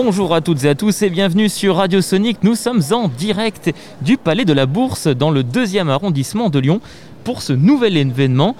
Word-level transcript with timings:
Bonjour 0.00 0.32
à 0.32 0.40
toutes 0.40 0.62
et 0.62 0.68
à 0.68 0.76
tous 0.76 1.02
et 1.02 1.10
bienvenue 1.10 1.48
sur 1.48 1.74
Radio 1.74 2.00
Sonic. 2.00 2.44
Nous 2.44 2.54
sommes 2.54 2.82
en 2.92 3.08
direct 3.08 3.74
du 4.00 4.16
Palais 4.16 4.44
de 4.44 4.52
la 4.52 4.64
Bourse 4.64 5.08
dans 5.08 5.32
le 5.32 5.42
deuxième 5.42 5.90
arrondissement 5.90 6.50
de 6.50 6.60
Lyon 6.60 6.80
pour 7.24 7.42
ce 7.42 7.52
nouvel 7.52 7.96
événement 7.96 8.54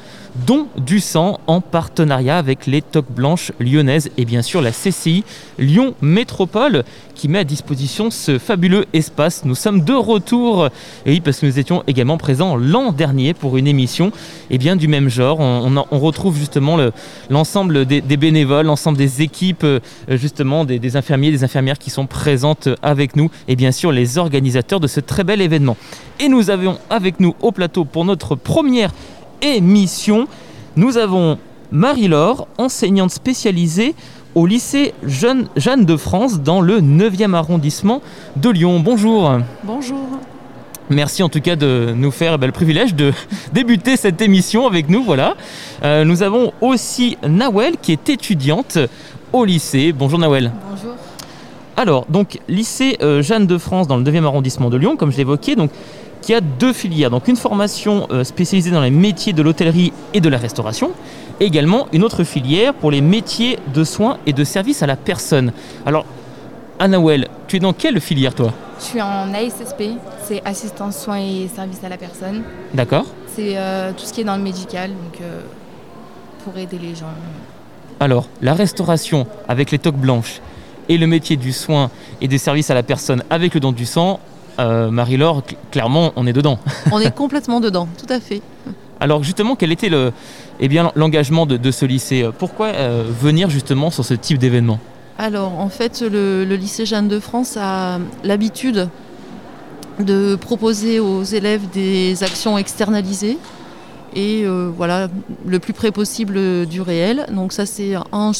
Don 0.47 0.67
du 0.77 1.01
sang 1.01 1.41
en 1.47 1.61
partenariat 1.61 2.39
avec 2.39 2.67
les 2.67 2.83
Toques 2.83 3.11
Blanches 3.11 3.53
lyonnaises 3.59 4.11
et 4.17 4.25
bien 4.25 4.43
sûr 4.43 4.61
la 4.61 4.71
CCI 4.71 5.25
Lyon 5.59 5.95
Métropole 6.01 6.85
qui 7.15 7.29
met 7.29 7.41
à 7.41 7.45
disposition 7.45 8.11
ce 8.11 8.39
fabuleux 8.39 8.87
espace. 8.93 9.45
Nous 9.45 9.57
sommes 9.57 9.83
de 9.83 9.93
retour, 9.93 10.67
et 11.05 11.11
oui, 11.11 11.21
parce 11.21 11.41
que 11.41 11.47
nous 11.47 11.59
étions 11.59 11.83
également 11.89 12.17
présents 12.17 12.57
l'an 12.57 12.93
dernier 12.93 13.35
pour 13.35 13.57
une 13.57 13.67
émission 13.67 14.09
et 14.51 14.55
eh 14.55 14.59
bien, 14.59 14.77
du 14.77 14.87
même 14.87 15.09
genre. 15.09 15.41
On, 15.41 15.99
retrouve 15.99 16.37
justement 16.37 16.77
l'ensemble 17.29 17.85
des, 17.87 18.01
bénévoles, 18.01 18.67
l'ensemble 18.67 18.97
des 18.97 19.23
équipes, 19.23 19.65
euh, 19.65 19.81
justement 20.11 20.65
des, 20.65 20.79
des, 20.79 20.97
infirmiers, 20.97 21.33
des 21.33 21.43
infirmières 21.43 21.79
qui 21.79 21.91
sont 21.91 22.07
présentes 22.07 22.69
avec 22.83 23.17
nous, 23.17 23.31
et 23.49 23.57
bien 23.57 23.73
sûr 23.73 23.91
les 23.91 24.17
organisateurs 24.17 24.79
de 24.79 24.87
ce 24.87 25.01
très 25.01 25.25
bel 25.25 25.41
événement. 25.41 25.77
Et 26.21 26.29
nous 26.29 26.51
avons 26.51 26.79
avec 26.89 27.19
nous 27.19 27.35
au 27.41 27.51
plateau 27.51 27.85
pour 27.85 28.05
notre 28.05 28.37
première 28.37 28.93
émission. 29.43 30.27
Nous 30.77 30.97
avons 30.97 31.39
Marie-Laure, 31.73 32.49
enseignante 32.59 33.11
spécialisée 33.11 33.95
au 34.35 34.47
lycée 34.47 34.95
Jeanne, 35.05 35.49
Jeanne 35.57 35.85
de 35.85 35.97
France 35.97 36.41
dans 36.41 36.61
le 36.61 36.81
9e 36.81 37.35
arrondissement 37.35 38.03
de 38.37 38.51
Lyon. 38.51 38.81
Bonjour. 38.81 39.33
Bonjour. 39.65 39.99
Merci 40.91 41.23
en 41.23 41.29
tout 41.29 41.41
cas 41.41 41.57
de 41.57 41.93
nous 41.95 42.11
faire 42.11 42.35
eh 42.35 42.39
ben, 42.39 42.47
le 42.47 42.53
privilège 42.53 42.95
de 42.95 43.13
débuter 43.53 43.97
cette 43.97 44.23
émission 44.23 44.67
avec 44.67 44.89
nous. 44.89 45.03
Voilà. 45.03 45.37
Euh, 45.83 46.05
nous 46.05 46.23
avons 46.23 46.53
aussi 46.61 47.19
Nawel 47.27 47.77
qui 47.81 47.93
est 47.93 48.09
étudiante 48.09 48.79
au 49.33 49.45
lycée. 49.45 49.93
Bonjour 49.93 50.19
Nawel. 50.19 50.53
Bonjour. 50.71 50.95
Alors, 51.77 52.07
donc 52.09 52.41
lycée 52.49 52.97
euh, 53.03 53.23
Jeanne 53.23 53.47
de 53.47 53.59
France 53.59 53.87
dans 53.87 53.97
le 53.97 54.03
9e 54.03 54.25
arrondissement 54.25 54.71
de 54.71 54.77
Lyon, 54.77 54.97
comme 54.97 55.13
je 55.13 55.19
l'évoquais. 55.19 55.57
Donc 55.57 55.71
qui 56.29 56.35
a 56.35 56.43
deux 56.43 56.75
filières. 56.75 57.09
Donc 57.09 57.27
une 57.27 57.37
formation 57.37 58.07
euh, 58.11 58.23
spécialisée 58.23 58.71
dans 58.71 58.83
les 58.83 58.91
métiers 58.91 59.33
de 59.33 59.41
l'hôtellerie 59.41 59.95
et 60.13 60.21
de 60.21 60.29
la 60.29 60.37
restauration, 60.37 60.91
et 61.41 61.47
également 61.47 61.87
une 61.95 62.05
autre 62.05 62.23
filière 62.23 62.75
pour 62.75 62.91
les 62.91 63.01
métiers 63.01 63.59
de 63.73 63.83
soins 63.83 64.19
et 64.27 64.35
de 64.35 64.45
services 64.45 64.83
à 64.83 64.87
la 64.87 64.97
personne. 64.97 65.55
Alors, 65.87 66.05
Anawel, 66.79 67.29
tu 67.47 67.57
es 67.57 67.61
dans 67.61 67.73
quelle 67.73 67.99
filière 68.03 68.35
toi? 68.35 68.53
Je 68.79 68.85
suis 68.85 69.01
en 69.01 69.33
ASSP, 69.33 69.85
c'est 70.23 70.43
assistance 70.45 70.99
soins 70.99 71.19
et 71.19 71.49
services 71.49 71.83
à 71.83 71.89
la 71.89 71.97
personne. 71.97 72.43
D'accord. 72.75 73.07
C'est 73.35 73.57
euh, 73.57 73.93
tout 73.97 74.05
ce 74.05 74.13
qui 74.13 74.21
est 74.21 74.25
dans 74.25 74.37
le 74.37 74.43
médical, 74.43 74.91
donc 74.91 75.23
euh, 75.23 75.41
pour 76.45 76.59
aider 76.59 76.79
les 76.79 76.95
gens. 76.95 77.07
Alors, 78.01 78.29
la 78.43 78.53
restauration 78.53 79.27
avec 79.49 79.71
les 79.71 79.79
toques 79.79 79.97
blanches 79.97 80.43
et 80.91 80.99
le 80.99 81.07
métier 81.07 81.39
du 81.39 81.55
soin 81.55 81.91
et 82.21 82.29
des 82.29 82.37
services 82.37 82.69
à 82.69 82.75
la 82.75 82.83
personne 82.83 83.23
avec 83.31 83.55
le 83.55 83.61
don 83.61 83.73
du 83.73 83.87
sang, 83.87 84.21
euh, 84.59 84.91
Marie-Laure, 84.91 85.43
clairement, 85.71 86.13
on 86.17 86.27
est 86.27 86.33
dedans. 86.33 86.59
on 86.93 87.01
est 87.01 87.15
complètement 87.15 87.61
dedans, 87.61 87.89
tout 87.99 88.13
à 88.13 88.21
fait. 88.21 88.43
Alors 89.01 89.23
justement, 89.23 89.55
quel 89.55 89.71
était 89.71 89.89
le, 89.89 90.13
eh 90.59 90.69
bien, 90.69 90.91
l'engagement 90.97 91.47
de, 91.47 91.71
ce 91.71 91.87
lycée? 91.87 92.29
Pourquoi 92.39 92.69
euh, 92.69 93.05
venir 93.09 93.49
justement 93.51 93.91
sur 93.91 94.05
ce 94.05 94.15
type 94.15 94.39
d'événement? 94.39 94.81
Alors 95.19 95.59
en 95.59 95.69
fait, 95.69 96.01
le, 96.01 96.45
lycée 96.45 96.87
Jeanne 96.87 97.09
de 97.09 97.21
France 97.21 97.57
a 97.61 97.99
l'habitude 98.25 98.89
de 100.01 100.37
proposer 100.37 101.01
aux 101.01 101.25
élèves 101.25 101.69
des 101.73 102.23
actions 102.23 102.57
externalisées 102.57 103.37
et 104.15 104.45
euh, 104.45 104.71
voilà 104.75 105.09
le 105.45 105.59
plus 105.59 105.73
près 105.73 105.91
possible 105.91 106.67
du 106.67 106.81
réel. 106.81 107.27
Donc 107.33 107.53
ça 107.53 107.67
c'est 107.67 107.95
un, 108.13 108.33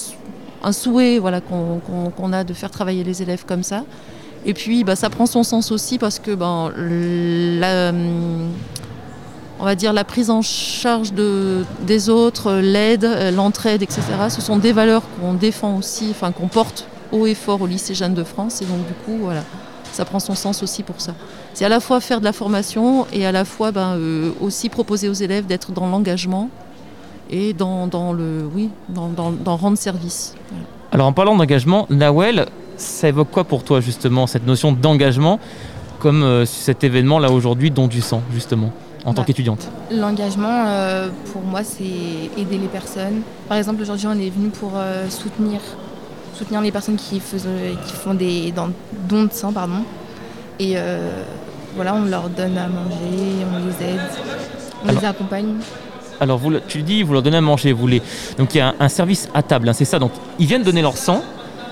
souhait 0.73 1.19
voilà, 1.19 1.41
qu'on 1.41 2.33
a 2.33 2.45
de 2.45 2.53
faire 2.53 2.71
travailler 2.71 3.05
les 3.05 3.23
élèves 3.23 3.45
comme 3.45 3.63
ça. 3.63 3.85
Et 4.47 4.55
puis 4.55 4.85
bah, 4.85 4.97
ça 4.97 5.11
prend 5.11 5.27
son 5.27 5.43
sens 5.43 5.73
aussi 5.73 5.99
parce 5.99 6.19
que 6.19 6.35
ben, 6.35 6.73
la, 6.77 7.93
on 9.61 9.65
va 9.65 9.75
dire 9.75 9.93
la 9.93 10.05
prise 10.05 10.31
en 10.31 10.43
charge 10.43 11.13
de, 11.13 11.65
des 11.87 12.09
autres, 12.09 12.55
l'aide, 12.55 13.09
l'entraide, 13.35 13.83
etc. 13.83 14.03
Ce 14.29 14.41
sont 14.41 14.57
des 14.57 14.73
valeurs 14.73 15.03
qu'on 15.21 15.35
défend 15.35 15.77
aussi, 15.77 16.09
enfin 16.11 16.33
qu'on 16.33 16.49
porte 16.49 16.87
haut 17.13 17.27
et 17.27 17.35
fort 17.35 17.63
au 17.63 17.67
lycée 17.67 17.95
Jeanne 17.95 18.15
de 18.15 18.25
France. 18.25 18.63
Et 18.63 18.65
donc 18.65 18.87
du 18.87 18.95
coup, 19.05 19.19
voilà, 19.23 19.43
ça 19.93 20.05
prend 20.05 20.21
son 20.21 20.35
sens 20.35 20.63
aussi 20.63 20.83
pour 20.83 21.01
ça. 21.01 21.15
C'est 21.55 21.65
à 21.65 21.69
la 21.69 21.81
fois 21.81 22.01
faire 22.01 22.21
de 22.21 22.25
la 22.25 22.33
formation 22.33 23.07
et 23.13 23.27
à 23.27 23.33
la 23.33 23.45
fois 23.45 23.73
ben, 23.73 23.97
euh, 23.97 24.31
aussi 24.41 24.69
proposer 24.69 25.09
aux 25.09 25.15
élèves 25.15 25.47
d'être 25.47 25.73
dans 25.73 25.89
l'engagement 25.89 26.51
et 27.31 27.53
dans, 27.53 27.89
le 28.13 28.49
oui, 28.55 28.71
dans, 28.89 29.09
dans, 29.09 29.57
rendre 29.57 29.77
service. 29.77 30.35
Alors 30.93 31.07
en 31.09 31.13
parlant 31.13 31.37
d'engagement, 31.37 31.87
Nawel, 31.91 32.47
ça 32.79 33.09
évoque 33.09 33.31
quoi 33.31 33.45
pour 33.45 33.65
toi 33.65 33.81
justement 33.81 34.27
cette 34.27 34.47
notion 34.47 34.73
d'engagement 34.73 35.39
comme 35.99 36.23
euh, 36.23 36.47
cet 36.47 36.85
événement 36.85 37.19
là 37.19 37.31
aujourd'hui 37.31 37.71
don 37.71 37.89
du 37.89 38.01
sang 38.01 38.23
justement 38.33 38.73
en 39.05 39.13
tant 39.13 39.23
bah, 39.23 39.27
qu'étudiante? 39.27 39.69
L'engagement 39.91 40.65
euh, 40.67 41.09
pour 41.33 41.43
moi 41.43 41.63
c'est 41.65 41.83
aider 42.41 42.59
les 42.59 42.69
personnes. 42.69 43.23
Par 43.49 43.59
exemple 43.59 43.83
aujourd'hui 43.83 44.07
on 44.07 44.19
est 44.19 44.31
venu 44.31 44.49
pour 44.49 44.73
euh, 44.77 45.09
soutenir, 45.09 45.61
soutenir 46.35 46.61
les 46.61 46.73
personnes 46.73 46.97
qui, 46.97 47.21
qui 47.21 47.93
font 47.95 48.15
des 48.15 48.53
dons 48.53 49.25
de 49.25 49.33
sang 49.33 49.53
pardon. 49.53 49.83
Et 50.61 50.77
voilà 51.77 51.95
on 51.95 52.05
leur 52.05 52.29
donne 52.31 52.59
à 52.59 52.67
manger, 52.67 53.47
on 53.53 53.59
les 53.59 53.93
aide, 53.93 54.01
on 54.85 54.93
les 54.93 55.05
accompagne. 55.05 55.55
Alors 56.21 56.39
vous, 56.39 56.59
tu 56.67 56.83
dis 56.83 57.05
vous 57.05 57.13
leur 57.13 57.23
donnez 57.23 57.37
à 57.37 57.41
manger, 57.41 57.73
vous 57.73 57.87
les... 57.87 58.03
donc 58.39 58.55
il 58.55 58.59
y 58.59 58.61
a 58.61 58.75
un, 58.81 58.89
service 58.89 59.29
à 59.35 59.43
table, 59.45 59.69
hein, 59.69 59.73
c'est 59.73 59.85
ça. 59.85 60.01
Donc 60.01 60.11
ils 60.41 60.47
viennent 60.47 60.65
donner 60.65 60.83
leur 60.83 60.97
sang 60.97 61.23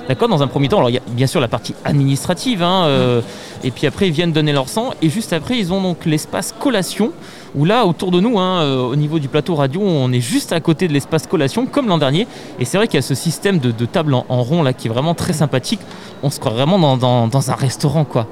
D'accord 0.09 0.29
Dans 0.29 0.43
un 0.43 0.47
premier 0.47 0.69
temps, 0.69 0.79
alors 0.79 0.91
il 0.91 0.95
y 0.95 0.99
a 0.99 1.03
bien 1.09 1.27
sûr 1.27 1.41
la 1.41 1.49
partie 1.49 1.75
administrative, 1.85 2.63
hein, 2.63 2.85
euh, 2.85 3.21
et 3.65 3.73
puis 3.73 3.89
après 3.89 4.07
ils 4.07 4.13
viennent 4.13 4.31
donner 4.31 4.53
leur 4.53 4.69
sang, 4.69 4.91
et 5.03 5.11
juste 5.11 5.33
après 5.33 5.59
ils 5.59 5.73
ont 5.73 5.83
donc 5.83 6.05
l'espace 6.05 6.55
collation, 6.57 7.11
où 7.57 7.65
là 7.65 7.87
autour 7.87 8.13
de 8.13 8.21
nous, 8.21 8.39
hein, 8.39 8.61
euh, 8.61 8.79
au 8.83 8.95
niveau 8.95 9.19
du 9.19 9.27
plateau 9.27 9.57
radio, 9.57 9.81
on 9.83 10.13
est 10.13 10.21
juste 10.21 10.53
à 10.53 10.61
côté 10.61 10.87
de 10.87 10.93
l'espace 10.93 11.27
collation, 11.27 11.67
comme 11.67 11.89
l'an 11.89 11.99
dernier, 11.99 12.29
et 12.61 12.65
c'est 12.65 12.77
vrai 12.77 12.87
qu'il 12.87 12.99
y 12.99 12.99
a 12.99 13.03
ce 13.03 13.17
système 13.17 13.59
de, 13.59 13.73
table 13.85 14.15
en, 14.15 14.43
rond 14.43 14.63
là 14.63 14.73
qui 14.73 14.87
est 14.87 14.91
vraiment 14.91 15.15
très 15.15 15.33
sympathique, 15.33 15.81
on 16.23 16.31
se 16.31 16.39
croit 16.39 16.53
vraiment 16.53 16.97
dans, 16.97 17.51
un 17.51 17.55
restaurant 17.55 18.05
quoi. 18.05 18.29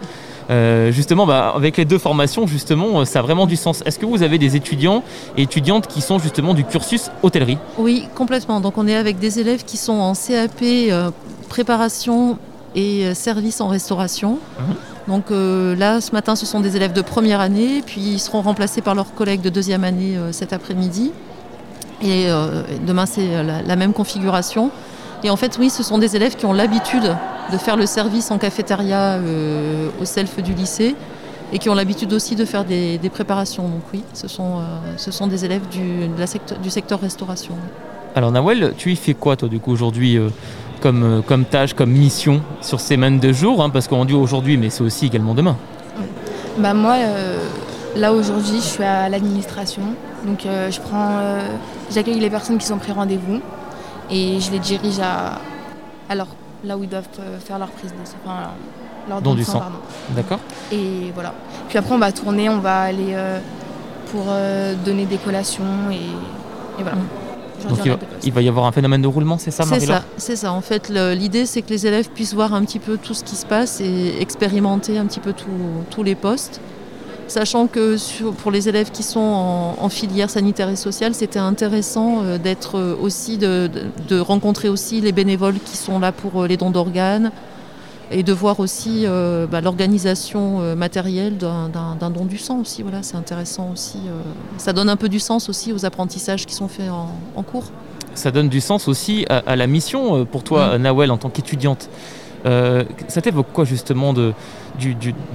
Euh, 0.50 0.92
justement, 0.92 1.24
bah, 1.24 1.54
avec 1.56 1.78
les 1.78 1.86
deux 1.86 1.96
formations, 1.96 2.46
justement, 2.46 3.06
ça 3.06 3.20
a 3.20 3.22
vraiment 3.22 3.46
du 3.46 3.56
sens. 3.56 3.82
Est-ce 3.86 3.98
que 3.98 4.04
vous 4.04 4.22
avez 4.22 4.36
des 4.36 4.56
étudiants 4.56 5.02
et 5.38 5.42
étudiantes 5.42 5.86
qui 5.86 6.02
sont 6.02 6.18
justement 6.18 6.52
du 6.52 6.64
cursus 6.64 7.10
hôtellerie? 7.22 7.56
Oui, 7.78 8.08
complètement. 8.14 8.60
Donc 8.60 8.76
on 8.76 8.86
est 8.86 8.94
avec 8.94 9.18
des 9.18 9.40
élèves 9.40 9.64
qui 9.64 9.78
sont 9.78 9.94
en 9.94 10.12
CAP, 10.12 10.62
préparation 11.54 12.38
et 12.74 13.14
service 13.14 13.60
en 13.60 13.68
restauration. 13.68 14.38
Mhm. 14.58 14.74
Donc 15.06 15.24
là, 15.30 16.00
ce 16.00 16.12
matin, 16.12 16.34
ce 16.34 16.46
sont 16.46 16.60
des 16.60 16.76
élèves 16.76 16.92
de 16.92 17.02
première 17.02 17.40
année, 17.40 17.82
puis 17.86 18.00
ils 18.00 18.18
seront 18.18 18.42
remplacés 18.42 18.80
par 18.80 18.94
leurs 18.94 19.14
collègues 19.14 19.42
de 19.42 19.50
deuxième 19.50 19.84
année 19.84 20.18
cet 20.32 20.52
après-midi. 20.52 21.12
Et 22.02 22.26
demain, 22.86 23.06
c'est 23.06 23.28
la, 23.44 23.76
même 23.76 23.92
configuration. 23.92 24.70
Et 25.22 25.30
en 25.30 25.36
fait, 25.36 25.56
oui, 25.60 25.70
ce 25.70 25.82
sont 25.82 25.98
des 25.98 26.16
élèves 26.16 26.36
qui 26.36 26.46
ont 26.46 26.52
l'habitude 26.52 27.14
de 27.52 27.58
faire 27.58 27.76
le 27.76 27.86
service 27.86 28.30
en 28.30 28.38
cafétéria 28.38 29.14
euh, 29.14 29.88
au 30.00 30.04
self 30.04 30.42
du 30.42 30.54
lycée 30.54 30.94
et 31.52 31.58
qui 31.58 31.68
ont 31.68 31.74
l'habitude 31.74 32.12
aussi 32.12 32.36
de 32.36 32.44
faire 32.44 32.64
des, 32.64 32.98
préparations. 33.12 33.64
Donc 33.68 33.82
oui, 33.92 34.02
ce 34.12 34.28
sont, 34.28 34.58
euh, 34.58 34.62
ce 34.96 35.10
sont 35.10 35.26
des 35.26 35.44
élèves 35.44 35.68
du, 35.68 36.08
secteur, 36.26 36.58
du 36.58 36.70
secteur 36.70 37.00
restauration. 37.00 37.54
Alors 38.14 38.30
Nawel, 38.30 38.74
tu 38.76 38.92
y 38.92 38.96
fais 38.96 39.14
quoi 39.14 39.36
toi 39.36 39.48
du 39.48 39.58
coup 39.58 39.72
aujourd'hui 39.72 40.16
euh, 40.16 40.28
comme, 40.80 41.22
comme 41.26 41.44
tâche, 41.44 41.74
comme 41.74 41.90
mission 41.90 42.42
sur 42.60 42.80
ces 42.80 42.94
semaines 42.94 43.18
de 43.18 43.32
jour 43.32 43.62
hein, 43.62 43.70
Parce 43.70 43.88
qu'on 43.88 44.04
dit 44.04 44.14
aujourd'hui, 44.14 44.56
mais 44.56 44.70
c'est 44.70 44.82
aussi 44.82 45.06
également 45.06 45.34
demain. 45.34 45.56
Bah 46.58 46.74
moi, 46.74 46.96
là 47.96 48.12
aujourd'hui, 48.12 48.56
je 48.56 48.66
suis 48.66 48.84
à 48.84 49.08
l'administration. 49.08 49.82
Donc 50.24 50.40
je 50.44 50.80
prends, 50.80 51.18
j'accueille 51.90 52.20
les 52.20 52.30
personnes 52.30 52.58
qui 52.58 52.66
sont 52.66 52.78
pris 52.78 52.92
rendez-vous 52.92 53.40
et 54.10 54.38
je 54.40 54.50
les 54.52 54.58
dirige 54.60 55.00
à, 55.00 55.40
alors 56.08 56.28
là 56.64 56.76
où 56.76 56.82
ils 56.82 56.88
doivent 56.88 57.08
euh, 57.20 57.38
faire 57.38 57.58
leur 57.58 57.68
prise 57.68 57.92
de 57.92 58.06
sang, 58.06 58.16
enfin, 58.24 58.50
leur 59.08 59.20
don, 59.20 59.34
du 59.34 59.44
sang. 59.44 59.62
D'accord. 60.10 60.40
Et 60.72 61.10
voilà. 61.14 61.34
Puis 61.68 61.78
après, 61.78 61.94
on 61.94 61.98
va 61.98 62.12
tourner, 62.12 62.48
on 62.48 62.58
va 62.58 62.82
aller 62.82 63.12
euh, 63.12 63.38
pour 64.10 64.24
euh, 64.28 64.74
donner 64.84 65.04
des 65.06 65.18
collations 65.18 65.90
et, 65.92 66.00
voilà. 66.78 66.96
Mm. 66.96 67.06
Donc 67.68 67.78
il 68.22 68.32
va, 68.32 68.42
y 68.42 68.48
avoir 68.48 68.66
un 68.66 68.72
phénomène 68.72 69.02
de 69.02 69.08
roulement, 69.08 69.38
c'est 69.38 69.50
ça, 69.50 69.64
C'est 69.64 69.80
ça, 69.80 70.04
c'est 70.16 70.36
ça. 70.36 70.52
En 70.52 70.60
fait, 70.60 70.88
l'idée, 70.88 71.46
c'est 71.46 71.62
que 71.62 71.70
les 71.70 71.86
élèves 71.86 72.08
puissent 72.10 72.34
voir 72.34 72.54
un 72.54 72.64
petit 72.64 72.78
peu 72.78 72.96
tout 72.96 73.14
ce 73.14 73.24
qui 73.24 73.36
se 73.36 73.46
passe 73.46 73.80
et 73.80 74.20
expérimenter 74.20 74.98
un 74.98 75.06
petit 75.06 75.20
peu 75.20 75.34
tous 75.90 76.02
les 76.02 76.14
postes 76.14 76.60
sachant 77.26 77.66
que 77.66 77.96
pour 78.32 78.50
les 78.50 78.68
élèves 78.68 78.90
qui 78.90 79.02
sont 79.02 79.74
en, 79.78 79.88
filière 79.88 80.30
sanitaire 80.30 80.68
et 80.68 80.76
sociale, 80.76 81.14
c'était 81.14 81.38
intéressant 81.38 82.22
euh, 82.22 82.38
d'être 82.38 82.96
aussi 83.00 83.38
de, 83.38 83.70
rencontrer 84.20 84.68
aussi 84.68 85.00
les 85.00 85.12
bénévoles 85.12 85.58
qui 85.64 85.76
sont 85.76 85.98
là 85.98 86.12
pour 86.12 86.42
euh, 86.42 86.46
les 86.46 86.56
dons 86.56 86.70
d'organes 86.70 87.30
et 88.10 88.22
de 88.22 88.32
voir 88.32 88.60
aussi 88.60 89.06
bah, 89.50 89.60
l'organisation 89.60 90.74
matérielle 90.76 91.36
d'un 91.38 92.10
don 92.10 92.24
du 92.24 92.38
sang 92.38 92.60
aussi. 92.60 92.82
Voilà, 92.82 93.02
c'est 93.02 93.16
intéressant 93.16 93.70
aussi. 93.72 93.98
ça 94.58 94.72
donne 94.72 94.88
un 94.88 94.96
peu 94.96 95.08
du 95.08 95.20
sens 95.20 95.48
aussi 95.48 95.72
aux 95.72 95.84
apprentissages 95.84 96.46
qui 96.46 96.54
sont 96.54 96.68
faits 96.68 96.90
en, 96.90 97.42
cours. 97.42 97.64
ça 98.14 98.30
donne 98.30 98.48
du 98.48 98.60
sens 98.60 98.88
aussi 98.88 99.26
à, 99.28 99.56
la 99.56 99.66
mission 99.66 100.24
pour 100.24 100.44
toi, 100.44 100.78
mmh. 100.78 100.82
Nawel, 100.82 101.10
en 101.10 101.16
tant 101.16 101.30
qu'étudiante. 101.30 101.88
ça 102.44 103.22
t'évoque 103.22 103.52
quoi 103.52 103.64
justement 103.64 104.12
de, 104.12 104.32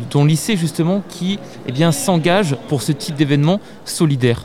ton 0.10 0.26
lycée 0.26 0.58
justement 0.58 1.02
qui 1.10 1.40
eh 1.68 1.72
bien, 1.72 1.92
s'engage 1.92 2.56
pour 2.68 2.82
ce 2.82 2.92
type 2.92 3.16
d'événement 3.16 3.60
solidaire? 3.86 4.44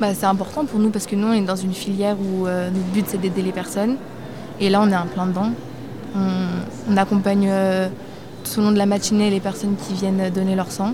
Bah, 0.00 0.14
C'est 0.14 0.26
important 0.26 0.64
pour 0.64 0.78
nous 0.78 0.90
parce 0.90 1.06
que 1.06 1.16
nous 1.16 1.28
on 1.28 1.32
est 1.32 1.40
dans 1.42 1.56
une 1.56 1.74
filière 1.74 2.16
où 2.18 2.46
notre 2.46 2.92
but 2.92 3.04
c'est 3.08 3.20
d'aider 3.20 3.42
les 3.42 3.52
personnes 3.52 3.96
et 4.60 4.68
là 4.68 4.82
on 4.82 4.90
est 4.90 4.96
en 4.96 5.06
plein 5.06 5.26
dedans. 5.26 5.52
On, 6.14 6.96
accompagne 6.96 7.46
euh, 7.48 7.88
tout 8.44 8.60
au 8.60 8.62
long 8.62 8.72
de 8.72 8.78
la 8.78 8.86
matinée 8.86 9.30
les 9.30 9.40
personnes 9.40 9.76
qui 9.76 9.94
viennent 9.94 10.30
donner 10.30 10.56
leur 10.56 10.70
sang. 10.70 10.92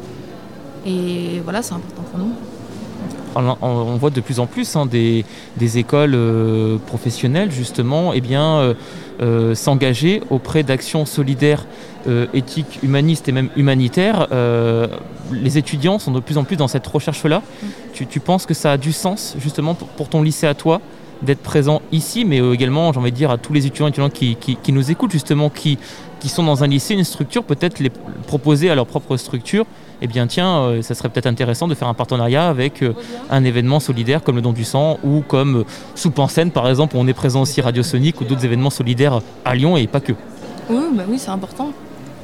Et 0.85 1.41
voilà, 1.43 1.63
c'est 1.63 1.75
important 1.75 2.03
pour 2.11 2.19
nous. 2.21 2.33
On, 3.61 3.97
voit 3.97 4.09
de 4.09 4.23
plus 4.23 4.41
en 4.41 4.47
plus 4.47 4.77
hein, 4.77 4.87
des, 4.87 5.25
écoles 5.79 6.15
euh, 6.15 6.79
professionnelles 6.87 7.51
justement 7.51 8.15
eh 8.15 8.23
bien, 8.23 8.75
euh, 9.21 9.55
s'engager 9.55 10.23
auprès 10.31 10.63
d'actions 10.63 11.05
solidaires, 11.05 11.67
éthiques, 12.33 12.79
humanistes 12.83 13.29
et 13.29 13.33
même 13.33 13.51
humanitaires. 13.57 14.29
les 15.33 15.59
étudiants 15.59 15.99
sont 15.99 16.13
de 16.13 16.21
plus 16.21 16.39
en 16.39 16.45
plus 16.45 16.57
dans 16.57 16.69
cette 16.69 16.87
recherche-là. 16.87 17.43
Mm. 17.63 17.67
Tu, 18.09 18.21
penses 18.21 18.47
que 18.47 18.55
ça 18.55 18.73
a 18.73 18.77
du 18.79 18.93
sens 18.93 19.35
justement 19.39 19.75
pour 19.75 20.09
ton 20.09 20.23
lycée 20.23 20.47
à 20.47 20.55
toi 20.55 20.81
d'être 21.23 21.43
présent 21.43 21.83
ici, 21.93 22.25
mais 22.25 22.41
euh, 22.41 22.53
également, 22.53 22.93
j'ai 22.93 22.99
envie 22.99 23.13
de 23.13 23.17
dire, 23.17 23.31
à 23.31 23.39
tous 23.39 23.53
les 23.53 23.67
étudiants 23.67 23.87
et 23.87 23.91
étudiantes 23.91 24.13
qui, 24.13 24.37
qui, 24.37 24.73
nous 24.73 24.91
écoutent, 24.91 25.13
justement, 25.13 25.51
qui, 25.51 25.79
qui 26.21 26.29
sont 26.29 26.43
dans 26.43 26.63
un 26.63 26.67
lycée, 26.67 26.95
une 26.95 27.05
structure, 27.05 27.45
peut-être 27.45 27.79
les 27.81 27.91
proposer 28.27 28.71
à 28.71 28.75
leur 28.75 28.87
propre 28.87 29.17
structure. 29.17 29.67
Eh 30.03 30.07
bien, 30.07 30.27
tiens, 30.27 30.59
euh, 30.59 30.83
ça 30.83 30.95
serait 30.95 31.09
peut-être 31.09 31.27
intéressant 31.27 31.69
de 31.69 31.75
faire 31.75 31.89
un 31.89 31.95
partenariat 31.95 32.49
avec 32.49 32.83
euh, 32.83 32.93
un 33.31 33.45
événement 33.45 33.81
solidaire 33.81 34.23
comme 34.23 34.37
le 34.37 34.43
don 34.43 34.53
du 34.53 34.65
sang 34.65 34.99
ou 35.03 35.23
comme 35.27 35.65
Soupe 35.95 36.19
en 36.19 36.29
scène, 36.29 36.51
par 36.51 36.69
exemple, 36.69 36.97
où 36.97 37.01
on 37.01 37.07
est 37.07 37.15
présent 37.15 37.43
aussi 37.43 37.63
Radiosonique 37.63 38.21
ou 38.21 38.25
d'autres 38.25 38.45
événements 38.45 38.71
solidaires 38.71 39.21
à 39.45 39.55
Lyon 39.55 39.77
et 39.77 39.87
pas 39.87 40.01
que. 40.01 40.13
Oui, 40.69 40.85
bah 40.93 41.05
oui 41.09 41.19
c'est 41.19 41.31
important. 41.31 41.73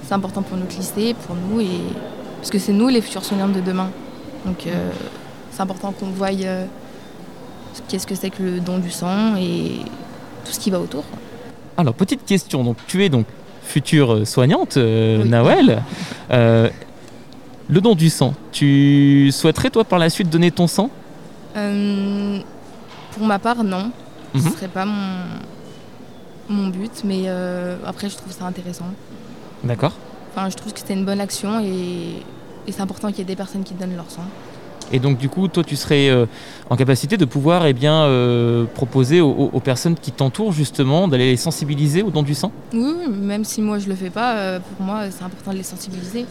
C'est 0.04 0.14
important 0.14 0.42
pour 0.42 0.58
notre 0.58 0.76
lycée, 0.76 1.14
pour 1.26 1.34
nous, 1.34 1.60
et... 1.60 1.68
parce 2.38 2.50
que 2.50 2.58
c'est 2.58 2.72
nous 2.72 2.88
les 2.88 3.00
futurs 3.00 3.24
soignants 3.24 3.48
de 3.48 3.60
demain. 3.60 3.88
Donc, 4.44 4.66
c'est 5.52 5.62
important 5.62 5.92
qu'on 5.92 6.06
voie 6.06 6.32
qu'est-ce 7.88 8.06
que 8.06 8.14
c'est 8.14 8.30
que 8.30 8.42
le 8.42 8.60
don 8.60 8.78
du 8.78 8.90
sang 8.90 9.36
et 9.36 9.80
tout 10.44 10.52
ce 10.52 10.60
qui 10.60 10.70
va 10.70 10.80
autour. 10.80 11.04
Alors, 11.76 11.94
petite 11.94 12.24
question, 12.24 12.64
donc 12.64 12.76
tu 12.86 13.04
es 13.04 13.08
donc 13.08 13.26
future 13.62 14.26
soignante, 14.26 14.76
euh, 14.76 15.24
Nawel. 15.24 15.82
Euh, 16.30 16.68
le 17.68 17.80
don 17.80 17.94
du 17.94 18.10
sang, 18.10 18.34
tu 18.50 19.30
souhaiterais 19.32 19.70
toi 19.70 19.84
par 19.84 19.98
la 19.98 20.10
suite 20.10 20.28
donner 20.28 20.50
ton 20.50 20.66
sang? 20.66 20.90
Euh, 21.56 22.38
Pour 23.12 23.26
ma 23.26 23.38
part, 23.38 23.64
non. 23.64 23.90
Ce 24.34 24.38
ne 24.38 24.42
mhm. 24.42 24.50
serait 24.52 24.68
pas 24.68 24.84
mon, 24.84 25.24
mon 26.48 26.68
but, 26.68 27.02
mais 27.04 27.28
après 27.86 28.08
je 28.08 28.16
trouve 28.16 28.32
ça 28.32 28.46
intéressant. 28.46 28.86
D'accord. 29.62 29.92
Enfin, 30.34 30.48
je 30.48 30.56
trouve 30.56 30.72
que 30.72 30.80
c'est 30.84 30.94
une 30.94 31.04
bonne 31.04 31.20
action 31.20 31.60
et, 31.60 32.22
et 32.66 32.72
c'est 32.72 32.80
important 32.80 33.08
qu'il 33.08 33.18
y 33.18 33.22
ait 33.22 33.24
des 33.24 33.36
personnes 33.36 33.64
qui 33.64 33.74
donnent 33.74 33.96
leur 33.96 34.10
sang. 34.10 34.24
Et 34.92 34.98
donc 34.98 35.16
du 35.16 35.28
coup, 35.28 35.48
toi, 35.48 35.64
tu 35.64 35.74
serais 35.74 36.10
euh, 36.10 36.26
en 36.68 36.76
capacité 36.76 37.16
de 37.16 37.24
pouvoir 37.24 37.66
eh 37.66 37.72
bien, 37.72 38.02
euh, 38.02 38.66
proposer 38.74 39.20
aux, 39.22 39.60
personnes 39.60 39.94
qui 39.94 40.12
t'entourent 40.12 40.52
justement 40.52 41.08
d'aller 41.08 41.30
les 41.30 41.36
sensibiliser 41.36 42.02
au 42.02 42.10
don 42.10 42.22
du 42.22 42.34
sang? 42.34 42.52
Oui, 42.74 43.08
même 43.08 43.44
si 43.44 43.62
moi 43.62 43.78
je 43.78 43.88
le 43.88 43.94
fais 43.94 44.10
pas, 44.10 44.36
euh, 44.36 44.58
pour 44.60 44.84
moi 44.84 45.04
c'est 45.10 45.24
important 45.24 45.52
de 45.52 45.56
les 45.56 45.62
sensibiliser. 45.62 46.26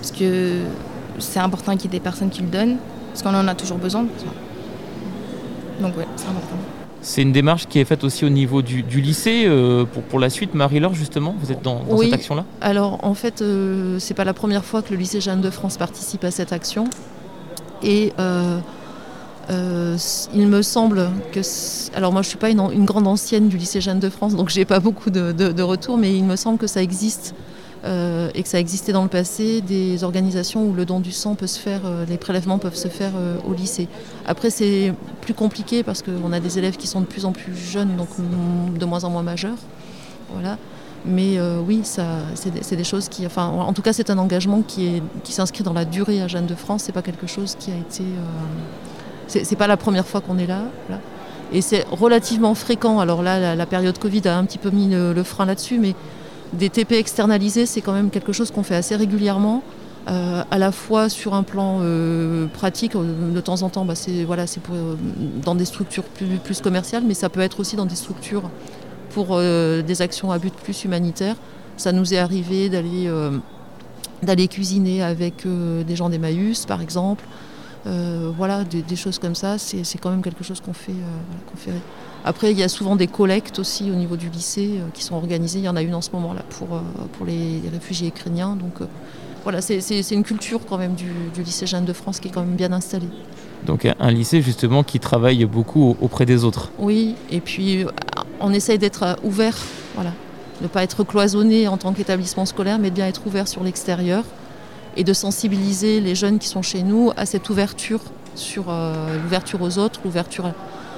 Parce 0.00 0.12
que 0.12 0.60
c'est 1.18 1.40
important 1.40 1.72
qu'il 1.72 1.84
y 1.90 1.96
ait 1.96 1.98
des 1.98 2.02
personnes 2.02 2.30
qui 2.30 2.42
le 2.42 2.48
donnent, 2.48 2.76
parce 3.08 3.22
qu'on 3.22 3.34
en 3.34 3.48
a 3.48 3.54
toujours 3.54 3.78
besoin. 3.78 4.06
Donc 5.80 5.96
ouais, 5.96 6.06
c'est 6.14 6.28
important. 6.28 6.56
C'est 7.02 7.22
une 7.22 7.32
démarche 7.32 7.66
qui 7.66 7.78
est 7.78 7.84
faite 7.84 8.04
aussi 8.04 8.24
au 8.24 8.28
niveau 8.28 8.62
du, 8.62 8.82
lycée 8.82 9.48
pour, 9.92 10.02
pour 10.02 10.18
la 10.18 10.28
suite. 10.28 10.54
Marie-Laure, 10.54 10.94
justement, 10.94 11.36
vous 11.38 11.52
êtes 11.52 11.62
dans, 11.62 11.82
cette 12.00 12.12
action-là? 12.12 12.44
Alors, 12.60 12.98
en 13.04 13.14
fait, 13.14 13.44
c'est 14.00 14.14
pas 14.14 14.24
la 14.24 14.34
première 14.34 14.64
fois 14.64 14.82
que 14.82 14.90
le 14.90 14.96
lycée 14.96 15.20
Jeanne 15.20 15.40
de 15.40 15.50
France 15.50 15.76
participe 15.76 16.24
à 16.24 16.32
cette 16.32 16.52
action. 16.52 16.88
Et 17.82 18.12
euh, 18.18 18.58
euh, 19.50 19.96
il 20.34 20.48
me 20.48 20.62
semble 20.62 21.10
que. 21.32 21.40
Alors, 21.94 22.12
moi, 22.12 22.22
je 22.22 22.26
ne 22.26 22.30
suis 22.30 22.38
pas 22.38 22.50
une, 22.50 22.84
grande 22.84 23.06
ancienne 23.06 23.48
du 23.48 23.56
lycée 23.56 23.80
Jeanne 23.80 24.00
de 24.00 24.10
France, 24.10 24.34
donc 24.34 24.50
je 24.50 24.58
n'ai 24.58 24.64
pas 24.64 24.80
beaucoup 24.80 25.10
de, 25.10 25.62
retours, 25.62 25.98
mais 25.98 26.14
il 26.14 26.24
me 26.24 26.36
semble 26.36 26.58
que 26.58 26.66
ça 26.66 26.82
existe. 26.82 27.34
Euh, 27.84 28.30
et 28.34 28.42
que 28.42 28.48
ça 28.48 28.58
existait 28.58 28.90
dans 28.90 29.04
le 29.04 29.08
passé, 29.08 29.60
des 29.60 30.02
organisations 30.02 30.64
où 30.66 30.72
le 30.72 30.84
don 30.84 30.98
du 30.98 31.12
sang 31.12 31.36
peut 31.36 31.46
se 31.46 31.60
faire, 31.60 31.82
les 32.08 32.16
prélèvements 32.16 32.58
peuvent 32.58 32.74
se 32.74 32.88
faire 32.88 33.12
au 33.46 33.52
lycée. 33.52 33.86
Après, 34.26 34.50
c'est 34.50 34.92
plus 35.20 35.34
compliqué 35.34 35.84
parce 35.84 36.02
qu'on 36.02 36.32
a 36.32 36.40
des 36.40 36.58
élèves 36.58 36.78
qui 36.78 36.88
sont 36.88 37.00
de 37.00 37.06
plus 37.06 37.26
en 37.26 37.32
plus 37.32 37.54
jeunes, 37.54 37.94
donc 37.96 38.08
de 38.76 38.84
moins 38.86 39.04
en 39.04 39.10
moins 39.10 39.22
majeurs. 39.22 39.58
Voilà. 40.32 40.58
Mais 41.06 41.38
euh, 41.38 41.60
oui, 41.64 41.82
c'est 41.84 42.76
des, 42.76 42.84
choses 42.84 43.08
qui. 43.08 43.24
Enfin, 43.26 43.46
en 43.46 43.72
tout 43.72 43.82
cas, 43.82 43.92
c'est 43.92 44.10
un 44.10 44.18
engagement 44.18 44.62
qui 44.62 45.02
s'inscrit 45.24 45.62
dans 45.62 45.72
la 45.72 45.84
durée 45.84 46.20
à 46.20 46.28
Jeanne 46.28 46.46
de 46.46 46.54
France. 46.54 46.82
C'est 46.84 46.92
pas 46.92 47.02
quelque 47.02 47.26
chose 47.26 47.56
qui 47.58 47.70
a 47.70 47.76
été. 47.76 48.02
Euh, 48.02 49.40
c'est 49.44 49.56
pas 49.56 49.66
la 49.66 49.76
première 49.76 50.06
fois 50.06 50.20
qu'on 50.20 50.38
est 50.38 50.46
là, 50.46 50.62
Et 51.52 51.60
c'est 51.60 51.84
relativement 51.90 52.54
fréquent. 52.54 52.98
Alors 52.98 53.22
là, 53.22 53.54
la, 53.54 53.66
période 53.66 53.98
Covid 53.98 54.26
a 54.26 54.36
un 54.36 54.44
petit 54.44 54.58
peu 54.58 54.70
mis 54.70 54.88
le, 54.88 55.22
frein 55.22 55.46
là-dessus, 55.46 55.78
mais 55.78 55.94
des 56.52 56.70
TP 56.70 56.92
externalisés, 56.92 57.66
c'est 57.66 57.80
quand 57.80 57.92
même 57.92 58.10
quelque 58.10 58.32
chose 58.32 58.50
qu'on 58.50 58.62
fait 58.62 58.76
assez 58.76 58.94
régulièrement. 58.94 59.62
Euh, 60.08 60.44
à 60.48 60.58
la 60.58 60.70
fois 60.70 61.08
sur 61.08 61.34
un 61.34 61.42
plan 61.42 61.80
pratique, 62.52 62.92
de 62.96 63.40
temps 63.40 63.62
en 63.62 63.68
temps, 63.68 63.84
bah, 63.84 63.96
c'est 63.96 64.26
dans 65.44 65.56
des 65.56 65.64
structures 65.64 66.04
plus, 66.04 66.60
commerciales, 66.60 67.02
mais 67.04 67.14
ça 67.14 67.28
peut 67.28 67.40
être 67.40 67.58
aussi 67.58 67.74
dans 67.74 67.86
des 67.86 67.96
structures 67.96 68.48
pour 69.16 69.28
euh, 69.30 69.80
des 69.80 70.02
actions 70.02 70.30
à 70.30 70.38
but 70.38 70.52
plus 70.52 70.84
humanitaire. 70.84 71.36
Ça 71.78 71.90
nous 71.90 72.12
est 72.12 72.18
arrivé 72.18 72.68
d'aller 72.68 73.06
euh, 73.06 73.38
d'aller 74.22 74.46
cuisiner 74.46 75.02
avec 75.02 75.46
euh, 75.46 75.82
des 75.84 75.96
gens 75.96 76.10
d'Emmaüs, 76.10 76.66
par 76.66 76.82
exemple. 76.82 77.24
voilà, 78.36 78.64
des, 78.64 78.96
choses 78.96 79.18
comme 79.18 79.36
ça, 79.36 79.56
c'est 79.58 79.98
quand 80.00 80.10
même 80.10 80.24
quelque 80.28 80.44
chose 80.44 80.60
qu'on 80.60 80.74
fait, 80.74 81.00
fait. 81.54 81.80
Après, 82.24 82.50
il 82.50 82.58
y 82.58 82.64
a 82.64 82.68
souvent 82.68 82.96
des 82.96 83.06
collectes 83.06 83.58
aussi 83.60 83.84
au 83.94 83.94
niveau 83.94 84.16
du 84.16 84.28
lycée 84.28 84.70
qui 84.92 85.02
sont 85.04 85.14
organisées. 85.14 85.60
Il 85.60 85.64
y 85.64 85.68
en 85.68 85.76
a 85.76 85.82
une 85.82 85.94
en 85.94 86.02
ce 86.02 86.10
moment 86.10 86.34
là 86.34 86.42
pour, 86.54 86.68
pour 87.12 87.24
les, 87.24 87.62
réfugiés 87.72 88.08
ukrainiens. 88.08 88.56
Donc 88.56 88.74
voilà, 89.44 89.60
c'est 89.62 90.14
une 90.20 90.24
culture 90.24 90.60
quand 90.68 90.78
même 90.78 90.94
du, 90.94 91.10
du 91.32 91.42
lycée 91.44 91.66
Jeanne 91.66 91.84
de 91.84 91.92
France 91.92 92.18
qui 92.18 92.26
est 92.28 92.32
quand 92.32 92.44
même 92.44 92.56
bien 92.56 92.72
installée. 92.72 93.12
Donc 93.64 93.86
un 93.86 94.10
lycée 94.10 94.42
justement 94.42 94.82
qui 94.82 94.98
travaille 94.98 95.44
beaucoup 95.44 95.96
auprès 96.00 96.26
des 96.26 96.44
autres. 96.44 96.72
Oui, 96.78 97.14
et 97.30 97.40
puis 97.40 97.86
on 98.40 98.52
essaye 98.52 98.78
d'être 98.78 99.02
euh, 99.02 99.14
ouvert, 99.22 99.56
voilà, 99.94 100.12
ne 100.60 100.68
pas 100.68 100.82
être 100.82 101.04
cloisonné 101.04 101.68
en 101.68 101.76
tant 101.76 101.92
qu'établissement 101.92 102.46
scolaire, 102.46 102.78
mais 102.78 102.90
bien 102.90 103.06
être 103.06 103.26
ouvert 103.26 103.48
sur 103.48 103.62
l'extérieur 103.62 104.24
et 104.96 105.04
de 105.04 105.12
sensibiliser 105.12 106.00
les 106.00 106.14
jeunes 106.14 106.38
qui 106.38 106.48
sont 106.48 106.62
chez 106.62 106.82
nous 106.82 107.12
à 107.16 107.26
cette 107.26 107.48
ouverture 107.50 108.00
sur 108.34 108.66
euh, 108.68 109.18
l'ouverture 109.22 109.60
aux 109.62 109.78
autres, 109.78 110.00
l'ouverture. 110.04 110.50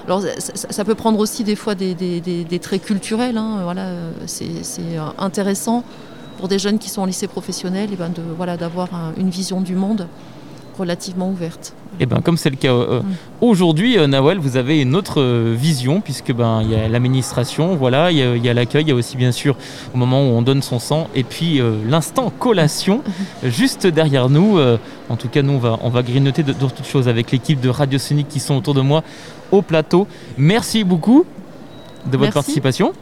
Alors 0.06 0.22
ça, 0.54 0.84
peut 0.84 0.94
prendre 0.94 1.18
aussi 1.18 1.44
des 1.44 1.56
fois 1.56 1.74
des, 1.74 2.60
traits 2.62 2.82
culturels. 2.82 3.36
Hein, 3.36 3.60
voilà, 3.62 3.90
c'est 4.26 4.46
euh, 4.80 5.00
intéressant 5.18 5.84
pour 6.38 6.48
des 6.48 6.58
jeunes 6.58 6.78
qui 6.78 6.88
sont 6.88 7.02
en 7.02 7.04
lycée 7.04 7.26
professionnel, 7.26 7.90
ben 7.98 8.12
voilà 8.36 8.56
d'avoir 8.56 8.88
une 9.16 9.28
vision 9.28 9.60
du 9.60 9.74
monde 9.74 10.06
relativement 10.78 11.28
ouverte. 11.28 11.74
Et 12.00 12.04
eh 12.04 12.06
ben 12.06 12.20
comme 12.20 12.36
c'est 12.36 12.50
le 12.50 12.56
cas 12.56 12.72
euh, 12.72 13.00
mm. 13.00 13.04
aujourd'hui, 13.40 13.98
euh, 13.98 14.06
Nawel, 14.06 14.38
vous 14.38 14.56
avez 14.56 14.80
une 14.80 14.94
autre 14.94 15.20
euh, 15.20 15.54
vision 15.58 16.00
puisque 16.00 16.32
ben 16.32 16.62
il 16.62 16.70
y 16.70 16.76
a 16.76 16.88
l'administration, 16.88 17.74
voilà, 17.74 18.12
il 18.12 18.18
y 18.18 18.48
a, 18.48 18.54
l'accueil, 18.54 18.82
il 18.82 18.88
y 18.88 18.92
a 18.92 18.94
aussi 18.94 19.16
bien 19.16 19.32
sûr 19.32 19.56
au 19.94 19.98
moment 19.98 20.22
où 20.22 20.30
on 20.30 20.42
donne 20.42 20.62
son 20.62 20.78
sang 20.78 21.08
et 21.14 21.24
puis 21.24 21.60
l'instant 21.88 22.30
collation 22.30 23.02
juste 23.42 23.86
derrière 23.86 24.28
nous. 24.28 24.58
en 25.08 25.16
tout 25.16 25.28
cas, 25.28 25.42
nous 25.42 25.54
on 25.54 25.58
va 25.58 25.78
on 25.82 25.90
va 25.90 26.02
grignoter 26.02 26.42
d'autres 26.42 26.84
choses 26.84 27.08
avec 27.08 27.32
l'équipe 27.32 27.60
de 27.60 27.68
Radio 27.68 27.98
Sonic 27.98 28.28
qui 28.28 28.40
sont 28.40 28.54
autour 28.56 28.74
de 28.74 28.80
moi 28.80 29.02
au 29.50 29.62
plateau. 29.62 30.06
Merci 30.36 30.84
beaucoup 30.84 31.24
de 32.06 32.16
votre 32.16 32.32
participation. 32.32 32.92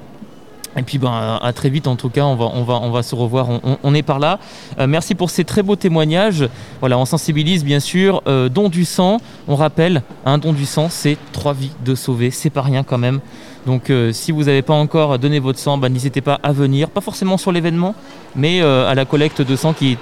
Et 0.77 0.83
puis 0.83 0.99
ben, 0.99 1.39
à 1.43 1.53
très 1.53 1.71
vite 1.71 1.87
en 1.87 1.97
tout 1.97 2.11
cas, 2.11 2.25
on 2.25 2.91
va, 2.91 3.03
se 3.03 3.15
revoir, 3.15 3.49
on, 3.83 3.95
est 3.95 4.03
par 4.03 4.19
là. 4.19 4.39
Euh, 4.79 4.87
merci 4.87 5.15
pour 5.15 5.31
ces 5.31 5.45
très 5.45 5.63
beaux 5.63 5.77
témoignages. 5.77 6.49
Voilà, 6.81 6.99
on 6.99 7.07
sensibilise 7.07 7.65
bien 7.65 7.81
sûr. 7.81 8.23
Euh, 8.27 8.49
don 8.49 8.69
du 8.69 8.85
sang, 8.85 9.19
on 9.49 9.57
rappelle, 9.57 10.03
un 10.25 10.39
don 10.39 10.53
du 10.53 10.67
sang, 10.67 10.89
c'est 10.91 11.17
trois 11.33 11.55
vies 11.55 11.73
de 11.85 11.95
sauver, 11.95 12.31
c'est 12.31 12.51
pas 12.51 12.63
rien 12.63 12.83
quand 12.83 12.99
même. 12.99 13.21
Donc 13.67 13.91
euh, 13.91 14.13
si 14.13 14.33
vous 14.33 14.45
n'avez 14.45 14.63
pas 14.63 14.75
encore 14.75 15.19
donné 15.19 15.39
votre 15.39 15.59
sang, 15.59 15.79
ben, 15.79 15.89
n'hésitez 15.91 16.21
pas 16.21 16.39
à 16.43 16.53
venir, 16.53 16.91
pas 16.91 17.01
forcément 17.01 17.39
sur 17.39 17.53
l'événement, 17.53 17.95
mais 18.35 18.61
à 18.61 18.95
la 18.95 19.05
collecte 19.07 19.41
de 19.41 19.57
sang 19.57 19.73
qui 19.73 19.93
est 19.93 19.99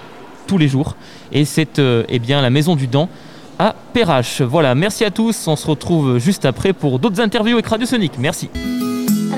tous 0.46 0.58
les 0.58 0.68
jours. 0.68 0.96
Et 1.30 1.44
c'est 1.44 1.80
eh 1.80 2.18
bien 2.18 2.42
la 2.42 2.50
maison 2.50 2.74
du 2.74 2.88
Dent 2.88 3.08
à 3.60 3.74
Perrache. 3.92 4.42
Voilà, 4.42 4.74
merci 4.74 5.04
à 5.04 5.12
tous, 5.12 5.46
on 5.46 5.54
se 5.54 5.66
retrouve 5.68 6.18
juste 6.18 6.44
après 6.44 6.72
pour 6.72 6.98
d'autres 6.98 7.20
interviews 7.20 7.54
avec 7.54 7.66
Radio 7.66 7.86
Sonic. 7.86 8.12
Merci. 8.18 8.50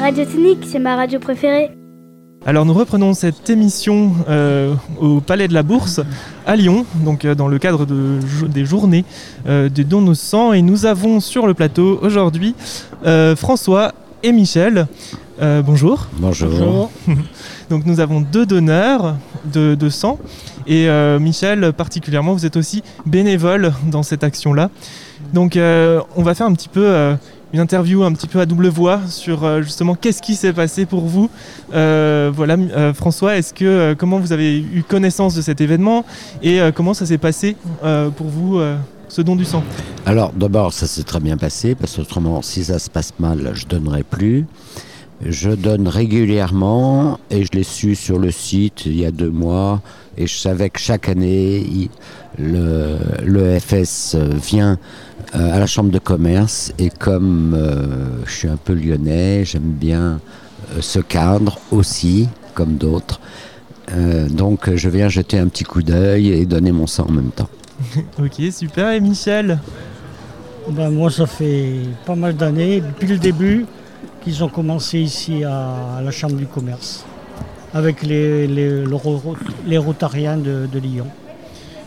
Radio 0.00 0.24
Technique, 0.24 0.64
c'est 0.66 0.78
ma 0.78 0.94
radio 0.96 1.18
préférée. 1.18 1.70
Alors 2.44 2.64
nous 2.64 2.74
reprenons 2.74 3.14
cette 3.14 3.48
émission 3.50 4.12
euh, 4.28 4.74
au 5.00 5.20
Palais 5.20 5.48
de 5.48 5.54
la 5.54 5.62
Bourse 5.62 6.00
à 6.46 6.54
Lyon, 6.54 6.84
donc 7.04 7.24
euh, 7.24 7.34
dans 7.34 7.48
le 7.48 7.58
cadre 7.58 7.86
de, 7.86 8.18
des 8.46 8.64
journées 8.64 9.04
euh, 9.48 9.68
de 9.68 9.82
Don 9.82 10.02
nos 10.02 10.14
sang. 10.14 10.52
Et 10.52 10.62
nous 10.62 10.86
avons 10.86 11.20
sur 11.20 11.46
le 11.46 11.54
plateau 11.54 11.98
aujourd'hui 12.02 12.54
François 13.36 13.92
et 14.22 14.32
Michel. 14.32 14.86
Euh, 15.40 15.60
bonjour. 15.62 16.08
Bonjour. 16.14 16.90
Donc 17.70 17.84
nous 17.84 18.00
avons 18.00 18.20
deux 18.20 18.46
donneurs 18.46 19.16
de, 19.44 19.74
de 19.74 19.88
sang. 19.90 20.18
Et 20.66 20.88
euh, 20.88 21.18
Michel, 21.18 21.72
particulièrement, 21.74 22.32
vous 22.32 22.46
êtes 22.46 22.56
aussi 22.56 22.82
bénévole 23.04 23.72
dans 23.90 24.02
cette 24.02 24.24
action-là. 24.24 24.70
Donc 25.34 25.56
euh, 25.56 26.00
on 26.16 26.22
va 26.22 26.34
faire 26.34 26.46
un 26.46 26.54
petit 26.54 26.68
peu 26.68 26.84
euh, 26.86 27.14
une 27.52 27.60
interview 27.60 28.02
un 28.02 28.12
petit 28.12 28.26
peu 28.26 28.40
à 28.40 28.46
double 28.46 28.68
voix 28.68 29.00
sur 29.08 29.44
euh, 29.44 29.62
justement 29.62 29.94
qu'est-ce 29.94 30.22
qui 30.22 30.34
s'est 30.34 30.52
passé 30.52 30.86
pour 30.86 31.04
vous. 31.06 31.30
Euh, 31.72 32.30
voilà, 32.34 32.54
euh, 32.54 32.92
François, 32.92 33.36
est-ce 33.36 33.54
que 33.54 33.94
comment 33.94 34.18
vous 34.18 34.32
avez 34.32 34.58
eu 34.58 34.82
connaissance 34.86 35.34
de 35.34 35.42
cet 35.42 35.60
événement 35.60 36.04
et 36.42 36.60
comment 36.74 36.94
ça 36.94 37.06
s'est 37.06 37.18
passé 37.18 37.56
pour 38.16 38.26
vous 38.26 38.60
ce 39.08 39.22
don 39.22 39.36
du 39.36 39.44
sang? 39.44 39.62
Alors 40.04 40.32
d'abord, 40.32 40.72
ça 40.72 40.86
s'est 40.86 41.02
très 41.02 41.20
bien 41.20 41.36
passé 41.36 41.74
parce 41.74 41.96
qu'autrement, 41.96 42.42
si 42.42 42.64
ça 42.64 42.78
se 42.78 42.90
passe 42.90 43.12
mal, 43.18 43.52
je 43.54 43.66
donnerai 43.66 44.02
plus. 44.02 44.46
Je 45.24 45.50
donne 45.50 45.88
régulièrement 45.88 47.18
et 47.30 47.44
je 47.44 47.50
l'ai 47.52 47.62
su 47.62 47.94
sur 47.94 48.18
le 48.18 48.30
site 48.30 48.84
il 48.84 48.98
y 49.00 49.06
a 49.06 49.10
deux 49.10 49.30
mois 49.30 49.80
et 50.18 50.26
je 50.26 50.36
savais 50.36 50.68
que 50.70 50.78
chaque 50.78 51.08
année, 51.08 51.58
il- 51.58 51.88
le, 52.38 52.96
le 53.24 53.58
FS 53.58 54.14
vient 54.16 54.78
euh, 55.34 55.54
à 55.54 55.58
la 55.58 55.66
chambre 55.66 55.90
de 55.90 55.98
commerce 55.98 56.72
et 56.78 56.90
comme 56.90 57.54
euh, 57.56 57.86
je 58.26 58.30
suis 58.32 58.48
un 58.48 58.58
peu 58.58 58.74
lyonnais, 58.74 59.44
j'aime 59.46 59.72
bien 59.72 60.20
euh, 60.74 60.80
ce 60.80 60.98
cadre 61.00 61.58
aussi, 61.70 62.28
comme 62.54 62.74
d'autres. 62.74 63.20
Euh, 63.92 64.28
donc 64.28 64.74
je 64.74 64.88
viens 64.90 65.08
jeter 65.08 65.38
un 65.38 65.48
petit 65.48 65.64
coup 65.64 65.82
d'œil 65.82 66.28
et 66.30 66.44
donner 66.44 66.72
mon 66.72 66.86
sang 66.86 67.06
en 67.08 67.12
même 67.12 67.30
temps. 67.30 67.48
Ok, 68.22 68.34
super. 68.52 68.90
Et 68.92 69.00
Michel? 69.00 69.58
Ben, 70.70 70.90
moi, 70.90 71.10
ça 71.10 71.26
fait 71.26 71.74
pas 72.04 72.16
mal 72.16 72.34
d'années, 72.36 72.80
depuis 72.82 73.06
le 73.06 73.18
début, 73.18 73.66
qu'ils 74.26 74.42
ont 74.42 74.48
commencé 74.48 74.98
ici 74.98 75.44
à, 75.44 75.98
à 75.98 76.02
la 76.02 76.10
Chambre 76.10 76.34
du 76.34 76.46
commerce, 76.46 77.06
avec 77.72 78.02
les, 78.02 78.48
les, 78.48 78.84
le 78.84 78.96
les 79.68 79.78
Rotariens 79.78 80.36
de, 80.36 80.66
de 80.66 80.78
Lyon. 80.80 81.06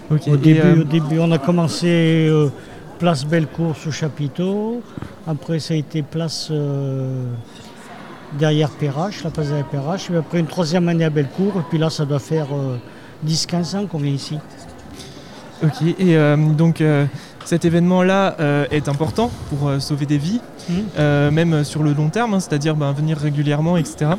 Au 0.09 0.15
et, 0.15 0.37
début, 0.37 0.59
euh, 0.61 0.79
au 0.79 0.83
début, 0.85 1.19
on 1.19 1.33
a 1.33 1.37
commencé 1.37 2.29
euh, 2.29 2.47
place 2.97 3.25
Bellecour 3.25 3.75
sous 3.75 3.91
chapiteau. 3.91 4.81
Après, 5.27 5.59
ça 5.59 5.73
a 5.73 5.77
été 5.77 6.01
place 6.01 6.47
euh, 6.49 7.25
derrière 8.39 8.69
Perrache, 8.69 9.21
la 9.25 9.31
place 9.31 9.47
derrière 9.47 9.67
Perrache. 9.67 10.05
Puis 10.05 10.15
après, 10.15 10.39
une 10.39 10.47
troisième 10.47 10.87
année 10.87 11.03
à 11.03 11.09
Bellecour. 11.09 11.57
Et 11.57 11.63
puis 11.69 11.77
là, 11.77 11.89
ça 11.89 12.05
doit 12.05 12.19
faire 12.19 12.47
euh, 12.53 12.77
10-15 13.27 13.75
ans 13.75 13.85
qu'on 13.85 13.97
vient 13.97 14.13
ici. 14.13 14.37
Ok, 15.61 15.81
et 15.99 16.15
donc 16.55 16.81
cet 17.49 17.65
événement-là 17.65 18.35
euh, 18.39 18.65
est 18.69 18.87
important 18.87 19.31
pour 19.49 19.69
euh, 19.69 19.79
sauver 19.79 20.05
des 20.05 20.19
vies, 20.19 20.39
Mhm. 20.69 20.75
euh, 20.99 21.31
même 21.31 21.63
sur 21.63 21.81
le 21.81 21.93
long 21.93 22.09
terme, 22.09 22.35
hein, 22.35 22.39
c'est-à-dire 22.39 22.75
ben, 22.75 22.91
venir 22.91 23.17
régulièrement, 23.17 23.75
etc. 23.75 24.11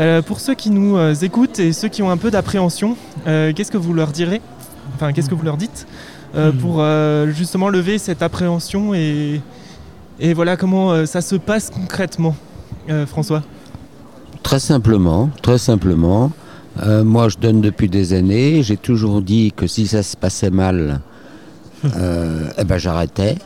Euh, 0.00 0.22
pour 0.22 0.40
ceux 0.40 0.54
qui 0.54 0.70
nous 0.70 0.96
euh, 0.96 1.14
écoutent 1.14 1.60
et 1.60 1.72
ceux 1.72 1.86
qui 1.86 2.02
ont 2.02 2.10
un 2.10 2.16
peu 2.16 2.32
d'appréhension, 2.32 2.96
euh, 3.28 3.52
qu'est-ce 3.54 3.70
que 3.70 3.78
vous 3.78 3.94
leur 3.94 4.10
direz? 4.10 4.40
Enfin, 4.96 5.12
qu'est-ce 5.12 5.30
que 5.30 5.36
vous 5.36 5.44
leur 5.44 5.56
dites? 5.56 5.86
Euh, 6.34 6.50
Mhm. 6.50 6.58
pour 6.58 6.76
euh, 6.80 7.30
justement 7.30 7.68
lever 7.68 7.98
cette 7.98 8.22
appréhension 8.22 8.92
et, 8.92 9.40
et 10.18 10.34
voilà 10.34 10.56
comment 10.56 10.90
euh, 10.90 11.06
ça 11.06 11.20
se 11.20 11.36
passe 11.36 11.70
concrètement, 11.70 12.34
euh, 12.90 13.06
François? 13.06 13.44
Très 14.42 14.58
simplement, 14.58 15.30
très 15.42 15.58
simplement. 15.58 16.32
Euh, 16.82 17.04
moi, 17.04 17.28
je 17.28 17.36
donne 17.38 17.60
depuis 17.60 17.88
des 17.88 18.14
années. 18.14 18.64
J'ai 18.64 18.76
toujours 18.76 19.22
dit 19.22 19.52
que 19.54 19.68
si 19.68 19.86
ça 19.86 20.02
se 20.02 20.16
passait 20.16 20.50
mal, 20.50 21.00
euh, 21.96 22.50
eh 22.58 22.64
ben, 22.64 22.78
j'arrêtais. 22.78 23.36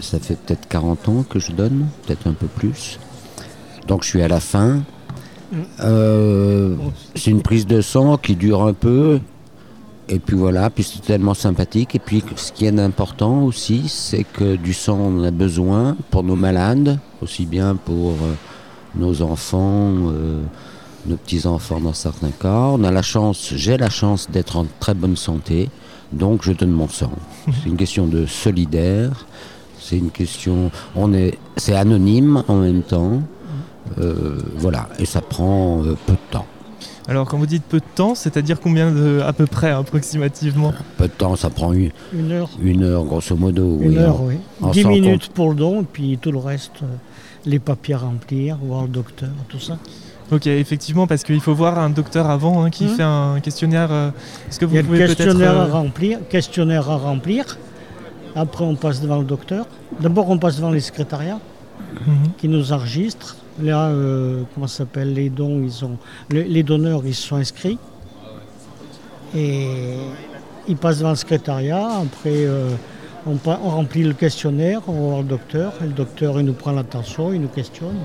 Ça 0.00 0.18
fait 0.18 0.36
peut-être 0.36 0.68
40 0.68 1.08
ans 1.08 1.24
que 1.28 1.38
je 1.38 1.52
donne, 1.52 1.86
peut-être 2.06 2.26
un 2.26 2.32
peu 2.32 2.46
plus. 2.46 2.98
Donc, 3.86 4.04
je 4.04 4.08
suis 4.08 4.22
à 4.22 4.28
la 4.28 4.40
fin. 4.40 4.82
Euh, 5.80 6.76
c'est 7.14 7.30
une 7.30 7.42
prise 7.42 7.66
de 7.66 7.80
sang 7.80 8.16
qui 8.16 8.36
dure 8.36 8.62
un 8.62 8.72
peu. 8.72 9.20
Et 10.08 10.18
puis 10.18 10.36
voilà, 10.36 10.70
puis 10.70 10.82
c'est 10.82 11.02
tellement 11.02 11.34
sympathique. 11.34 11.94
Et 11.94 12.00
puis 12.00 12.22
ce 12.34 12.52
qui 12.52 12.66
est 12.66 12.78
important 12.78 13.42
aussi, 13.44 13.88
c'est 13.88 14.24
que 14.24 14.56
du 14.56 14.72
sang, 14.72 14.98
on 14.98 15.22
a 15.22 15.30
besoin 15.30 15.96
pour 16.10 16.24
nos 16.24 16.34
malades, 16.34 16.98
aussi 17.22 17.46
bien 17.46 17.76
pour 17.76 18.10
euh, 18.10 18.34
nos 18.96 19.22
enfants, 19.22 19.94
euh, 20.08 20.42
nos 21.06 21.16
petits-enfants 21.16 21.80
dans 21.80 21.92
certains 21.92 22.30
cas. 22.30 22.70
On 22.72 22.82
a 22.82 22.90
la 22.90 23.02
chance, 23.02 23.52
j'ai 23.54 23.76
la 23.76 23.88
chance 23.88 24.28
d'être 24.28 24.56
en 24.56 24.66
très 24.80 24.94
bonne 24.94 25.16
santé, 25.16 25.70
donc 26.12 26.42
je 26.44 26.52
donne 26.52 26.70
mon 26.72 26.88
sang. 26.88 27.12
C'est 27.46 27.68
une 27.68 27.76
question 27.76 28.06
de 28.06 28.26
solidaire, 28.26 29.26
c'est 29.78 29.96
une 29.98 30.10
question, 30.10 30.70
on 30.96 31.12
est, 31.12 31.38
c'est 31.56 31.74
anonyme 31.74 32.42
en 32.48 32.56
même 32.56 32.82
temps, 32.82 33.22
Euh, 33.98 34.38
voilà, 34.56 34.88
et 35.00 35.04
ça 35.06 35.20
prend 35.20 35.82
euh, 35.82 35.96
peu 36.06 36.12
de 36.12 36.18
temps. 36.30 36.46
Alors 37.08 37.26
quand 37.26 37.38
vous 37.38 37.46
dites 37.46 37.64
peu 37.64 37.78
de 37.80 37.84
temps, 37.96 38.14
c'est-à-dire 38.14 38.60
combien 38.60 38.92
de, 38.92 39.20
à 39.26 39.32
peu 39.32 39.46
près 39.46 39.70
approximativement? 39.70 40.72
Peu 40.96 41.08
de 41.08 41.12
temps, 41.12 41.34
ça 41.34 41.50
prend 41.50 41.72
une, 41.72 41.90
Une 42.12 42.30
heure. 42.30 42.50
une 42.62 42.84
heure 42.84 43.04
grosso 43.04 43.34
modo. 43.36 43.78
Une 43.80 43.88
oui, 43.88 43.98
heure, 43.98 44.20
en- 44.20 44.26
oui. 44.26 44.36
en 44.60 44.70
10 44.70 44.82
sans 44.82 44.90
minutes 44.90 45.28
pour 45.34 45.48
le 45.48 45.56
don, 45.56 45.80
et 45.80 45.86
puis 45.92 46.18
tout 46.22 46.30
le 46.30 46.38
reste, 46.38 46.82
euh, 46.84 46.86
les 47.46 47.58
papiers 47.58 47.94
à 47.94 47.98
remplir, 47.98 48.58
voir 48.62 48.82
le 48.82 48.90
docteur, 48.90 49.30
tout 49.48 49.58
ça. 49.58 49.76
Ok, 50.32 50.46
effectivement, 50.46 51.06
parce 51.06 51.24
qu'il 51.24 51.40
faut 51.40 51.54
voir 51.54 51.78
un 51.78 51.90
docteur 51.90 52.30
avant 52.30 52.62
hein, 52.62 52.70
qui 52.70 52.84
Mhm. 52.84 52.90
fait 52.96 53.02
un 53.02 53.40
questionnaire. 53.40 53.88
euh, 53.90 54.10
Est-ce 54.48 54.60
que 54.60 54.64
vous 54.64 54.74
Il 54.74 54.76
y 54.76 54.78
a 54.80 54.82
pouvez 54.84 54.98
peut-être. 54.98 55.16
questionnaire 55.16 55.58
à 55.58 55.64
euh, 55.64 55.72
remplir, 55.72 56.18
questionnaire 56.28 56.88
à 56.90 56.96
remplir. 56.96 57.58
Après, 58.36 58.64
on 58.64 58.76
passe 58.76 59.00
devant 59.00 59.18
le 59.18 59.24
docteur. 59.24 59.66
D'abord, 60.00 60.30
on 60.30 60.38
passe 60.38 60.56
devant 60.56 60.70
les 60.70 60.80
secrétariats 60.80 61.40
mhm. 62.06 62.32
qui 62.38 62.48
nous 62.48 62.72
enregistrent. 62.72 63.36
Là, 63.60 63.88
euh, 63.88 64.42
comment 64.54 64.68
ça 64.68 64.78
s'appelle 64.78 65.12
Les 65.14 65.28
dons, 65.30 65.60
ils 65.62 65.84
ont, 65.84 65.98
les, 66.30 66.44
les 66.44 66.62
donneurs, 66.62 67.02
ils 67.04 67.14
se 67.14 67.26
sont 67.26 67.36
inscrits. 67.36 67.78
Et 69.34 69.66
ils 70.68 70.76
passent 70.76 70.98
devant 70.98 71.10
le 71.10 71.16
secrétariat. 71.16 71.88
Après, 72.02 72.44
euh, 72.46 72.70
on, 73.26 73.36
on 73.46 73.68
remplit 73.70 74.04
le 74.04 74.14
questionnaire, 74.14 74.80
on 74.86 74.92
va 74.92 74.98
voir 75.00 75.18
le 75.18 75.24
docteur. 75.28 75.72
Et 75.82 75.86
le 75.86 75.92
docteur, 75.92 76.38
il 76.40 76.46
nous 76.46 76.52
prend 76.52 76.72
l'attention, 76.72 77.32
il 77.32 77.40
nous 77.40 77.48
questionne. 77.48 77.96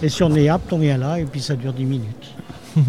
Et 0.00 0.08
si 0.08 0.22
on 0.22 0.34
est 0.34 0.48
apte, 0.48 0.72
on 0.72 0.78
vient 0.78 0.98
là, 0.98 1.18
et 1.18 1.24
puis 1.24 1.40
ça 1.40 1.56
dure 1.56 1.72
10 1.72 1.84
minutes. 1.84 2.34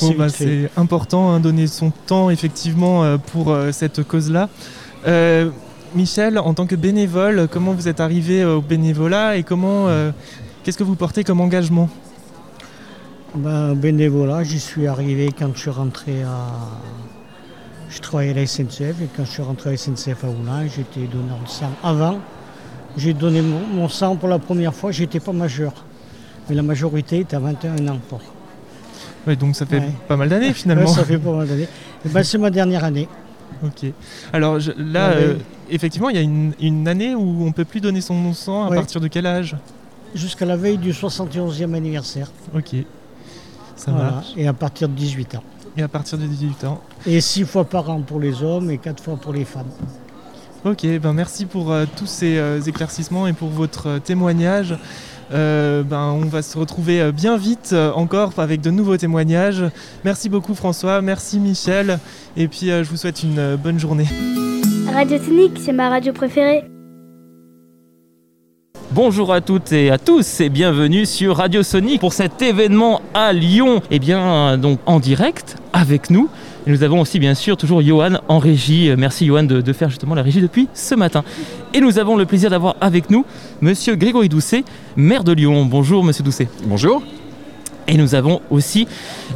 Bon, 0.00 0.14
bah, 0.16 0.28
c'est 0.28 0.70
important, 0.76 1.32
hein, 1.32 1.40
donner 1.40 1.66
son 1.66 1.90
temps 1.90 2.30
effectivement 2.30 3.04
euh, 3.04 3.18
pour 3.18 3.50
euh, 3.50 3.72
cette 3.72 4.02
cause-là. 4.02 4.48
Euh, 5.06 5.50
Michel, 5.94 6.38
en 6.38 6.54
tant 6.54 6.66
que 6.66 6.76
bénévole, 6.76 7.46
comment 7.50 7.72
vous 7.72 7.88
êtes 7.88 8.00
arrivé 8.00 8.42
au 8.44 8.62
bénévolat 8.62 9.36
et 9.36 9.42
comment, 9.42 9.88
qu'est-ce 10.64 10.78
que 10.78 10.84
vous 10.84 10.94
portez 10.94 11.22
comme 11.22 11.42
engagement? 11.42 11.90
Ben, 13.34 13.74
bénévolat, 13.74 14.42
j'y 14.42 14.58
suis 14.58 14.86
arrivé 14.86 15.30
quand 15.38 15.50
je 15.54 15.60
suis 15.60 15.70
rentré 15.70 16.22
à. 16.22 16.46
Je 17.90 18.00
travaillais 18.00 18.30
à 18.30 18.36
la 18.36 18.46
SNCF 18.46 19.02
et 19.02 19.08
quand 19.14 19.26
je 19.26 19.30
suis 19.30 19.42
rentré 19.42 19.68
à 19.68 19.72
la 19.72 19.76
SNCF 19.76 20.24
à 20.24 20.28
Oulin, 20.28 20.66
j'étais 20.66 21.06
donneur 21.06 21.38
de 21.44 21.48
sang. 21.48 21.70
Avant, 21.84 22.18
j'ai 22.96 23.12
donné 23.12 23.42
mon, 23.42 23.60
mon 23.66 23.88
sang 23.90 24.16
pour 24.16 24.30
la 24.30 24.38
première 24.38 24.74
fois, 24.74 24.92
j'étais 24.92 25.20
pas 25.20 25.32
majeur. 25.32 25.74
Mais 26.48 26.54
la 26.56 26.62
majorité 26.62 27.20
était 27.20 27.36
à 27.36 27.40
21 27.40 27.88
ans 27.88 27.98
fort. 28.08 28.20
Ouais, 29.26 29.36
Donc 29.36 29.54
ça 29.56 29.66
fait 29.66 29.78
Ouais. 29.78 29.90
pas 30.08 30.16
mal 30.16 30.28
d'années 30.28 30.52
finalement. 30.52 30.86
Ça 30.86 31.04
fait 31.04 31.18
pas 31.18 31.32
mal 31.32 31.46
d'années. 31.46 31.68
Et 32.04 32.08
ben, 32.08 32.22
c'est 32.22 32.38
ma 32.38 32.50
dernière 32.50 32.84
année. 32.84 33.08
Ok. 33.64 33.86
Alors 34.32 34.58
je- 34.58 34.72
là, 34.76 35.10
Ouais, 35.10 35.16
euh, 35.22 35.34
effectivement, 35.70 36.08
il 36.10 36.16
y 36.16 36.18
a 36.18 36.22
une, 36.22 36.52
une 36.60 36.88
année 36.88 37.14
où 37.14 37.44
on 37.46 37.52
peut 37.52 37.64
plus 37.64 37.80
donner 37.80 38.00
son 38.00 38.32
sang. 38.34 38.64
À 38.70 38.74
partir 38.74 39.00
de 39.00 39.06
quel 39.08 39.26
âge? 39.26 39.56
Jusqu'à 40.14 40.44
la 40.44 40.56
veille 40.56 40.78
du 40.78 40.92
71e 40.92 41.74
anniversaire. 41.74 42.30
Ok. 42.54 42.74
Ça 43.76 43.92
Voilà. 43.92 44.10
marche. 44.10 44.28
Et 44.36 44.46
à 44.48 44.52
partir 44.52 44.88
de 44.88 44.94
18 44.94 45.36
ans. 45.36 45.44
Et 45.76 45.82
à 45.82 45.88
partir 45.88 46.18
de 46.18 46.26
18 46.26 46.64
ans. 46.64 46.82
Et 47.06 47.20
6 47.20 47.44
fois 47.44 47.64
par 47.64 47.88
an 47.88 48.00
pour 48.02 48.18
les 48.20 48.42
hommes 48.42 48.70
et 48.70 48.78
4 48.78 49.02
fois 49.02 49.16
pour 49.16 49.32
les 49.32 49.44
femmes. 49.44 49.70
Ok, 50.64 50.86
ben 51.00 51.12
merci 51.12 51.44
pour 51.46 51.72
euh, 51.72 51.86
tous 51.96 52.06
ces 52.06 52.36
euh, 52.38 52.60
éclaircissements 52.60 53.26
et 53.26 53.32
pour 53.32 53.48
votre 53.48 53.98
témoignage. 53.98 54.76
Euh, 55.32 55.82
ben, 55.82 56.18
on 56.22 56.26
va 56.26 56.42
se 56.42 56.58
retrouver 56.58 57.00
euh, 57.00 57.12
bien 57.12 57.38
vite 57.38 57.70
euh, 57.72 57.90
encore 57.92 58.32
avec 58.36 58.60
de 58.60 58.70
nouveaux 58.70 58.96
témoignages. 58.96 59.64
Merci 60.04 60.28
beaucoup 60.28 60.54
François, 60.54 61.00
merci 61.00 61.38
Michel, 61.38 61.98
et 62.36 62.48
puis 62.48 62.70
euh, 62.70 62.84
je 62.84 62.90
vous 62.90 62.96
souhaite 62.96 63.22
une 63.22 63.56
bonne 63.56 63.78
journée. 63.78 64.06
Radio 64.92 65.18
Tonique, 65.18 65.58
c'est 65.58 65.72
ma 65.72 65.88
radio 65.88 66.12
préférée. 66.12 66.64
Bonjour 68.90 69.32
à 69.32 69.40
toutes 69.40 69.72
et 69.72 69.90
à 69.90 69.96
tous 69.96 70.40
et 70.40 70.50
bienvenue 70.50 71.06
sur 71.06 71.38
Radio 71.38 71.62
Sonic 71.62 71.98
pour 71.98 72.12
cet 72.12 72.42
événement 72.42 73.00
à 73.14 73.32
Lyon. 73.32 73.80
Et 73.90 73.98
bien 73.98 74.58
donc 74.58 74.80
en 74.84 75.00
direct 75.00 75.56
avec 75.72 76.10
nous. 76.10 76.28
Et 76.66 76.70
nous 76.70 76.82
avons 76.84 77.00
aussi 77.00 77.18
bien 77.18 77.34
sûr 77.34 77.56
toujours 77.56 77.82
Johan 77.82 78.18
en 78.28 78.38
régie. 78.38 78.90
Euh, 78.90 78.96
Merci 78.96 79.26
Johan 79.26 79.42
de, 79.42 79.60
de 79.60 79.72
faire 79.72 79.90
justement 79.90 80.14
la 80.14 80.22
régie 80.22 80.40
depuis 80.40 80.68
ce 80.74 80.94
matin. 80.94 81.24
Et 81.74 81.80
nous 81.80 81.98
avons 81.98 82.16
le 82.16 82.24
plaisir 82.24 82.50
d'avoir 82.50 82.76
avec 82.80 83.10
nous 83.10 83.24
Monsieur 83.60 83.96
Grégory 83.96 84.28
Doucet, 84.28 84.64
maire 84.96 85.24
de 85.24 85.32
Lyon. 85.32 85.64
Bonjour 85.64 86.04
Monsieur 86.04 86.22
Doucet. 86.22 86.48
Bonjour. 86.66 87.02
Et 87.88 87.96
nous 87.96 88.14
avons 88.14 88.40
aussi 88.48 88.86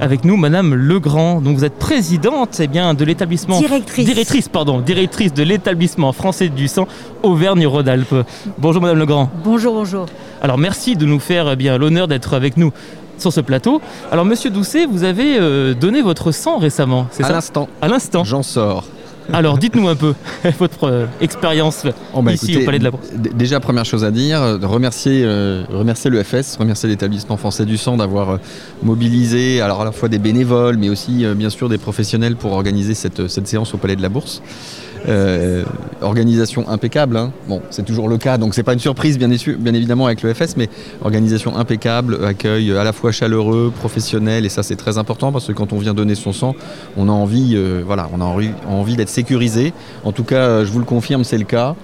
avec 0.00 0.24
nous 0.24 0.36
Madame 0.36 0.72
Legrand, 0.74 1.40
dont 1.40 1.52
vous 1.52 1.64
êtes 1.64 1.74
présidente 1.78 2.60
eh 2.60 2.68
bien, 2.68 2.94
de 2.94 3.04
l'établissement... 3.04 3.58
Directrice. 3.58 4.06
Directrice, 4.06 4.48
pardon. 4.48 4.80
Directrice 4.80 5.34
de 5.34 5.42
l'établissement 5.42 6.12
français 6.12 6.48
du 6.48 6.68
sang 6.68 6.86
Auvergne-Rhône-Alpes. 7.24 8.24
Bonjour 8.58 8.80
Madame 8.80 9.00
Legrand. 9.00 9.30
Bonjour, 9.42 9.74
bonjour. 9.74 10.06
Alors 10.40 10.58
merci 10.58 10.94
de 10.94 11.06
nous 11.06 11.18
faire 11.18 11.50
eh 11.50 11.56
bien 11.56 11.76
l'honneur 11.76 12.06
d'être 12.06 12.34
avec 12.34 12.56
nous 12.56 12.72
sur 13.18 13.32
ce 13.32 13.40
plateau. 13.40 13.80
Alors 14.12 14.24
Monsieur 14.24 14.50
Doucet, 14.50 14.86
vous 14.86 15.04
avez 15.04 15.38
euh, 15.38 15.74
donné 15.74 16.02
votre 16.02 16.32
sang 16.32 16.58
récemment, 16.58 17.06
c'est 17.10 17.24
À 17.24 17.28
ça? 17.28 17.32
l'instant, 17.34 17.68
À 17.80 17.88
l'instant. 17.88 18.24
j'en 18.24 18.42
sors. 18.42 18.84
Alors 19.32 19.58
dites-nous 19.58 19.88
un 19.88 19.96
peu 19.96 20.14
votre 20.60 20.84
euh, 20.84 21.06
expérience 21.20 21.82
Oh, 22.14 22.22
bah, 22.22 22.32
ici 22.32 22.44
écoutez, 22.52 22.62
au 22.62 22.64
Palais 22.66 22.78
de 22.78 22.84
la 22.84 22.92
Bourse. 22.92 23.08
Déjà, 23.12 23.58
première 23.58 23.84
chose 23.84 24.04
à 24.04 24.12
dire, 24.12 24.40
euh, 24.40 24.56
remercier, 24.62 25.22
euh, 25.24 25.64
remercier 25.68 26.10
le 26.10 26.22
FS, 26.22 26.56
remercier 26.60 26.88
l'établissement 26.88 27.36
français 27.36 27.64
du 27.64 27.76
sang 27.76 27.96
d'avoir 27.96 28.30
euh, 28.30 28.36
mobilisé 28.84 29.60
alors 29.60 29.82
à 29.82 29.84
la 29.84 29.90
fois 29.90 30.08
des 30.08 30.18
bénévoles, 30.20 30.76
mais 30.76 30.88
aussi 30.90 31.24
euh, 31.24 31.34
bien 31.34 31.50
sûr 31.50 31.68
des 31.68 31.78
professionnels 31.78 32.36
pour 32.36 32.52
organiser 32.52 32.94
cette, 32.94 33.26
cette 33.26 33.48
séance 33.48 33.74
au 33.74 33.78
Palais 33.78 33.96
de 33.96 34.02
la 34.02 34.08
Bourse. 34.10 34.42
Euh, 35.08 35.64
organisation 36.02 36.68
impeccable, 36.68 37.16
hein. 37.16 37.32
bon, 37.48 37.62
c'est 37.70 37.84
toujours 37.84 38.08
le 38.08 38.18
cas, 38.18 38.38
donc 38.38 38.54
c'est 38.54 38.62
pas 38.62 38.72
une 38.72 38.80
surprise 38.80 39.18
bien, 39.18 39.30
évidemment 39.30 40.06
avec 40.06 40.22
le 40.22 40.34
FS, 40.34 40.56
mais 40.56 40.68
organisation 41.02 41.56
impeccable, 41.56 42.24
accueil 42.24 42.72
à 42.72 42.84
la 42.84 42.92
fois 42.92 43.12
chaleureux, 43.12 43.72
professionnel, 43.78 44.44
et 44.44 44.48
ça 44.48 44.62
c'est 44.62 44.76
très 44.76 44.98
important 44.98 45.32
parce 45.32 45.46
que 45.46 45.52
quand 45.52 45.72
on 45.72 45.78
vient 45.78 45.94
donner 45.94 46.14
son 46.14 46.32
sang, 46.32 46.54
on 46.96 47.08
a 47.08 47.12
envie, 47.12 47.54
euh, 47.54 47.82
voilà, 47.86 48.08
on 48.12 48.20
a 48.20 48.24
envie, 48.24 48.96
d'être 48.96 49.08
sécurisé. 49.08 49.72
En 50.04 50.12
tout 50.12 50.24
cas, 50.24 50.64
je 50.64 50.70
vous 50.70 50.78
le 50.78 50.84
confirme, 50.84 51.24
c'est 51.24 51.38
le 51.38 51.44
cas. 51.44 51.74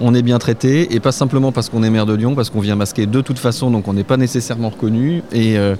On 0.00 0.14
est 0.14 0.22
bien 0.22 0.38
traité 0.38 0.94
et 0.94 1.00
pas 1.00 1.12
simplement 1.12 1.52
parce 1.52 1.68
qu'on 1.68 1.82
est 1.82 1.90
maire 1.90 2.06
de 2.06 2.14
Lyon, 2.14 2.34
parce 2.34 2.48
qu'on 2.50 2.60
vient 2.60 2.76
masquer 2.76 3.06
de 3.06 3.20
toute 3.20 3.38
façon, 3.38 3.70
donc 3.70 3.88
on 3.88 3.92
n'est 3.92 4.04
pas 4.04 4.16
nécessairement 4.16 4.70
reconnu. 4.70 5.22
Et, 5.32 5.58
euh, 5.58 5.74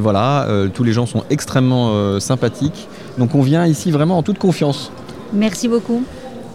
voilà, 0.00 0.46
tous 0.74 0.84
les 0.84 0.92
gens 0.92 1.06
sont 1.06 1.24
extrêmement 1.30 2.20
sympathiques. 2.20 2.88
Donc 3.18 3.34
on 3.34 3.42
vient 3.42 3.66
ici 3.66 3.90
vraiment 3.90 4.18
en 4.18 4.22
toute 4.22 4.38
confiance. 4.38 4.90
Merci 5.32 5.68
beaucoup. 5.68 6.02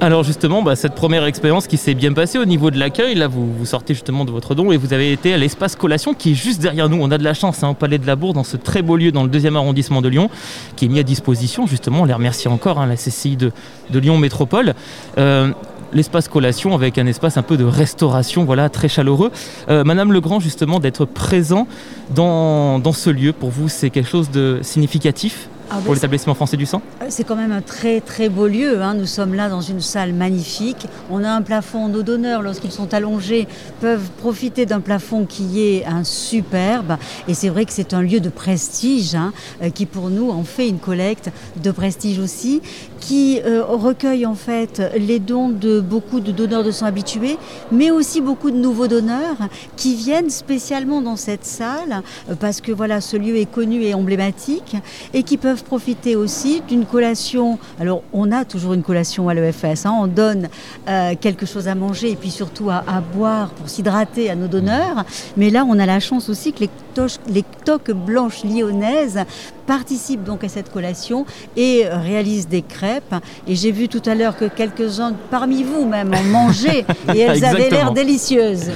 Alors 0.03 0.24
justement, 0.24 0.63
bah, 0.63 0.75
cette 0.75 0.96
première 0.96 1.25
expérience 1.25 1.67
qui 1.67 1.77
s'est 1.77 1.93
bien 1.93 2.12
passée 2.12 2.39
au 2.39 2.46
niveau 2.46 2.72
de 2.72 2.79
l'accueil, 2.79 3.13
là 3.13 3.27
vous, 3.27 3.53
vous 3.53 3.65
sortez 3.67 3.93
justement 3.93 4.25
de 4.25 4.31
votre 4.31 4.55
don 4.55 4.72
et 4.72 4.77
vous 4.77 4.93
avez 4.93 5.12
été 5.13 5.31
à 5.31 5.38
l'espace 5.38 5.75
collation 5.75 6.15
qui 6.15 6.31
est 6.31 6.34
juste 6.34 6.60
derrière 6.60 6.89
nous. 6.89 6.98
On 7.00 7.12
a 7.12 7.20
de 7.20 7.24
la 7.24 7.36
chance 7.36 7.62
hein, 7.62 7.70
au 7.70 7.74
Palais 7.75 8.00
de 8.00 8.08
la 8.08 8.15
Bourse, 8.15 8.34
dans 8.34 8.43
ce 8.43 8.58
très 8.58 8.81
beau 8.81 8.98
lieu 8.98 9.12
dans 9.12 9.22
le 9.22 9.29
deuxième 9.29 9.55
arrondissement 9.55 10.01
de 10.01 10.10
Lyon, 10.10 10.31
qui 10.75 10.86
est 10.86 10.88
mis 10.88 10.98
à 10.98 11.03
disposition 11.03 11.67
justement, 11.67 12.01
on 12.01 12.05
les 12.05 12.15
remercie 12.15 12.48
encore, 12.48 12.79
hein, 12.79 12.88
la 12.88 12.96
CCI 12.96 13.38
de, 13.38 13.51
Lyon 13.93 14.17
Métropole. 14.17 14.74
Euh, 15.20 15.51
L'espace 15.93 16.29
collation 16.29 16.74
avec 16.74 16.98
un 16.98 17.05
espace 17.05 17.36
un 17.36 17.41
peu 17.41 17.58
de 17.58 17.65
restauration, 17.65 18.46
voilà, 18.46 18.70
très 18.70 18.88
chaleureux. 18.88 19.29
Euh, 19.67 19.84
Madame 19.84 20.13
Legrand, 20.13 20.39
justement, 20.39 20.79
d'être 20.79 21.03
présent 21.03 21.67
dans 22.15 22.93
ce 22.93 23.10
lieu, 23.10 23.34
pour 23.34 23.50
vous, 23.50 23.67
c'est 23.67 23.89
quelque 23.89 24.08
chose 24.08 24.31
de 24.31 24.60
significatif? 24.62 25.50
Ah, 25.74 25.75
pour 25.78 25.84
ben, 25.86 25.94
l'établissement 25.94 26.34
français 26.36 26.58
du 26.58 26.66
sang 26.66 26.82
c'est- 27.00 27.12
c'est 27.12 27.24
quand 27.24 27.38
même 27.38 27.54
un 27.54 27.62
très 27.62 28.01
très 28.01 28.28
beau 28.28 28.48
lieu. 28.48 28.82
hein. 28.82 28.94
Nous 28.94 29.06
sommes 29.06 29.34
là 29.36 29.48
dans 29.48 29.62
une 29.62 29.80
salle 29.80 30.12
magnifique. 30.13 30.88
On 31.10 31.24
a 31.24 31.30
un 31.30 31.42
plafond. 31.42 31.88
Nos 31.88 32.04
donneurs, 32.04 32.42
lorsqu'ils 32.42 32.72
sont 32.72 32.94
allongés, 32.94 33.48
peuvent 33.80 34.10
profiter 34.18 34.66
d'un 34.66 34.82
plafond 34.82 35.25
qui 35.25 35.62
est 35.62 35.86
un 35.86 36.04
superbe. 36.04 36.98
Et 37.30 37.34
c'est 37.34 37.48
vrai 37.50 37.63
que 37.66 37.72
c'est 37.72 37.94
un 37.94 38.01
lieu 38.01 38.20
de 38.20 38.28
prestige 38.30 39.16
hein, 39.16 39.32
euh, 39.62 39.70
qui 39.70 39.86
pour 39.86 40.10
nous 40.10 40.30
en 40.30 40.44
fait 40.44 40.68
une 40.68 40.80
collecte 40.80 41.30
de 41.63 41.72
prestige 41.72 42.20
aussi, 42.20 42.62
qui 43.00 43.40
euh, 43.46 43.63
recueille 43.63 44.25
en 44.25 44.36
fait 44.36 44.82
les 44.98 45.20
dons 45.20 45.50
de 45.50 45.80
beaucoup 45.80 46.20
de 46.20 46.32
donneurs 46.32 46.63
de 46.63 46.72
sang 46.72 46.86
habitués, 46.86 47.38
mais 47.72 47.92
aussi 47.92 48.20
beaucoup 48.20 48.51
de 48.51 48.58
nouveaux 48.58 48.88
donneurs 48.88 49.38
qui 49.78 49.96
viennent 49.96 50.30
spécialement 50.30 51.01
dans 51.01 51.16
cette 51.16 51.46
salle 51.46 52.01
euh, 52.30 52.36
parce 52.40 52.60
que 52.62 52.72
voilà 52.74 53.00
ce 53.00 53.16
lieu 53.18 53.38
est 53.38 53.50
connu 53.51 53.84
et 53.84 53.94
emblématique 53.94 54.75
et 55.13 55.24
qui 55.24 55.38
peuvent 55.38 55.61
profiter 55.63 56.15
aussi 56.15 56.62
d'une 56.68 56.86
collation. 56.86 57.58
Alors 57.80 58.03
on 58.13 58.32
a 58.32 58.46
toujours 58.46 58.74
une 58.74 58.84
collation 58.84 59.30
à 59.30 59.34
l'EFS, 59.34 59.86
hein, 59.86 59.94
on 60.00 60.08
donne 60.08 60.50
euh, 60.88 61.15
quelque 61.20 61.46
chose 61.46 61.68
à 61.68 61.75
manger 61.75 62.12
et 62.12 62.15
puis 62.15 62.32
surtout 62.32 62.70
à, 62.70 62.84
à 62.88 63.01
boire 63.01 63.50
pour 63.50 63.70
s'hydrater 63.70 64.30
à 64.30 64.36
nos 64.36 64.48
donneurs, 64.48 65.06
mais 65.38 65.50
là 65.50 65.65
on 65.68 65.80
a 65.80 65.86
la 65.86 66.00
chance 66.00 66.30
aussi 66.30 66.53
que 66.53 66.62
les, 66.62 66.70
toches- 66.94 67.20
les 67.28 67.44
toques 67.66 67.92
blanches 67.92 68.44
lyonnaises 68.44 69.20
participent 69.68 70.24
donc 70.24 70.44
à 70.44 70.50
cette 70.50 70.72
collation 70.72 71.25
et 71.56 71.84
réalisent 71.90 72.48
des 72.48 72.62
crêpes. 72.62 73.16
Et 73.48 73.56
j'ai 73.56 73.72
vu 73.72 73.88
tout 73.88 74.01
à 74.06 74.16
l'heure 74.16 74.36
que 74.36 74.46
quelques-uns 74.46 75.14
parmi 75.30 75.64
vous 75.64 75.86
même 75.88 76.14
en 76.14 76.24
mangeaient 76.24 76.86
et 77.16 77.20
elles 77.20 77.46
avaient 77.46 77.70
l'air 77.70 77.92
délicieuses. 77.94 78.70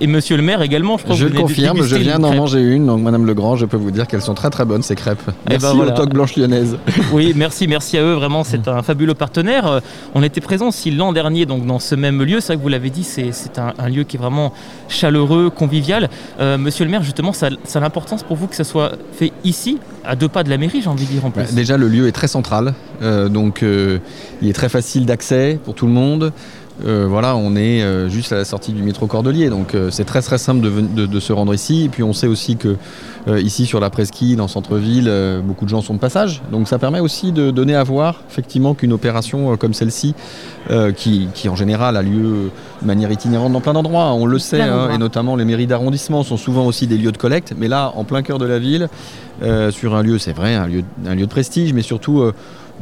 Et 0.00 0.06
Monsieur 0.06 0.36
le 0.36 0.42
maire 0.42 0.62
également, 0.62 0.98
je 0.98 1.04
crois 1.04 1.16
Je 1.16 1.24
que 1.26 1.32
le 1.32 1.36
vous 1.36 1.42
de 1.42 1.48
confirme, 1.48 1.82
je 1.82 1.96
viens 1.96 2.18
d'en 2.18 2.34
manger 2.34 2.60
une, 2.60 2.86
donc 2.86 3.00
Madame 3.02 3.26
Legrand, 3.26 3.56
je 3.56 3.66
peux 3.66 3.76
vous 3.76 3.90
dire 3.90 4.06
qu'elles 4.06 4.22
sont 4.22 4.34
très 4.34 4.50
très 4.50 4.64
bonnes 4.64 4.82
ces 4.82 4.94
crêpes. 4.94 5.20
Eh 5.28 5.50
Merci 5.50 5.66
ben 5.66 5.72
voilà. 5.74 5.92
aux 5.92 5.96
toques 5.96 6.12
blanches 6.12 6.36
lyonnaises. 6.36 6.76
Oui, 7.12 7.32
merci, 7.34 7.66
merci 7.66 7.98
à 7.98 8.02
eux. 8.02 8.14
Vraiment, 8.14 8.44
c'est 8.44 8.68
un 8.68 8.82
fabuleux 8.82 9.14
partenaire. 9.14 9.66
Euh, 9.66 9.80
On 10.14 10.22
était 10.22 10.40
présents 10.40 10.68
aussi 10.68 10.90
l'an 10.92 11.12
dernier, 11.12 11.44
donc 11.44 11.66
dans 11.66 11.78
ce 11.80 11.94
même 11.96 12.22
lieu. 12.22 12.40
C'est 12.40 12.48
vrai 12.48 12.56
que 12.58 12.62
vous 12.62 12.68
l'avez 12.68 12.90
dit, 12.90 13.02
c'est 13.04 13.32
c'est 13.32 13.58
un, 13.58 13.72
un 13.78 13.88
lieu 13.88 14.04
qui 14.04 14.16
est 14.16 14.20
vraiment 14.20 14.52
chaleureux, 14.88 15.50
convivial. 15.50 16.08
Euh, 16.40 16.56
monsieur 16.56 16.84
le 16.84 16.90
maire, 16.90 17.02
justement, 17.02 17.32
ça, 17.40 17.48
ça 17.64 17.78
a 17.78 17.82
l'importance 17.82 18.22
pour 18.22 18.36
vous 18.36 18.46
que 18.46 18.54
ça 18.54 18.64
soit 18.64 18.92
fait 19.12 19.32
ici, 19.44 19.78
à 20.04 20.14
deux 20.14 20.28
pas 20.28 20.42
de 20.44 20.50
la 20.50 20.58
mairie, 20.58 20.82
j'ai 20.82 20.88
envie 20.90 21.06
de 21.06 21.10
dire 21.10 21.24
en 21.24 21.30
plus. 21.30 21.42
Bah, 21.42 21.48
Déjà, 21.52 21.78
le 21.78 21.88
lieu 21.88 22.06
est 22.06 22.12
très 22.12 22.28
central, 22.28 22.74
euh, 23.00 23.28
donc 23.28 23.62
euh, 23.62 23.98
il 24.42 24.48
est 24.48 24.52
très 24.52 24.68
facile 24.68 25.06
d'accès 25.06 25.58
pour 25.64 25.74
tout 25.74 25.86
le 25.86 25.92
monde. 25.92 26.32
Euh, 26.86 27.06
voilà, 27.08 27.36
on 27.36 27.56
est 27.56 27.82
euh, 27.82 28.08
juste 28.08 28.32
à 28.32 28.36
la 28.36 28.44
sortie 28.44 28.72
du 28.72 28.82
métro 28.82 29.06
Cordelier, 29.06 29.50
donc 29.50 29.74
euh, 29.74 29.90
c'est 29.90 30.04
très 30.04 30.22
très 30.22 30.38
simple 30.38 30.60
de, 30.62 30.68
ven- 30.68 30.94
de- 30.94 31.06
de 31.06 31.20
se 31.20 31.32
rendre 31.32 31.52
ici. 31.52 31.84
Et 31.84 31.88
puis 31.88 32.02
on 32.02 32.12
sait 32.12 32.26
aussi 32.26 32.56
que 32.56 32.76
ici 33.42 33.66
sur 33.66 33.80
la 33.80 33.90
presqu'île, 33.90 34.40
en 34.40 34.48
centre-ville, 34.48 35.12
beaucoup 35.44 35.66
de 35.66 35.70
gens 35.70 35.82
sont 35.82 35.92
de 35.92 35.98
passage, 35.98 36.40
donc 36.50 36.66
ça 36.66 36.78
permet 36.78 37.00
aussi 37.00 37.32
de 37.32 37.50
donner 37.50 37.74
à 37.74 37.82
voir 37.84 38.22
effectivement 38.30 38.72
qu'une 38.72 38.94
opération 38.94 39.58
comme 39.58 39.74
celle-ci, 39.74 40.14
qui, 40.96 41.28
qui 41.34 41.50
en 41.50 41.54
général 41.54 41.98
a 41.98 42.02
lieu 42.02 42.50
de 42.80 42.86
manière 42.86 43.12
itinérante 43.12 43.52
dans 43.52 43.60
plein 43.60 43.74
d'endroits, 43.74 44.14
on 44.14 44.24
le 44.24 44.38
sait, 44.38 44.62
hein, 44.62 44.88
et 44.94 44.98
notamment 44.98 45.36
les 45.36 45.44
mairies 45.44 45.66
d'arrondissement 45.66 46.22
sont 46.22 46.38
souvent 46.38 46.64
aussi 46.64 46.86
des 46.86 46.96
lieux 46.96 47.12
de 47.12 47.18
collecte, 47.18 47.52
mais 47.58 47.68
là, 47.68 47.92
en 47.94 48.04
plein 48.04 48.22
cœur 48.22 48.38
de 48.38 48.46
la 48.46 48.58
ville, 48.58 48.88
sur 49.70 49.94
un 49.94 50.02
lieu, 50.02 50.18
c'est 50.18 50.32
vrai, 50.32 50.54
un 50.54 50.66
lieu, 50.66 50.82
un 51.06 51.14
lieu 51.14 51.26
de 51.26 51.30
prestige, 51.30 51.74
mais 51.74 51.82
surtout, 51.82 52.22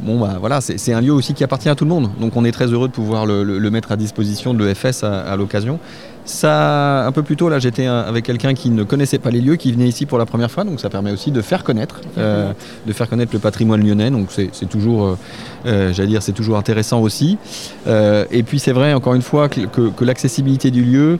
bon, 0.01 0.19
bah, 0.19 0.37
voilà, 0.39 0.61
c'est 0.61 0.93
un 0.93 1.01
lieu 1.01 1.13
aussi 1.13 1.33
qui 1.33 1.43
appartient 1.43 1.69
à 1.69 1.75
tout 1.75 1.85
le 1.85 1.89
monde. 1.89 2.09
Donc 2.19 2.35
on 2.35 2.43
est 2.45 2.51
très 2.51 2.67
heureux 2.67 2.87
de 2.87 2.93
pouvoir 2.93 3.25
le, 3.25 3.43
le- 3.43 3.59
le 3.59 3.71
mettre 3.71 3.91
à 3.91 3.95
disposition 3.97 4.53
de 4.53 4.63
l'EFS 4.65 5.03
à, 5.03 5.19
à 5.21 5.35
l'occasion. 5.35 5.79
Ça, 6.25 7.07
un 7.07 7.11
peu 7.11 7.23
plus 7.23 7.35
tôt, 7.37 7.49
là, 7.49 7.57
j'étais 7.57 7.87
euh, 7.87 8.07
avec 8.07 8.23
quelqu'un 8.25 8.53
qui 8.53 8.69
ne 8.69 8.83
connaissait 8.83 9.17
pas 9.17 9.31
les 9.31 9.41
lieux, 9.41 9.55
qui 9.55 9.71
venait 9.71 9.87
ici 9.87 10.05
pour 10.05 10.19
la 10.19 10.27
première 10.27 10.51
fois, 10.51 10.63
donc 10.63 10.79
ça 10.79 10.87
permet 10.89 11.11
aussi 11.11 11.31
de 11.31 11.41
faire 11.41 11.63
connaître, 11.63 12.01
euh, 12.19 12.51
de 12.85 12.93
faire 12.93 13.09
connaître 13.09 13.31
le 13.33 13.39
patrimoine 13.39 13.83
lyonnais. 13.83 14.11
Donc 14.11 14.27
c'est 14.31 14.69
toujours, 14.69 15.17
euh, 15.65 15.91
j'allais 15.91 16.09
dire, 16.09 16.21
c'est 16.21 16.33
toujours 16.33 16.57
intéressant 16.57 17.01
aussi. 17.01 17.39
Euh, 17.87 18.25
et 18.29 18.43
puis 18.43 18.59
c'est 18.59 18.73
vrai, 18.73 18.93
encore 18.93 19.15
une 19.15 19.23
fois, 19.23 19.49
que, 19.49 19.61
que- 19.61 19.89
que 19.89 20.05
l'accessibilité 20.05 20.69
du 20.69 20.83
lieu 20.83 21.17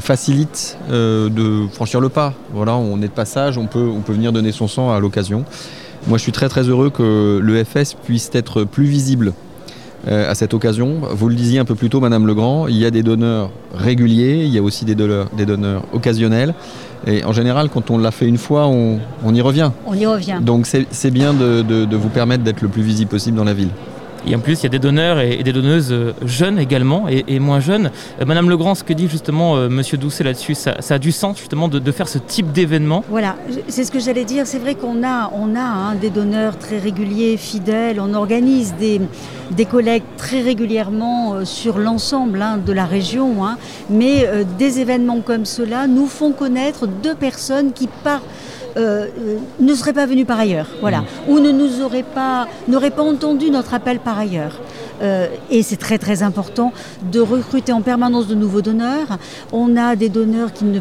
facilite 0.00 0.78
de 0.90 1.66
franchir 1.72 2.00
le 2.00 2.08
pas. 2.08 2.32
Voilà, 2.52 2.76
on 2.76 2.98
est 3.02 3.08
de 3.08 3.12
passage, 3.12 3.58
on 3.58 3.66
peut, 3.66 3.88
on 3.94 4.00
peut 4.00 4.12
venir 4.12 4.32
donner 4.32 4.52
son 4.52 4.68
sang 4.68 4.90
à 4.92 5.00
l'occasion. 5.00 5.44
Moi, 6.06 6.18
je 6.18 6.22
suis 6.22 6.32
très 6.32 6.48
très 6.48 6.62
heureux 6.62 6.90
que 6.90 7.40
l'EFS 7.44 7.94
puisse 8.04 8.30
être 8.32 8.64
plus 8.64 8.84
visible 8.86 9.32
euh, 10.08 10.30
à 10.30 10.34
cette 10.34 10.54
occasion. 10.54 11.00
Vous 11.12 11.28
le 11.28 11.34
disiez 11.34 11.58
un 11.58 11.64
peu 11.64 11.74
plus 11.74 11.90
tôt, 11.90 12.00
Madame 12.00 12.26
Legrand, 12.26 12.66
il 12.68 12.76
y 12.76 12.86
a 12.86 12.90
des 12.90 13.02
donneurs 13.02 13.50
réguliers, 13.74 14.42
il 14.44 14.52
y 14.52 14.58
a 14.58 14.62
aussi 14.62 14.84
des 14.84 14.94
donneurs, 14.94 15.28
des 15.36 15.44
donneurs 15.46 15.82
occasionnels. 15.92 16.54
Et 17.06 17.24
en 17.24 17.32
général, 17.32 17.68
quand 17.68 17.90
on 17.90 17.98
l'a 17.98 18.10
fait 18.10 18.26
une 18.26 18.38
fois, 18.38 18.66
on, 18.66 18.98
on 19.24 19.34
y 19.34 19.40
revient. 19.40 19.70
On 19.86 19.94
y 19.94 20.06
revient. 20.06 20.38
Donc 20.42 20.66
c'est 20.66 20.86
c'est 20.90 21.10
bien 21.10 21.32
de, 21.34 21.62
de- 21.62 21.84
de 21.84 21.96
vous 21.96 22.08
permettre 22.10 22.44
d'être 22.44 22.60
le 22.62 22.68
plus 22.68 22.82
visible 22.82 23.10
possible 23.10 23.36
dans 23.36 23.44
la 23.44 23.54
ville. 23.54 23.70
Et 24.26 24.34
en 24.34 24.38
plus, 24.38 24.60
il 24.60 24.62
y 24.64 24.66
a 24.66 24.70
des 24.70 24.78
donneurs 24.78 25.20
et, 25.20 25.42
des 25.42 25.52
donneuses 25.52 25.92
euh, 25.92 26.12
jeunes 26.24 26.58
également 26.58 27.06
et, 27.08 27.38
moins 27.38 27.60
jeunes. 27.60 27.90
Euh, 28.20 28.24
Madame 28.26 28.50
Legrand, 28.50 28.74
ce 28.74 28.84
que 28.84 28.92
dit 28.92 29.08
justement 29.08 29.56
euh, 29.56 29.68
Monsieur 29.68 29.96
Doucet 29.96 30.24
là-dessus, 30.24 30.54
ça, 30.54 30.74
a 30.88 30.98
du 30.98 31.12
sens 31.12 31.38
justement 31.38 31.68
de, 31.68 31.92
faire 31.92 32.08
ce 32.08 32.18
type 32.18 32.52
d'événement. 32.52 33.04
Voilà, 33.08 33.36
c'est 33.68 33.84
ce 33.84 33.90
que 33.90 33.98
j'allais 33.98 34.24
dire. 34.24 34.46
C'est 34.46 34.58
vrai 34.58 34.74
qu'on 34.74 35.02
a, 35.02 35.30
on 35.32 35.56
a 35.56 35.60
hein, 35.60 35.94
des 35.94 36.10
donneurs 36.10 36.58
très 36.58 36.78
réguliers, 36.78 37.36
fidèles. 37.36 38.00
On 38.00 38.14
organise 38.14 38.74
des, 38.78 39.00
des 39.50 39.64
collectes 39.64 40.06
très 40.16 40.40
régulièrement 40.40 41.34
euh, 41.34 41.44
sur 41.44 41.78
l'ensemble 41.78 42.42
hein, 42.42 42.58
de 42.64 42.72
la 42.72 42.84
région. 42.84 43.44
hein. 43.44 43.56
Mais 43.88 44.28
des 44.58 44.80
événements 44.80 45.20
comme 45.20 45.44
cela 45.44 45.86
nous 45.86 46.06
font 46.06 46.32
connaître 46.32 46.86
deux 46.86 47.14
personnes 47.14 47.72
qui 47.72 47.88
par 48.04 48.20
euh, 48.76 49.06
euh, 49.18 49.38
ne 49.58 49.74
seraient 49.74 49.92
pas 49.92 50.06
venues 50.06 50.24
par 50.24 50.38
ailleurs, 50.38 50.68
voilà, 50.80 51.04
ou 51.28 51.38
ne 51.38 51.50
nous 51.50 51.82
auraient 51.82 52.02
pas, 52.02 52.46
n'auraient 52.68 52.90
pas 52.90 53.02
entendu 53.02 53.50
notre 53.50 53.74
appel 53.74 53.98
par 53.98 54.18
ailleurs. 54.18 54.60
Euh, 55.02 55.28
et 55.50 55.62
c'est 55.62 55.76
très 55.76 55.98
très 55.98 56.22
important 56.22 56.72
de 57.10 57.20
recruter 57.20 57.72
en 57.72 57.80
permanence 57.80 58.26
de 58.26 58.34
nouveaux 58.34 58.60
donneurs. 58.60 59.18
On 59.52 59.76
a 59.76 59.96
des 59.96 60.08
donneurs 60.08 60.52
qui 60.52 60.64
ne, 60.64 60.80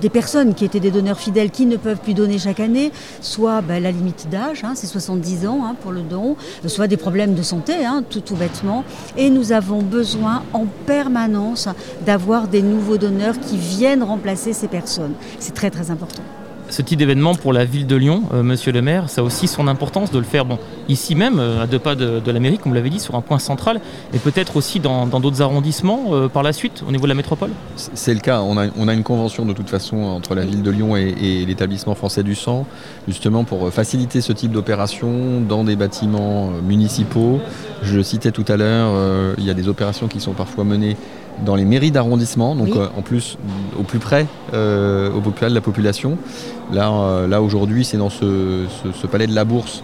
des 0.00 0.08
personnes 0.08 0.54
qui 0.54 0.64
étaient 0.64 0.80
des 0.80 0.90
donneurs 0.90 1.18
fidèles 1.18 1.50
qui 1.50 1.66
ne 1.66 1.76
peuvent 1.76 1.98
plus 1.98 2.14
donner 2.14 2.38
chaque 2.38 2.60
année, 2.60 2.90
soit 3.20 3.60
ben, 3.60 3.82
la 3.82 3.90
limite 3.90 4.28
d'âge, 4.30 4.64
hein, 4.64 4.72
c'est 4.74 4.86
70 4.86 5.46
ans 5.46 5.60
hein, 5.64 5.76
pour 5.80 5.92
le 5.92 6.00
don, 6.00 6.36
soit 6.66 6.86
des 6.86 6.96
problèmes 6.96 7.34
de 7.34 7.42
santé, 7.42 7.84
hein, 7.84 8.02
tout, 8.08 8.20
tout 8.20 8.36
bêtement. 8.36 8.84
Et 9.16 9.30
nous 9.30 9.52
avons 9.52 9.82
besoin 9.82 10.42
en 10.52 10.66
permanence 10.86 11.68
d'avoir 12.06 12.48
des 12.48 12.62
nouveaux 12.62 12.98
donneurs 12.98 13.38
qui 13.38 13.56
viennent 13.56 14.02
remplacer 14.02 14.52
ces 14.52 14.68
personnes. 14.68 15.14
C'est 15.38 15.54
très 15.54 15.70
très 15.70 15.90
important. 15.90 16.22
Ce 16.70 16.82
type 16.82 17.00
d'événement 17.00 17.34
pour 17.34 17.52
la 17.52 17.64
ville 17.64 17.88
de 17.88 17.96
Lyon, 17.96 18.22
euh, 18.32 18.44
monsieur 18.44 18.70
le 18.70 18.80
maire, 18.80 19.10
ça 19.10 19.22
a 19.22 19.24
aussi 19.24 19.48
son 19.48 19.66
importance 19.66 20.12
de 20.12 20.18
le 20.18 20.24
faire 20.24 20.46
ici 20.88 21.16
même, 21.16 21.40
euh, 21.40 21.64
à 21.64 21.66
deux 21.66 21.80
pas 21.80 21.96
de, 21.96 22.20
de 22.20 22.30
la 22.30 22.38
mairie, 22.38 22.58
comme 22.58 22.70
vous 22.70 22.76
l'avez 22.76 22.90
dit, 22.90 23.00
sur 23.00 23.16
un 23.16 23.20
point 23.22 23.40
central, 23.40 23.80
et 24.14 24.18
peut-être 24.18 24.56
aussi 24.56 24.78
dans 24.78 25.06
d'autres 25.06 25.42
arrondissements 25.42 26.04
euh, 26.12 26.28
par 26.28 26.44
la 26.44 26.52
suite, 26.52 26.84
au 26.86 26.92
niveau 26.92 27.06
de 27.06 27.08
la 27.08 27.16
métropole? 27.16 27.50
C'est 27.76 28.14
le 28.14 28.20
cas. 28.20 28.42
On 28.42 28.56
a, 28.56 28.94
une 28.94 29.02
convention 29.02 29.44
de 29.44 29.52
toute 29.52 29.68
façon 29.68 29.96
entre 29.96 30.36
la 30.36 30.44
ville 30.44 30.62
de 30.62 30.70
Lyon 30.70 30.96
et, 30.96 31.44
l'établissement 31.44 31.96
français 31.96 32.22
du 32.22 32.36
sang, 32.36 32.66
justement 33.08 33.42
pour 33.42 33.72
faciliter 33.72 34.20
ce 34.20 34.32
type 34.32 34.52
d'opération 34.52 35.40
dans 35.40 35.64
des 35.64 35.74
bâtiments 35.74 36.50
municipaux. 36.64 37.40
Je 37.82 38.00
citais 38.00 38.30
tout 38.30 38.44
à 38.46 38.56
l'heure, 38.56 39.34
il 39.38 39.44
y 39.44 39.50
a 39.50 39.54
des 39.54 39.68
opérations 39.68 40.06
qui 40.06 40.20
sont 40.20 40.32
parfois 40.32 40.64
menées 40.64 40.96
dans 41.44 41.54
les 41.56 41.64
mairies 41.64 41.90
d'arrondissement, 41.90 42.54
donc 42.54 42.68
Oui. 42.72 42.78
euh, 42.78 42.86
en 42.96 43.02
plus 43.02 43.36
au 43.78 43.82
plus 43.82 43.98
près 43.98 44.26
euh, 44.54 45.10
au 45.12 45.20
plus 45.20 45.32
de 45.48 45.54
la 45.54 45.60
population. 45.60 46.18
Là, 46.72 46.90
euh, 46.90 47.26
là 47.26 47.40
aujourd'hui, 47.42 47.84
c'est 47.84 47.96
dans 47.96 48.10
ce, 48.10 48.66
ce- 48.82 48.92
ce 48.92 49.06
palais 49.06 49.26
de 49.26 49.34
la 49.34 49.44
Bourse 49.44 49.82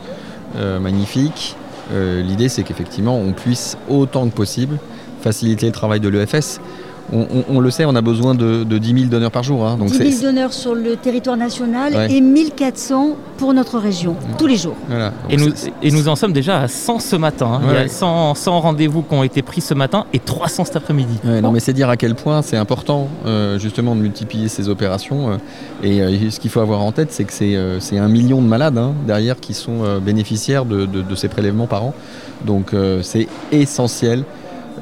magnifique. 0.81 1.57
L'idée, 1.95 2.49
c'est 2.49 2.63
qu'effectivement, 2.63 3.17
on 3.19 3.33
puisse 3.33 3.77
autant 3.89 4.27
que 4.29 4.35
possible 4.35 4.79
faciliter 5.21 5.67
le 5.67 5.73
travail 5.73 6.01
de 6.01 6.09
l'EFS. 6.09 6.61
On, 7.13 7.21
on- 7.21 7.45
on 7.57 7.61
le 7.61 7.71
sait, 7.71 7.85
on 7.85 7.95
a 7.95 8.01
besoin 8.03 8.35
de, 8.35 8.65
de 8.65 8.79
10 8.79 8.93
000 8.95 9.05
donneurs 9.11 9.31
par 9.31 9.43
jour. 9.43 9.65
hein, 9.67 9.77
donc 9.77 9.89
10 9.91 9.99
000 9.99 10.11
c'est- 10.11 10.23
donneurs 10.25 10.53
sur 10.53 10.75
le 10.75 10.97
territoire 10.97 11.37
national 11.37 11.95
Ouais. 11.95 12.13
et 12.13 12.21
1400 12.21 13.17
pour 13.39 13.55
notre 13.55 13.79
région, 13.79 14.17
tous 14.39 14.47
les 14.47 14.57
jours. 14.57 14.75
voilà. 14.89 15.13
et 15.31 15.37
nous, 15.37 15.51
c'est- 15.55 15.73
et 15.83 15.91
nous 15.91 16.09
en 16.09 16.17
sommes 16.17 16.33
déjà 16.33 16.61
à 16.61 16.69
100 16.69 16.99
ce 16.99 17.17
matin. 17.17 17.61
hein. 17.63 17.67
Il 17.69 17.75
y 17.75 17.77
a 17.85 17.89
100, 17.89 18.35
100 18.35 18.61
rendez-vous 18.61 19.03
qui 19.03 19.15
ont 19.15 19.23
été 19.23 19.43
pris 19.43 19.61
ce 19.61 19.75
matin 19.75 20.05
et 20.13 20.19
300 20.19 20.65
cet 20.65 20.77
après-midi. 20.77 21.19
Ouais, 21.25 21.41
non, 21.41 21.53
mais 21.53 21.61
c'est 21.61 21.73
dire 21.73 21.89
à 21.91 21.97
quel 21.97 22.15
point 22.15 22.43
c'est 22.43 22.57
important 22.57 23.09
euh, 23.27 23.59
justement 23.59 23.95
de 23.95 24.01
multiplier 24.01 24.49
ces 24.49 24.69
opérations. 24.69 25.31
euh, 25.31 25.37
et 25.83 26.01
euh, 26.03 26.31
ce 26.31 26.41
qu'il 26.41 26.51
faut 26.51 26.61
avoir 26.61 26.81
en 26.83 26.93
tête, 26.93 27.13
c'est 27.13 27.25
que 27.25 27.33
c'est 27.33 27.55
euh, 27.57 27.79
un 27.93 28.09
million 28.09 28.41
de 28.43 28.47
malades 28.49 28.79
hein, 28.79 28.95
derrière 29.07 29.39
qui 29.39 29.55
sont 29.55 29.85
euh, 29.85 29.99
bénéficiaires 30.01 30.65
de, 30.65 30.87
de- 30.87 31.03
de 31.03 31.15
ces 31.15 31.29
prélèvements 31.29 31.67
par 31.67 31.85
an. 31.85 31.95
Donc 32.45 32.75
euh, 32.75 33.01
c'est 33.03 33.29
essentiel 33.53 34.25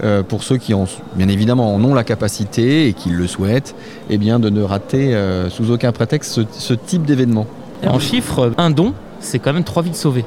euh, 0.02 0.22
pour 0.22 0.42
ceux 0.42 0.57
qui 0.57 0.74
en, 0.74 0.87
bien 1.14 1.28
évidemment 1.28 1.74
en 1.74 1.85
ont 1.85 1.94
la 1.94 2.04
capacité 2.04 2.88
et 2.88 2.92
qui 2.92 3.11
le 3.11 3.26
souhaitent, 3.26 3.74
eh 4.11 4.18
bien 4.18 4.38
de 4.38 4.50
ne 4.50 4.62
rater 4.62 5.14
euh, 5.14 5.48
sous 5.50 5.70
aucun 5.70 5.92
prétexte 5.92 6.33
ce, 6.33 6.40
ce 6.50 6.74
type 6.74 7.04
d'événement. 7.04 7.46
En 7.87 7.98
chiffres, 7.98 8.52
un 8.59 8.70
don, 8.70 8.94
c'est 9.20 9.38
quand 9.38 9.52
même 9.52 9.64
3 9.64 9.83
vies 9.83 9.94
sauvées. 9.94 10.24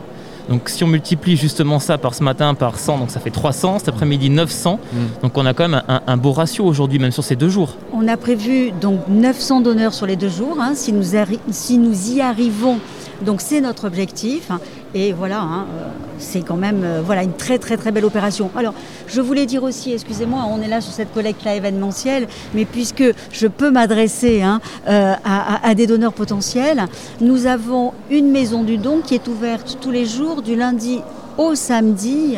Donc 0.49 0.69
si 0.69 0.81
on 0.85 0.87
multiplie 0.87 1.35
justement 1.35 1.77
ça 1.79 1.97
par 1.97 2.13
ce 2.15 2.23
matin 2.23 2.53
par 2.53 2.79
100, 2.79 2.99
donc 2.99 3.11
ça 3.11 3.19
fait 3.19 3.31
300, 3.31 3.79
cet 3.79 3.89
après-midi 3.89 4.29
900. 4.29 4.79
Mm. 4.93 4.97
Donc 5.23 5.37
on 5.37 5.45
a 5.45 5.53
quand 5.53 5.67
même 5.67 5.81
un, 5.89 6.01
un 6.07 6.15
beau 6.17 6.31
ratio 6.31 6.63
aujourd'hui, 6.63 6.99
même 6.99 7.11
sur 7.11 7.23
ces 7.23 7.35
deux 7.35 7.49
jours. 7.49 7.75
On 7.93 8.07
a 8.07 8.15
prévu 8.15 8.71
donc 8.79 9.01
900 9.09 9.59
donneurs 9.59 9.93
sur 9.93 10.05
les 10.05 10.15
deux 10.15 10.29
jours. 10.29 10.55
hein, 10.61 10.71
si, 10.73 10.93
nous 10.93 11.15
arri- 11.15 11.39
si 11.51 11.77
nous 11.77 12.11
y 12.11 12.21
arrivons, 12.21 12.77
donc 13.21 13.41
c'est 13.41 13.61
notre 13.61 13.87
objectif. 13.87 14.51
hein, 14.51 14.59
et 14.93 15.11
voilà, 15.11 15.41
hein, 15.41 15.65
euh, 15.75 15.87
c'est 16.17 16.41
quand 16.41 16.55
même 16.55 16.81
euh, 16.83 17.01
voilà 17.05 17.23
une 17.23 17.33
très 17.33 17.57
très 17.59 17.77
très 17.77 17.91
belle 17.91 18.05
opération. 18.05 18.49
Alors, 18.55 18.73
je 19.07 19.21
voulais 19.21 19.45
dire 19.45 19.63
aussi, 19.63 19.91
excusez-moi, 19.93 20.45
on 20.49 20.61
est 20.61 20.67
là 20.67 20.81
sur 20.81 20.93
cette 20.93 21.13
collecte-là 21.13 21.55
événementielle, 21.55 22.27
mais 22.53 22.65
puisque 22.65 23.03
je 23.31 23.47
peux 23.47 23.69
m'adresser 23.69 24.41
hein, 24.41 24.61
euh, 24.87 25.13
à, 25.23 25.75
des 25.75 25.87
donneurs 25.87 26.13
potentiels, 26.13 26.85
nous 27.21 27.45
avons 27.45 27.93
une 28.09 28.31
maison 28.31 28.63
du 28.63 28.77
don 28.77 29.01
qui 29.01 29.15
est 29.15 29.27
ouverte 29.27 29.77
tous 29.81 29.91
les 29.91 30.05
jours 30.05 30.41
du 30.41 30.55
lundi 30.55 31.01
au 31.37 31.53
samedi 31.53 32.37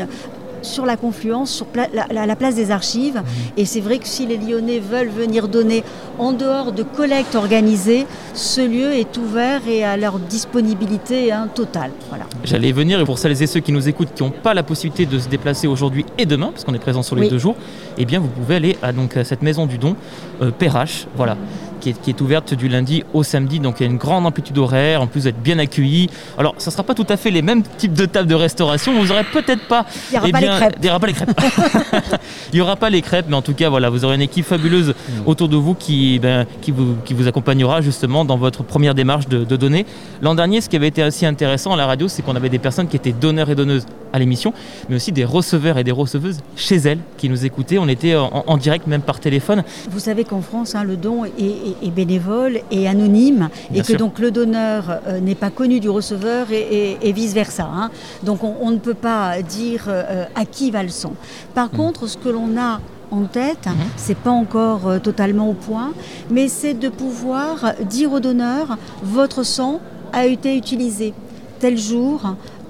sur 0.65 0.85
la 0.85 0.97
confluence, 0.97 1.51
sur 1.51 1.65
pla- 1.65 1.87
la, 1.93 2.07
la- 2.11 2.25
la 2.25 2.35
place 2.35 2.55
des 2.55 2.71
archives. 2.71 3.21
Et 3.57 3.65
c'est 3.65 3.79
vrai 3.81 3.97
que 3.99 4.07
si 4.07 4.25
les 4.25 4.37
Lyonnais 4.37 4.79
veulent 4.79 5.09
venir 5.09 5.47
donner 5.47 5.83
en 6.17 6.31
dehors 6.33 6.71
de 6.71 6.83
collectes 6.83 7.35
organisées, 7.35 8.05
ce 8.33 8.61
lieu 8.61 8.93
est 8.93 9.17
ouvert 9.17 9.61
et 9.67 9.83
à 9.83 9.97
leur 9.97 10.19
disponibilité 10.19 11.31
hein, 11.31 11.47
totale. 11.53 11.91
Voilà. 12.09 12.25
J'allais 12.43 12.71
venir 12.71 12.99
et 12.99 13.05
pour 13.05 13.17
celles 13.17 13.41
et 13.41 13.47
ceux 13.47 13.59
qui 13.59 13.71
nous 13.71 13.87
écoutent 13.87 14.13
qui 14.13 14.23
n'ont 14.23 14.31
pas 14.31 14.53
la 14.53 14.63
possibilité 14.63 15.05
de 15.05 15.19
se 15.19 15.27
déplacer 15.29 15.67
aujourd'hui 15.67 16.05
et 16.17 16.25
demain, 16.25 16.47
parce 16.51 16.63
qu'on 16.63 16.73
est 16.73 16.79
présent 16.79 17.03
sur 17.03 17.15
les 17.15 17.23
Oui. 17.23 17.29
deux 17.29 17.37
jours, 17.37 17.55
eh 17.97 18.05
bien 18.05 18.19
vous 18.19 18.27
pouvez 18.27 18.55
aller 18.55 18.77
à, 18.81 18.91
donc, 18.91 19.15
à 19.17 19.23
cette 19.23 19.41
maison 19.41 19.65
du 19.65 19.77
don, 19.77 19.95
euh, 20.41 20.51
Perrache, 20.51 21.07
voilà, 21.15 21.37
qui 21.79 21.89
est, 21.91 22.01
qui 22.01 22.09
est 22.11 22.21
ouverte 22.21 22.53
du 22.53 22.67
lundi 22.69 23.03
au 23.13 23.23
samedi. 23.23 23.59
Donc 23.59 23.75
il 23.79 23.83
y 23.83 23.87
a 23.87 23.91
une 23.91 23.97
grande 23.97 24.25
amplitude 24.25 24.57
horaire, 24.57 25.01
en 25.01 25.07
plus 25.07 25.21
vous 25.21 25.27
êtes 25.27 25.41
bien 25.41 25.59
accueillis. 25.59 26.09
Alors 26.37 26.53
ça 26.57 26.69
ne 26.69 26.73
sera 26.73 26.83
pas 26.83 26.93
tout 26.93 27.05
à 27.09 27.17
fait 27.17 27.31
les 27.31 27.41
mêmes 27.41 27.63
types 27.77 27.93
de 27.93 28.05
tables 28.05 28.27
de 28.29 28.35
restauration, 28.35 28.93
vous 28.99 29.07
n'aurez 29.07 29.23
peut-être 29.23 29.67
pas 29.67 29.85
Il 30.11 30.13
n'y 30.13 30.17
aura 30.19 30.27
Eh 30.27 30.31
pas 30.31 30.39
bien, 30.39 30.51
les 30.51 30.57
crêpes. 30.59 30.75
Il 30.79 30.83
n'y 30.83 30.89
aura 30.89 30.99
pas 30.99 31.07
les 31.07 31.13
crêpes. 31.13 31.41
il 32.53 32.55
n'y 32.55 32.61
aura 32.61 32.75
pas 32.75 32.89
les 32.89 33.01
crêpes, 33.01 33.25
mais 33.29 33.35
en 33.35 33.41
tout 33.41 33.53
cas, 33.53 33.69
voilà, 33.69 33.89
vous 33.89 34.05
aurez 34.05 34.15
une 34.15 34.21
équipe 34.21 34.45
fabuleuse 34.45 34.93
autour 35.25 35.49
de 35.49 35.55
vous 35.57 35.73
qui, 35.75 36.19
ben, 36.19 36.45
qui, 36.61 36.71
vous, 36.71 36.95
qui 37.05 37.13
vous 37.13 37.27
accompagnera 37.27 37.81
justement 37.81 38.25
dans 38.25 38.37
votre 38.37 38.63
première 38.63 38.95
démarche 38.95 39.27
de, 39.27 39.43
de 39.43 39.55
donner. 39.55 39.85
L'an 40.21 40.35
dernier, 40.35 40.61
ce 40.61 40.69
qui 40.69 40.75
avait 40.75 40.87
été 40.87 41.01
assez 41.01 41.25
intéressant 41.25 41.73
à 41.73 41.77
la 41.77 41.85
radio, 41.85 42.07
c'est 42.07 42.21
qu'on 42.21 42.35
avait 42.35 42.49
des 42.49 42.59
personnes 42.59 42.87
qui 42.87 42.95
étaient 42.95 43.11
donneurs 43.11 43.49
et 43.49 43.55
donneuses 43.55 43.85
à 44.13 44.19
l'émission, 44.19 44.53
mais 44.89 44.95
aussi 44.95 45.11
des 45.11 45.25
receveurs 45.25 45.77
et 45.77 45.83
des 45.83 45.91
receveuses 45.91 46.39
chez 46.55 46.75
elles 46.77 46.99
qui 47.17 47.29
nous 47.29 47.45
écoutaient. 47.45 47.77
On 47.77 47.87
était 47.87 48.15
en, 48.15 48.43
en 48.47 48.57
direct, 48.57 48.87
même 48.87 49.01
par 49.01 49.19
téléphone. 49.19 49.63
Vous 49.91 49.99
savez 49.99 50.23
qu'en 50.23 50.41
France, 50.41 50.75
hein, 50.75 50.83
le 50.83 50.97
don 50.97 51.25
est, 51.25 51.29
est- 51.39 51.68
est 51.83 51.91
bénévole 51.91 52.59
et 52.71 52.87
anonyme, 52.87 53.49
Bien 53.69 53.81
et 53.83 53.85
que 53.85 53.93
donc 53.97 54.19
le 54.19 54.31
donneur 54.31 54.99
euh, 55.07 55.19
n'est 55.19 55.35
pas 55.35 55.49
connu 55.49 55.79
du 55.79 55.89
receveur 55.89 56.51
et, 56.51 56.59
et- 56.59 56.97
et 57.09 57.11
vice-versa. 57.11 57.67
hein. 57.71 57.89
Donc 58.23 58.43
on, 58.43 58.55
on 58.61 58.71
ne 58.71 58.77
peut 58.77 58.93
pas 58.93 59.41
dire 59.41 59.85
euh, 59.87 60.25
à 60.35 60.45
qui 60.45 60.71
va 60.71 60.83
le 60.83 60.89
sang. 60.89 61.13
Par 61.53 61.69
contre, 61.71 62.07
ce 62.07 62.17
que 62.17 62.29
l'on 62.29 62.57
a 62.57 62.79
en 63.11 63.23
tête, 63.23 63.65
Mhm. 63.65 63.73
c'est 63.97 64.17
pas 64.17 64.29
encore 64.31 64.87
euh, 64.87 64.99
totalement 64.99 65.49
au 65.49 65.53
point, 65.53 65.91
mais 66.29 66.47
c'est 66.47 66.73
de 66.75 66.89
pouvoir 66.89 67.73
dire 67.89 68.13
au 68.13 68.19
donneur 68.19 68.77
votre 69.01 69.43
sang 69.43 69.79
a 70.13 70.25
été 70.25 70.55
utilisé 70.55 71.13
tel 71.59 71.77
jour, 71.77 72.21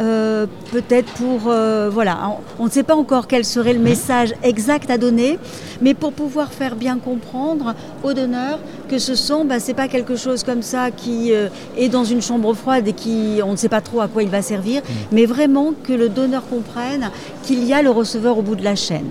euh, 0.02 0.48
peut-être 0.72 1.12
pour... 1.14 1.42
euh, 1.48 1.90
voilà, 1.92 2.18
on 2.60 2.64
on 2.64 2.66
ne 2.66 2.70
sait 2.72 2.84
pas 2.84 2.96
encore 2.96 3.28
quel 3.28 3.46
serait 3.46 3.74
le 3.74 3.80
message 3.80 4.34
exact 4.44 4.90
à 4.90 4.98
donner, 4.98 5.38
mais 5.82 5.94
pour 5.94 6.12
pouvoir 6.12 6.52
faire 6.52 6.76
bien 6.76 6.98
comprendre 6.98 7.76
au 8.04 8.14
donneur 8.14 8.60
que 8.89 8.97
ce 8.99 9.15
sang, 9.15 9.45
bah, 9.45 9.60
c'est 9.60 9.73
pas 9.75 9.88
quelque 9.88 10.15
chose 10.15 10.43
comme 10.43 10.63
ça 10.63 10.89
qui 10.91 11.32
euh, 11.32 11.47
est 11.78 11.89
dans 11.89 12.04
une 12.04 12.21
chambre 12.21 12.54
froide 12.54 12.88
et 12.88 12.93
qui 12.93 13.39
on 13.45 13.52
ne 13.52 13.56
sait 13.58 13.69
pas 13.69 13.82
trop 13.82 14.02
à 14.02 14.08
quoi 14.08 14.23
il 14.23 14.30
va 14.30 14.41
servir, 14.41 14.82
mais 15.12 15.25
vraiment 15.25 15.73
que 15.84 15.93
le 15.93 16.10
donneur 16.10 16.43
comprenne 16.49 17.12
qu'il 17.43 17.63
y 17.63 17.73
a 17.73 17.82
le 17.82 17.91
receveur 17.91 18.38
au 18.38 18.41
bout 18.41 18.56
de 18.56 18.63
la 18.63 18.75
chaîne. 18.75 19.06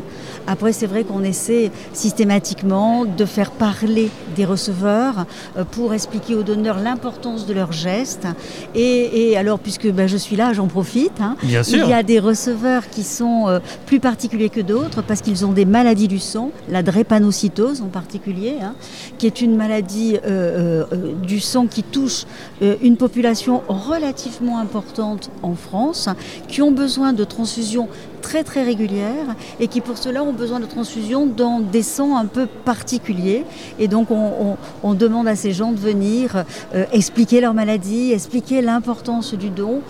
Après, 0.46 0.72
c'est 0.72 0.86
vrai 0.86 1.04
qu'on 1.04 1.22
essaie 1.24 1.70
systématiquement 1.92 3.04
de 3.04 3.24
faire 3.24 3.50
parler 3.50 4.10
des 4.34 4.44
receveurs 4.46 5.26
euh, 5.56 5.64
pour 5.64 5.94
expliquer 5.94 6.34
aux 6.34 6.42
donneurs 6.42 6.78
l'importance 6.78 7.46
de 7.46 7.52
leurs 7.54 7.72
gestes. 7.72 8.26
Et, 8.74 9.30
et 9.30 9.36
alors, 9.36 9.58
puisque 9.58 9.88
ben, 9.90 10.08
je 10.08 10.16
suis 10.16 10.36
là, 10.36 10.52
j'en 10.54 10.66
profite. 10.66 11.20
hein. 11.20 11.36
Bien 11.42 11.62
Il 11.62 11.86
y 11.86 11.92
a 11.92 12.02
des 12.02 12.18
receveurs 12.18 12.88
qui 12.90 13.02
sont 13.04 13.46
euh, 13.46 13.58
plus 13.86 14.00
particuliers 14.00 14.48
que 14.48 14.60
d'autres 14.60 15.02
parce 15.02 15.20
qu'ils 15.20 15.44
ont 15.44 15.52
des 15.52 15.66
maladies 15.66 16.08
du 16.08 16.18
sang, 16.18 16.50
la 16.68 16.82
drépanocytose 16.82 17.82
en 17.82 17.88
particulier, 17.88 18.54
hein, 18.62 18.74
qui 19.18 19.26
est 19.26 19.40
une 19.40 19.54
maladie 19.54 19.67
euh, 19.70 20.18
euh, 20.24 20.84
euh, 20.92 21.12
du 21.22 21.40
sang 21.40 21.66
qui 21.66 21.82
touche 21.82 22.24
euh, 22.62 22.76
une 22.82 22.96
population 22.96 23.62
relativement 23.68 24.58
importante 24.58 25.30
en 25.42 25.54
France, 25.54 26.08
qui 26.48 26.62
ont 26.62 26.70
besoin 26.70 27.12
de 27.12 27.24
transfusions 27.24 27.88
très 28.22 28.44
très 28.44 28.62
régulières 28.62 29.36
et 29.60 29.68
qui 29.68 29.80
pour 29.80 29.98
cela 29.98 30.22
ont 30.22 30.32
besoin 30.32 30.60
de 30.60 30.66
transfusions 30.66 31.26
dans 31.26 31.60
des 31.60 31.82
sangs 31.82 32.16
un 32.16 32.26
peu 32.26 32.46
particuliers. 32.64 33.44
Et 33.78 33.88
donc 33.88 34.08
on, 34.10 34.94
demande 34.94 35.28
à 35.28 35.36
ces 35.36 35.52
gens 35.52 35.72
de 35.72 35.78
venir 35.78 36.44
euh, 36.74 36.84
expliquer 36.92 37.40
leur 37.40 37.54
maladie, 37.54 38.12
expliquer 38.12 38.62
l'importance 38.62 39.34
du 39.34 39.50
don 39.50 39.80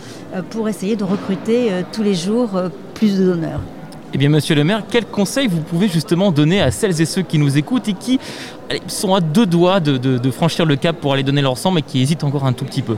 pour 0.51 0.69
essayer 0.69 0.97
de 0.97 1.05
recruter 1.05 1.71
tous 1.93 2.03
les 2.03 2.15
jours 2.15 2.51
plus 2.95 3.19
de 3.19 3.25
donneurs. 3.25 3.61
Eh 4.15 4.19
bien, 4.19 4.31
monsieur 4.31 4.55
le 4.55 4.65
maire, 4.65 4.85
quels 4.91 5.05
conseils 5.05 5.49
vous 5.49 5.61
pouvez 5.61 5.87
justement 5.89 6.33
donner 6.33 6.63
à 6.63 6.71
celles 6.71 7.01
et 7.01 7.05
ceux 7.05 7.21
qui 7.21 7.39
nous 7.39 7.59
écoutent 7.59 7.89
et 7.89 7.93
qui 7.93 8.19
sont 8.87 9.15
à 9.15 9.21
deux 9.21 9.45
doigts 9.45 9.81
de, 9.81 10.31
franchir 10.31 10.65
le 10.65 10.77
cap 10.77 10.97
pour 10.97 11.13
aller 11.13 11.23
donner 11.23 11.43
leur 11.43 11.59
sang, 11.59 11.71
mais 11.73 11.83
qui 11.83 12.01
hésitent 12.01 12.25
encore 12.25 12.47
un 12.47 12.53
tout 12.55 12.65
petit 12.65 12.83
peu 12.83 12.97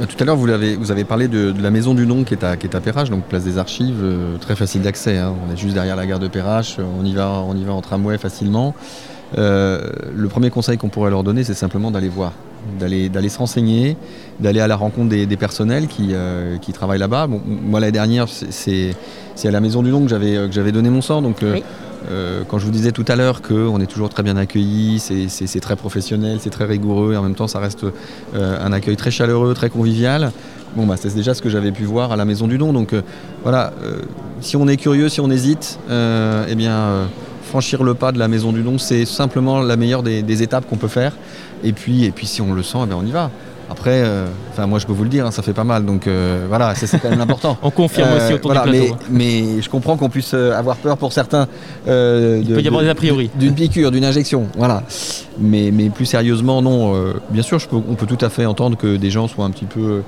Euh, 0.00 0.06
Tout 0.06 0.16
à 0.18 0.24
l'heure, 0.24 0.36
vous, 0.36 0.50
avez 0.50 1.04
parlé 1.04 1.28
de, 1.28 1.54
la 1.60 1.70
maison 1.70 1.94
du 1.94 2.04
nom 2.04 2.24
qui 2.24 2.34
est 2.34 2.42
à, 2.42 2.56
Perrache, 2.56 3.10
donc 3.10 3.22
place 3.24 3.44
des 3.44 3.58
Archives, 3.58 4.00
euh, 4.02 4.36
très 4.38 4.56
facile 4.56 4.82
d'accès. 4.82 5.18
hein. 5.18 5.34
On 5.48 5.52
est 5.52 5.56
juste 5.56 5.74
derrière 5.74 5.94
la 5.94 6.06
gare 6.06 6.18
de 6.18 6.28
Perrache, 6.28 6.78
on 6.78 7.04
y 7.04 7.14
va 7.14 7.30
en 7.30 7.80
tramway 7.80 8.18
facilement. 8.18 8.74
Euh, 9.36 9.80
le 10.14 10.28
premier 10.28 10.50
conseil 10.50 10.78
qu'on 10.78 10.88
pourrait 10.88 11.10
leur 11.10 11.24
donner, 11.24 11.44
c'est 11.44 11.54
simplement 11.54 11.90
d'aller 11.90 12.08
voir, 12.08 12.32
d'aller, 12.78 13.08
d'aller 13.08 13.28
se 13.28 13.38
renseigner, 13.38 13.96
d'aller 14.40 14.60
à 14.60 14.68
la 14.68 14.76
rencontre 14.76 15.08
des, 15.08 15.26
des 15.26 15.36
personnels 15.36 15.86
qui, 15.88 16.10
euh, 16.12 16.56
qui 16.58 16.72
travaillent 16.72 16.98
là-bas. 16.98 17.26
Bon, 17.26 17.40
moi, 17.44 17.80
l'année 17.80 17.92
dernière, 17.92 18.28
c'est, 18.28 18.52
c'est, 18.52 18.94
c'est 19.34 19.48
à 19.48 19.50
la 19.50 19.60
maison 19.60 19.82
du 19.82 19.90
nom 19.90 20.02
que 20.02 20.08
j'avais, 20.08 20.36
euh, 20.36 20.46
que 20.46 20.52
j'avais 20.52 20.72
donné 20.72 20.90
mon 20.90 21.02
sang, 21.02 21.22
donc. 21.22 21.38
Oui. 21.42 21.62
euh, 22.10 22.42
quand 22.46 22.58
je 22.58 22.66
vous 22.66 22.70
disais 22.70 22.92
tout 22.92 23.04
à 23.08 23.16
l'heure 23.16 23.40
qu'on 23.40 23.80
est 23.80 23.86
toujours 23.86 24.10
très 24.10 24.22
bien 24.22 24.36
accueillis, 24.36 24.98
c'est, 24.98 25.60
très 25.60 25.74
professionnel, 25.74 26.36
c'est 26.38 26.50
très 26.50 26.66
rigoureux 26.66 27.14
et 27.14 27.16
en 27.16 27.22
même 27.22 27.34
temps 27.34 27.48
ça 27.48 27.60
reste 27.60 27.86
un 28.34 28.72
accueil 28.74 28.96
très 28.96 29.10
chaleureux, 29.10 29.54
très 29.54 29.70
convivial. 29.70 30.30
Bon, 30.76 30.86
bah, 30.86 30.96
c'est 30.98 31.14
déjà 31.14 31.34
ce 31.34 31.42
que 31.42 31.48
j'avais 31.48 31.70
pu 31.70 31.84
voir 31.84 32.10
à 32.10 32.16
la 32.16 32.24
Maison 32.24 32.48
du 32.48 32.58
Don. 32.58 32.72
Donc 32.72 32.92
euh, 32.92 33.02
voilà, 33.42 33.72
euh, 33.84 34.02
si 34.40 34.56
on 34.56 34.66
est 34.66 34.76
curieux, 34.76 35.08
si 35.08 35.20
on 35.20 35.30
hésite, 35.30 35.78
euh, 35.88 36.46
eh 36.48 36.54
bien, 36.56 37.08
franchir 37.54 37.84
le 37.84 37.94
pas 37.94 38.10
de 38.10 38.18
la 38.18 38.26
Maison 38.26 38.50
du 38.52 38.62
Don, 38.62 38.78
c'est 38.78 39.04
simplement 39.04 39.60
la 39.62 39.76
meilleure 39.76 40.02
des, 40.02 40.22
des 40.22 40.42
étapes 40.42 40.66
qu'on 40.68 40.76
peut 40.76 40.88
faire. 40.88 41.12
Et 41.62 41.72
puis, 41.72 42.04
et 42.04 42.10
puis 42.10 42.26
si 42.26 42.42
on 42.42 42.52
le 42.52 42.64
sent, 42.64 42.78
eh 42.82 42.86
bien, 42.86 42.96
on 43.00 43.06
y 43.06 43.12
va. 43.12 43.30
Après, 43.70 44.02
euh, 44.04 44.26
enfin 44.50 44.66
moi 44.66 44.80
je 44.80 44.86
peux 44.86 44.92
vous 44.92 45.04
le 45.04 45.08
dire, 45.08 45.24
hein, 45.24 45.30
ça 45.30 45.40
fait 45.42 45.52
pas 45.52 45.62
mal, 45.62 45.86
donc 45.86 46.08
euh, 46.08 46.46
voilà, 46.48 46.74
ça, 46.74 46.88
c'est 46.88 46.98
quand 46.98 47.08
même 47.10 47.20
important. 47.20 47.56
On 47.62 47.70
confirme 47.70 48.08
Euh, 48.10 48.16
aussi 48.24 48.34
autour 48.34 48.52
voilà, 48.52 48.66
du 48.70 48.76
plateau. 48.76 48.96
mais, 49.08 49.44
mais 49.54 49.62
je 49.62 49.70
comprends 49.70 49.96
qu'on 49.96 50.08
puisse 50.10 50.34
avoir 50.34 50.76
peur 50.76 50.96
pour 50.98 51.12
certains. 51.12 51.46
euh, 51.86 52.40
Il 52.42 52.48
de- 52.48 52.54
peut 52.56 52.60
y 52.60 52.66
avoir 52.66 52.82
de- 52.82 52.86
des 52.88 52.90
a 52.90 52.94
priori. 52.96 53.30
D'une 53.38 53.54
piqûre, 53.54 53.90
d'une 53.92 54.04
injection, 54.04 54.48
voilà. 54.56 54.82
Mais, 55.38 55.70
mais 55.72 55.90
plus 55.90 56.06
sérieusement, 56.06 56.60
non. 56.60 56.94
euh, 56.96 57.12
bien 57.30 57.42
sûr, 57.42 57.58
je 57.60 57.68
peux- 57.68 57.76
on 57.88 57.94
peut 57.94 58.06
tout 58.06 58.22
à 58.22 58.30
fait 58.30 58.46
entendre 58.46 58.76
que 58.76 58.96
des 58.96 59.10
gens 59.10 59.28
soient 59.28 59.44
un 59.46 59.50
petit 59.50 59.64
peu 59.66 60.02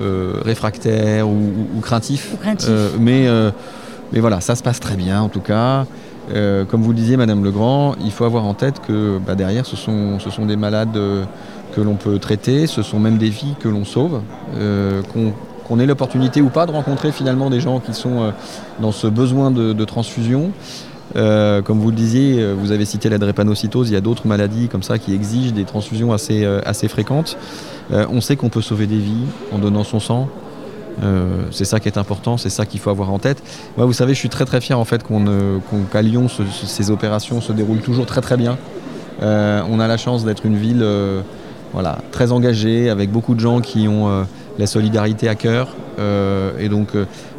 euh, 0.00 0.32
réfractaires 0.44 1.28
ou, 1.28 1.32
ou- 1.32 1.78
ou 1.78 1.80
craintifs. 1.80 2.30
Ou 2.32 2.38
craintifs. 2.38 2.68
Euh, 2.70 2.88
mais, 2.98 3.28
euh, 3.28 3.50
mais 4.14 4.20
voilà, 4.20 4.40
ça 4.40 4.54
se 4.56 4.62
passe 4.64 4.80
très 4.80 4.96
bien 4.96 5.20
en 5.20 5.28
tout 5.28 5.40
cas. 5.40 5.84
Euh, 6.34 6.64
comme 6.64 6.82
vous 6.82 6.90
le 6.90 6.96
disiez, 6.96 7.16
Madame 7.16 7.44
Legrand, 7.44 7.94
il 8.04 8.10
faut 8.10 8.24
avoir 8.24 8.44
en 8.44 8.54
tête 8.54 8.80
que 8.86 9.18
bah, 9.24 9.34
derrière, 9.34 9.66
ce 9.66 9.76
sont, 9.76 10.18
des 10.46 10.56
malades 10.56 10.96
euh, 10.96 11.24
que 11.74 11.80
l'on 11.80 11.94
peut 11.94 12.18
traiter, 12.18 12.66
ce 12.66 12.82
sont 12.82 12.98
même 12.98 13.18
des 13.18 13.28
vies 13.28 13.54
que 13.60 13.68
l'on 13.68 13.84
sauve, 13.84 14.20
euh, 14.56 15.02
qu'on 15.66 15.78
ait 15.78 15.86
l'opportunité 15.86 16.40
ou 16.40 16.48
pas 16.48 16.66
de 16.66 16.72
rencontrer 16.72 17.12
finalement 17.12 17.50
des 17.50 17.60
gens 17.60 17.80
qui 17.80 17.94
sont 17.94 18.32
dans 18.80 18.92
ce 18.92 19.06
besoin 19.06 19.50
de, 19.50 19.84
transfusion. 19.84 20.52
Comme 21.14 21.80
vous 21.80 21.90
le 21.90 21.96
disiez, 21.96 22.52
vous 22.52 22.72
avez 22.72 22.84
cité 22.84 23.08
la 23.08 23.18
drépanocytose, 23.18 23.90
il 23.90 23.94
y 23.94 23.96
a 23.96 24.00
d'autres 24.00 24.26
maladies 24.26 24.68
comme 24.68 24.82
ça 24.82 24.98
qui 24.98 25.14
exigent 25.14 25.52
des 25.52 25.64
transfusions 25.64 26.12
assez, 26.12 26.88
fréquentes. 26.88 27.36
On 27.90 28.20
sait 28.20 28.36
qu'on 28.36 28.48
peut 28.48 28.62
sauver 28.62 28.86
des 28.86 28.98
vies 28.98 29.26
en 29.52 29.58
donnant 29.58 29.82
son 29.82 29.98
sang. 29.98 30.28
Euh, 31.02 31.42
c'est 31.50 31.64
ça 31.66 31.78
qui 31.80 31.88
est 31.88 31.98
important, 31.98 32.36
c'est 32.38 32.48
ça 32.50 32.64
qu'il 32.66 32.80
faut 32.80 32.90
avoir 32.90 33.12
en 33.12 33.18
tête. 33.18 33.42
Moi, 33.76 33.84
vous 33.86 33.92
savez, 33.92 34.14
je 34.14 34.18
suis 34.18 34.28
très 34.30 34.44
très 34.46 34.60
fier 34.60 34.78
en 34.78 34.84
fait 34.84 35.02
qu'on, 35.02 35.26
euh, 35.26 35.58
qu'à 35.92 36.00
Lyon, 36.02 36.28
ce- 36.28 36.42
ce- 36.44 36.66
ces 36.66 36.90
opérations 36.90 37.40
se 37.40 37.52
déroulent 37.52 37.80
toujours 37.82 38.06
très 38.06 38.20
très 38.22 38.36
bien. 38.36 38.56
Euh, 39.22 39.60
on 39.70 39.78
a 39.80 39.86
la 39.88 39.96
chance 39.96 40.24
d'être 40.24 40.46
une 40.46 40.56
ville 40.56 40.84
voilà, 41.72 41.98
très 42.12 42.32
engagée, 42.32 42.88
avec 42.88 43.10
beaucoup 43.10 43.34
de 43.34 43.40
gens 43.40 43.60
qui 43.60 43.86
ont 43.88 44.24
la 44.58 44.66
solidarité 44.66 45.28
à 45.28 45.34
cœur. 45.34 45.68
Et 46.58 46.68
donc, 46.70 46.88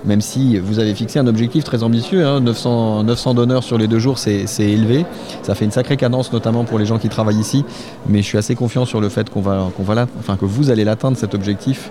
même 0.05 0.21
si 0.21 0.59
vous 0.59 0.77
avez 0.79 0.93
fixé 0.93 1.17
un 1.17 1.25
objectif 1.25 1.63
très 1.63 1.81
ambitieux, 1.81 2.23
hein, 2.25 2.39
900, 2.41 3.03
900 3.03 3.33
donneurs 3.33 3.63
sur 3.63 3.77
les 3.79 3.87
deux 3.87 3.97
jours, 3.99 4.19
c'est, 4.19 4.45
élevé. 4.59 5.05
Ça 5.41 5.55
fait 5.55 5.65
une 5.65 5.71
sacrée 5.71 5.97
cadence, 5.97 6.31
notamment 6.31 6.65
pour 6.65 6.77
les 6.77 6.85
gens 6.85 6.99
qui 6.99 7.09
travaillent 7.09 7.39
ici. 7.39 7.65
Mais 8.07 8.19
je 8.21 8.27
suis 8.27 8.37
assez 8.37 8.53
confiant 8.53 8.85
sur 8.85 9.01
le 9.01 9.09
fait 9.09 9.27
qu'on 9.29 9.41
va, 9.41 9.69
qu'on 9.75 9.83
va 9.83 10.05
enfin, 10.19 10.35
que 10.35 10.45
vous 10.45 10.69
allez 10.69 10.83
l'atteindre 10.83 11.17
cet 11.17 11.33
objectif. 11.33 11.89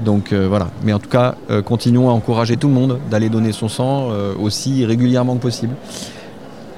Donc 0.00 0.32
euh, 0.32 0.46
voilà. 0.48 0.68
Mais 0.82 0.92
en 0.92 0.98
tout 0.98 1.08
cas, 1.08 1.36
euh, 1.50 1.62
continuons 1.62 2.10
à 2.10 2.12
encourager 2.12 2.56
tout 2.56 2.68
le 2.68 2.74
monde 2.74 2.98
d'aller 3.10 3.28
donner 3.28 3.52
son 3.52 3.68
sang 3.68 4.08
euh, 4.10 4.34
aussi 4.40 4.84
régulièrement 4.84 5.36
que 5.36 5.42
possible. 5.42 5.74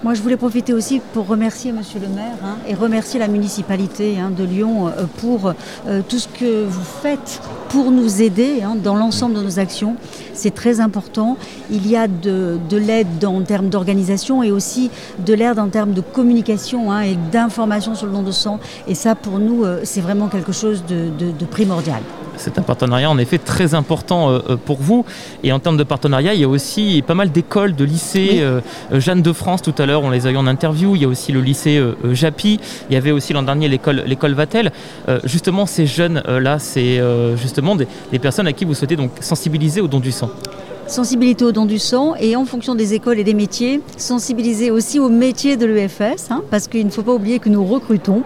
Moi, 0.04 0.14
je 0.14 0.22
voulais 0.22 0.37
profiter 0.37 0.72
aussi 0.72 1.00
pour 1.12 1.26
remercier 1.26 1.72
Monsieur 1.72 1.98
le 1.98 2.07
maire 2.07 2.37
hein, 2.44 2.59
et 2.68 2.74
remercier 2.74 3.18
la 3.18 3.26
municipalité 3.26 4.14
hein, 4.20 4.31
de 4.31 4.44
Lyon 4.44 4.92
pour 5.16 5.52
tout 6.09 6.20
ce 6.20 6.28
que 6.28 6.64
vous 6.64 6.85
faites 7.02 7.42
pour 7.68 7.90
nous 7.90 8.22
aider 8.22 8.62
hein, 8.62 8.76
dans 8.81 8.94
l'ensemble 8.94 9.35
de 9.35 9.42
nos 9.42 9.59
actions. 9.59 9.96
C'est 10.35 10.54
très 10.54 10.78
important. 10.78 11.37
Il 11.68 11.88
y 11.88 11.96
a 11.96 12.07
de, 12.07 12.59
de 12.70 12.76
l'aide 12.76 13.24
en 13.24 13.42
termes 13.42 13.70
d'organisation 13.70 14.44
et 14.44 14.52
aussi 14.52 14.92
de 15.26 15.35
l'aide 15.35 15.59
en 15.59 15.68
termes 15.68 15.94
de 15.94 16.00
communication 16.00 16.96
et 17.00 17.18
d'information 17.33 17.96
sur 17.96 18.07
le 18.07 18.12
don 18.12 18.22
de 18.22 18.31
sang. 18.31 18.61
Et 18.87 18.94
ça, 18.94 19.16
pour 19.16 19.40
nous, 19.40 19.64
c'est 19.83 20.00
vraiment 20.00 20.28
quelque 20.28 20.52
chose 20.52 20.85
de 20.87 21.44
primordial. 21.46 22.02
C'est 22.38 22.59
un 22.59 22.62
partenariat 22.62 23.11
en 23.11 23.18
effet 23.18 23.38
très 23.38 23.74
important 23.74 24.31
euh, 24.31 24.38
euh, 24.51 24.57
pour 24.57 24.79
vous. 24.81 25.05
Et 25.42 25.53
en 25.53 25.59
termes 25.59 25.77
de 25.77 25.85
partenariat, 25.85 26.35
il 26.35 26.40
y 26.40 26.44
a 26.44 26.48
aussi 26.48 27.03
pas 27.07 27.14
mal 27.14 27.31
d'écoles, 27.31 27.74
de 27.74 27.85
lycées. 27.85 28.29
Oui. 28.33 28.40
euh, 28.40 28.61
Jeanne 28.92 29.22
de 29.22 29.33
France, 29.33 29.62
tout 29.62 29.74
à 29.79 29.87
l'heure, 29.87 30.03
on 30.03 30.11
les 30.11 30.27
a 30.27 30.31
eu 30.31 30.37
en 30.37 30.46
interview. 30.46 30.96
Il 30.96 31.03
y 31.03 31.05
a 31.05 31.09
aussi 31.09 31.33
le 31.33 31.40
lycée 31.40 31.83
Japy. 32.12 32.61
Il 32.88 32.94
y 32.94 32.96
avait 32.96 33.11
aussi 33.11 33.33
l'an 33.33 33.42
dernier 33.42 33.68
l'école 33.68 34.05
l'école 34.07 34.33
Vatel. 34.33 34.72
Justement, 35.24 35.66
ces 35.66 35.87
jeunes-là, 35.87 36.59
c'est 36.59 37.01
justement 37.37 37.77
des, 37.77 37.87
des 38.12 38.18
personnes 38.18 38.46
à 38.46 38.53
qui 38.53 38.64
vous 38.64 38.74
souhaitez 38.74 38.96
donc 38.96 39.11
sensibiliser 39.20 39.81
au 39.81 39.88
don 39.88 40.01
du 40.01 40.12
sang. 40.12 40.31
Sensibilité 40.88 41.44
au 41.44 41.53
don 41.53 41.66
du 41.66 41.79
sang 41.79 42.14
et 42.18 42.35
en 42.35 42.46
fonction 42.46 42.74
des 42.74 42.94
écoles 42.94 43.18
et 43.18 43.24
des 43.24 43.35
métiers, 43.35 43.83
sensibiliser 43.98 44.70
aussi 44.70 44.98
au 44.98 45.11
métier 45.11 45.59
de 45.59 45.66
l'EFS, 45.66 46.31
hein, 46.31 46.42
parce 46.51 46.66
qu'il 46.66 46.87
ne 46.87 46.90
faut 46.90 47.03
pas 47.03 47.12
oublier 47.12 47.38
que 47.40 47.51
nous 47.51 47.62
recrutons 47.62 48.22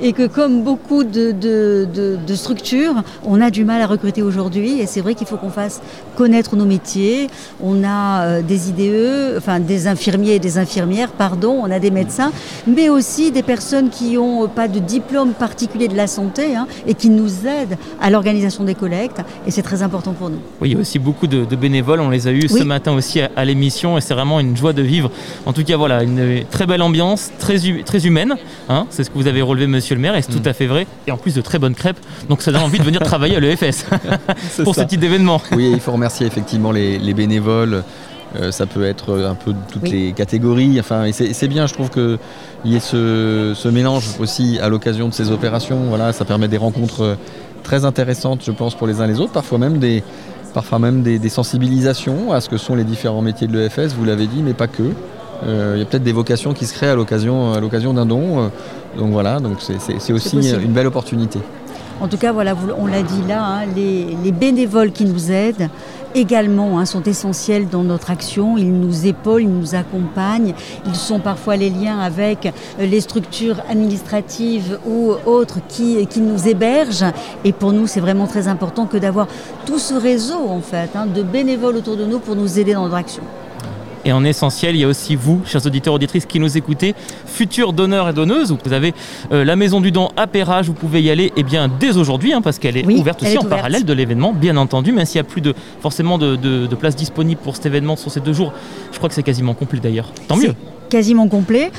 et 0.00 0.14
que 0.14 0.26
comme 0.26 0.62
beaucoup 0.62 1.04
de, 1.04 1.34
structures, 2.34 2.94
on 3.22 3.42
a 3.42 3.50
du 3.50 3.66
mal 3.66 3.82
à 3.82 3.86
recruter 3.86 4.22
aujourd'hui 4.22 4.80
et 4.80 4.86
c'est 4.86 5.02
vrai 5.02 5.14
qu'il 5.14 5.26
faut 5.26 5.36
qu'on 5.36 5.50
fasse 5.50 5.82
connaître 6.16 6.56
nos 6.56 6.64
métiers. 6.64 7.28
On 7.62 7.84
a 7.84 8.22
euh, 8.22 8.42
des 8.42 8.70
IDE, 8.70 9.36
enfin 9.36 9.60
des 9.60 9.86
infirmiers 9.86 10.36
et 10.36 10.38
des 10.38 10.56
infirmières, 10.56 11.10
pardon, 11.10 11.60
on 11.62 11.70
a 11.70 11.78
des 11.78 11.90
médecins, 11.90 12.32
mais 12.66 12.88
aussi 12.88 13.30
des 13.30 13.42
personnes 13.42 13.90
qui 13.90 14.14
n'ont 14.14 14.48
pas 14.48 14.68
de 14.68 14.78
diplôme 14.78 15.32
particulier 15.32 15.88
de 15.88 15.96
la 15.96 16.06
santé 16.06 16.56
hein, 16.56 16.66
et 16.86 16.94
qui 16.94 17.10
nous 17.10 17.46
aident 17.46 17.76
à 18.00 18.08
l'organisation 18.08 18.64
des 18.64 18.74
collectes 18.74 19.20
et 19.46 19.50
c'est 19.50 19.62
très 19.62 19.82
important 19.82 20.14
pour 20.14 20.30
nous. 20.30 20.38
Oui, 20.62 20.70
il 20.70 20.72
y 20.72 20.76
a 20.76 20.80
aussi 20.80 20.98
beaucoup 20.98 21.26
de 21.26 21.44
bénévoles. 21.54 22.05
On 22.06 22.10
les 22.10 22.28
a 22.28 22.32
eus 22.32 22.48
ce 22.48 22.62
matin 22.62 22.92
aussi 22.92 23.20
à, 23.20 23.30
à 23.36 23.44
l'émission 23.44 23.98
et 23.98 24.00
c'est 24.00 24.14
vraiment 24.14 24.40
une 24.40 24.56
joie 24.56 24.72
de 24.72 24.82
vivre. 24.82 25.10
En 25.44 25.52
tout 25.52 25.64
cas, 25.64 25.76
voilà, 25.76 26.02
une 26.02 26.44
très 26.50 26.66
belle 26.66 26.82
ambiance, 26.82 27.30
très, 27.38 27.66
hu- 27.66 27.82
très 27.84 28.06
humaine. 28.06 28.34
hein. 28.68 28.86
c'est 28.90 29.04
ce 29.04 29.10
que 29.10 29.18
vous 29.18 29.26
avez 29.26 29.42
relevé, 29.42 29.66
monsieur 29.66 29.94
le 29.94 30.00
maire, 30.00 30.14
et 30.16 30.22
c'est 30.22 30.32
tout 30.32 30.48
à 30.48 30.52
fait 30.52 30.66
vrai. 30.66 30.86
Et 31.06 31.10
en 31.12 31.16
plus 31.16 31.34
de 31.34 31.40
très 31.40 31.58
bonnes 31.58 31.74
crêpes. 31.74 31.98
Donc 32.28 32.42
ça 32.42 32.52
donne 32.52 32.62
envie 32.62 32.78
de 32.78 32.84
venir 32.84 33.00
travailler 33.04 33.36
à 33.36 33.40
l'EFS 33.40 33.86
pour 34.64 34.74
ce 34.74 34.82
type 34.82 35.00
d'événement. 35.00 35.40
Oui, 35.52 35.70
il 35.72 35.80
faut 35.80 35.92
remercier 35.92 36.26
effectivement 36.26 36.72
les, 36.72 36.98
les 36.98 37.14
bénévoles. 37.14 37.82
Euh, 38.40 38.50
ça 38.50 38.66
peut 38.66 38.84
être 38.84 39.18
un 39.24 39.34
peu 39.34 39.52
de 39.52 39.58
toutes 39.72 39.82
Oui. 39.84 39.90
les 39.90 40.12
catégories. 40.12 40.78
Enfin, 40.80 41.04
c'est 41.12 41.48
bien, 41.48 41.66
je 41.66 41.74
trouve 41.74 41.90
qu'il 41.90 42.18
y 42.66 42.74
ait 42.76 42.80
ce, 42.80 43.52
ce 43.54 43.68
mélange 43.68 44.04
aussi 44.18 44.58
à 44.60 44.68
l'occasion 44.68 45.08
de 45.08 45.14
ces 45.14 45.30
opérations. 45.30 45.84
Voilà, 45.88 46.12
ça 46.12 46.24
permet 46.24 46.48
des 46.48 46.56
rencontres 46.58 47.02
euh, 47.02 47.14
très 47.62 47.84
intéressantes, 47.84 48.42
je 48.44 48.50
pense, 48.50 48.74
pour 48.74 48.86
les 48.88 49.00
uns 49.00 49.06
les 49.06 49.20
autres. 49.20 49.32
Parfois 49.32 49.58
même 49.58 49.78
des, 49.78 50.02
parfois 50.56 50.78
même 50.78 51.02
des, 51.02 51.18
des 51.18 51.28
sensibilisations 51.28 52.32
à 52.32 52.40
ce 52.40 52.48
que 52.48 52.56
sont 52.56 52.74
les 52.76 52.84
différents 52.84 53.20
métiers 53.20 53.46
de 53.46 53.52
l'EFS, 53.58 53.92
vous 53.94 54.06
l'avez 54.06 54.26
dit, 54.26 54.42
mais 54.42 54.54
pas 54.54 54.68
que. 54.68 54.84
Euh, 55.44 55.72
Il 55.76 55.80
y 55.80 55.82
a 55.82 55.84
peut-être 55.84 56.02
des 56.02 56.14
vocations 56.14 56.54
qui 56.54 56.64
se 56.64 56.72
créent 56.72 56.88
à 56.88 56.94
l'occasion 56.94 57.52
à 57.52 57.60
l'occasion 57.60 57.92
d'un 57.92 58.06
don. 58.06 58.24
euh, 58.40 58.48
donc 58.98 59.10
voilà, 59.12 59.38
donc 59.38 59.58
c'est- 59.60 59.76
aussi 60.14 60.34
possible. 60.36 60.62
une 60.62 60.72
belle 60.72 60.86
opportunité. 60.86 61.40
En 62.00 62.08
tout 62.08 62.16
cas, 62.16 62.32
voilà, 62.32 62.54
on 62.78 62.86
l'a 62.86 63.02
dit 63.02 63.20
là, 63.28 63.42
hein, 63.44 63.60
les, 63.76 64.16
les 64.24 64.32
bénévoles 64.32 64.92
qui 64.92 65.04
nous 65.04 65.30
aident 65.30 65.68
également 66.16 66.78
hein, 66.78 66.86
sont 66.86 67.02
essentiels 67.02 67.68
dans 67.68 67.84
notre 67.84 68.10
action. 68.10 68.56
Ils 68.56 68.72
nous 68.72 69.06
épaulent, 69.06 69.42
ils 69.42 69.48
nous 69.48 69.74
accompagnent. 69.74 70.54
Ils 70.86 70.96
sont 70.96 71.20
parfois 71.20 71.56
les 71.56 71.70
liens 71.70 72.00
avec 72.00 72.46
euh, 72.46 72.86
les 72.86 73.00
structures 73.00 73.60
administratives 73.68 74.78
ou 74.86 75.12
autres 75.26 75.58
qui, 75.68 76.06
nous 76.16 76.48
hébergent. 76.48 77.12
Et 77.44 77.52
pour 77.52 77.72
nous, 77.72 77.86
c'est 77.86 78.00
vraiment 78.00 78.26
très 78.26 78.48
important 78.48 78.86
que 78.86 78.96
d'avoir 78.96 79.28
tout 79.66 79.78
ce 79.78 79.94
réseau 79.94 80.48
en 80.48 80.60
fait 80.60 80.90
hein, 80.94 81.06
de 81.06 81.22
bénévoles 81.22 81.76
autour 81.76 81.96
de 81.96 82.06
nous 82.06 82.18
pour 82.18 82.36
nous 82.36 82.58
aider 82.58 82.72
dans 82.72 82.84
notre 82.84 82.96
action. 82.96 83.22
Et 84.06 84.12
en 84.12 84.24
essentiel, 84.24 84.76
il 84.76 84.82
y 84.82 84.84
a 84.84 84.86
aussi 84.88 85.16
vous, 85.16 85.40
chers 85.44 85.66
auditeurs 85.66 85.92
auditrices 85.92 86.26
qui 86.26 86.38
nous 86.38 86.56
écoutez, 86.56 86.94
futurs 87.26 87.72
donneurs 87.72 88.08
et 88.08 88.12
donneuses. 88.12 88.56
Vous 88.64 88.72
avez 88.72 88.94
euh, 89.32 89.44
la 89.44 89.56
maison 89.56 89.80
du 89.80 89.90
don 89.90 90.10
à 90.16 90.28
Perrage, 90.28 90.66
vous 90.68 90.74
pouvez 90.74 91.02
y 91.02 91.10
aller 91.10 91.32
eh 91.36 91.42
bien, 91.42 91.68
dès 91.68 91.96
aujourd'hui, 91.96 92.32
hein, 92.32 92.40
parce 92.40 92.60
qu'elle 92.60 92.76
est 92.76 92.86
Oui, 92.86 92.98
ouverte 92.98 93.20
aussi 93.22 93.32
est 93.32 93.38
en 93.38 93.40
ouverte. 93.40 93.56
parallèle 93.56 93.84
de 93.84 93.92
l'événement, 93.92 94.32
bien 94.32 94.56
entendu, 94.56 94.92
même 94.92 95.04
s'il 95.06 95.20
n'y 95.20 95.26
a 95.26 95.28
plus 95.28 95.40
de, 95.40 95.54
forcément 95.80 96.18
de, 96.18 96.36
de, 96.36 96.68
de 96.68 96.74
place 96.76 96.94
disponible 96.94 97.40
pour 97.42 97.56
cet 97.56 97.66
événement 97.66 97.96
sur 97.96 98.12
ces 98.12 98.20
deux 98.20 98.32
jours. 98.32 98.52
Je 98.92 98.98
crois 98.98 99.08
que 99.08 99.14
c'est 99.16 99.24
quasiment 99.24 99.54
complet 99.54 99.80
d'ailleurs. 99.82 100.12
Tant 100.28 100.36
mieux. 100.36 100.54
Quasiment 100.88 101.26
complet. 101.26 101.72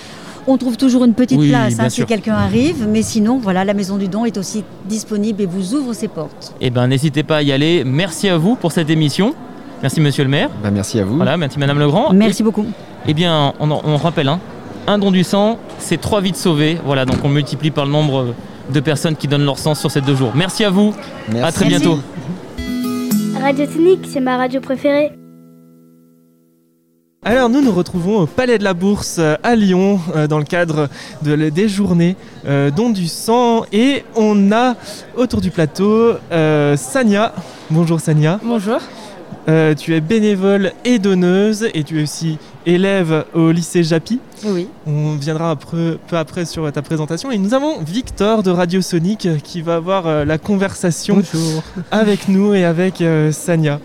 On 0.48 0.58
trouve 0.58 0.76
toujours 0.76 1.06
une 1.06 1.14
petite 1.14 1.40
Oui, 1.40 1.48
place 1.48 1.80
hein, 1.80 1.90
si 1.90 2.04
quelqu'un 2.06 2.36
arrive, 2.36 2.88
mais 2.90 3.04
sinon, 3.04 3.38
voilà, 3.38 3.64
la 3.64 3.74
Maison 3.74 3.96
du 3.98 4.10
Don 4.10 4.26
est 4.26 4.38
aussi 4.38 4.66
disponible 4.86 5.42
et 5.42 5.46
vous 5.46 5.76
ouvre 5.76 5.94
ses 5.94 6.10
portes. 6.10 6.54
Eh 6.60 6.70
bien, 6.72 6.88
n'hésitez 6.88 7.24
pas 7.24 7.38
à 7.38 7.42
y 7.42 7.54
aller. 7.54 7.84
Merci 7.86 8.28
à 8.28 8.38
vous 8.38 8.56
pour 8.56 8.74
cette 8.74 8.90
émission. 8.90 9.34
Merci, 9.82 10.02
monsieur 10.02 10.24
le 10.24 10.30
maire. 10.30 10.50
Ben, 10.64 10.72
merci 10.72 11.00
à 11.00 11.06
vous. 11.06 11.16
Voilà, 11.18 11.38
merci, 11.38 11.60
madame 11.60 11.80
Legrand. 11.80 12.12
Merci 12.14 12.44
beaucoup. 12.44 12.66
Eh 13.08 13.14
bien, 13.14 13.54
on, 13.60 13.70
on 13.72 13.98
rappelle, 13.98 14.28
hein, 14.28 14.40
un 14.88 14.98
don 14.98 15.12
du 15.12 15.24
sang, 15.24 15.60
c'est 15.78 16.00
trois 16.02 16.22
vies 16.22 16.34
sauvées. 16.36 16.78
Voilà, 16.84 17.06
donc 17.06 17.18
on 17.24 17.30
multiplie 17.30 17.72
par 17.72 17.86
le 17.86 17.92
nombre 17.92 18.34
de 18.74 18.80
personnes 18.80 19.16
qui 19.16 19.28
donnent 19.28 19.46
leur 19.46 19.60
sang 19.60 19.76
sur 19.76 19.92
ces 19.92 20.02
deux 20.02 20.16
jours. 20.16 20.32
Merci 20.36 20.64
à 20.66 20.70
vous. 20.70 20.94
Merci. 21.32 21.48
À 21.48 21.52
très 21.52 21.70
Merci. 21.70 21.86
bientôt. 21.86 22.00
Radio 23.42 23.66
Tonique, 23.68 24.08
c'est 24.12 24.20
ma 24.20 24.38
radio 24.38 24.60
préférée. 24.60 25.12
Alors 27.24 27.50
nous 27.50 27.62
nous 27.62 27.72
retrouvons 27.74 28.20
au 28.22 28.26
Palais 28.26 28.58
de 28.58 28.64
la 28.64 28.74
Bourse 28.74 29.18
euh, 29.20 29.36
à 29.44 29.56
Lyon 29.56 30.00
euh, 30.16 30.28
dans 30.28 30.38
le 30.38 30.46
cadre 30.46 30.88
de, 31.24 31.34
le- 31.34 31.52
des 31.52 31.68
journées 31.68 32.16
euh, 32.48 32.72
Don 32.72 32.90
du 32.90 33.08
sang 33.08 33.64
et 33.74 34.06
on 34.16 34.52
a 34.52 34.76
autour 35.16 35.42
du 35.42 35.52
plateau 35.52 36.14
euh, 36.32 36.78
Sania. 36.78 37.34
Bonjour 37.70 38.00
Sania. 38.00 38.40
Bonjour. 38.44 38.78
Euh, 39.50 39.74
tu 39.76 39.96
es 39.96 40.02
bénévole 40.02 40.74
et 40.84 41.00
donneuse 41.00 41.70
et 41.74 41.84
tu 41.86 42.00
es 42.00 42.04
aussi 42.04 42.38
élève 42.66 43.24
au 43.34 43.52
lycée 43.52 43.82
Japy. 43.82 44.20
Oui. 44.44 44.68
On 44.86 45.16
viendra 45.16 45.52
après- 45.52 45.98
peu 46.08 46.18
après 46.18 46.44
sur 46.44 46.70
ta 46.74 46.82
présentation 46.82 47.32
et 47.32 47.38
nous 47.38 47.54
avons 47.54 47.80
Victor 47.80 48.44
de 48.44 48.52
Radio 48.52 48.82
Sonic 48.82 49.30
qui 49.44 49.62
va 49.62 49.76
avoir 49.76 50.06
euh, 50.06 50.26
la 50.26 50.38
conversation 50.38 51.16
Bonjour. 51.16 51.64
avec 51.92 52.28
nous 52.28 52.54
et 52.56 52.66
avec 52.66 53.00
euh, 53.00 53.32
Sania. 53.32 53.80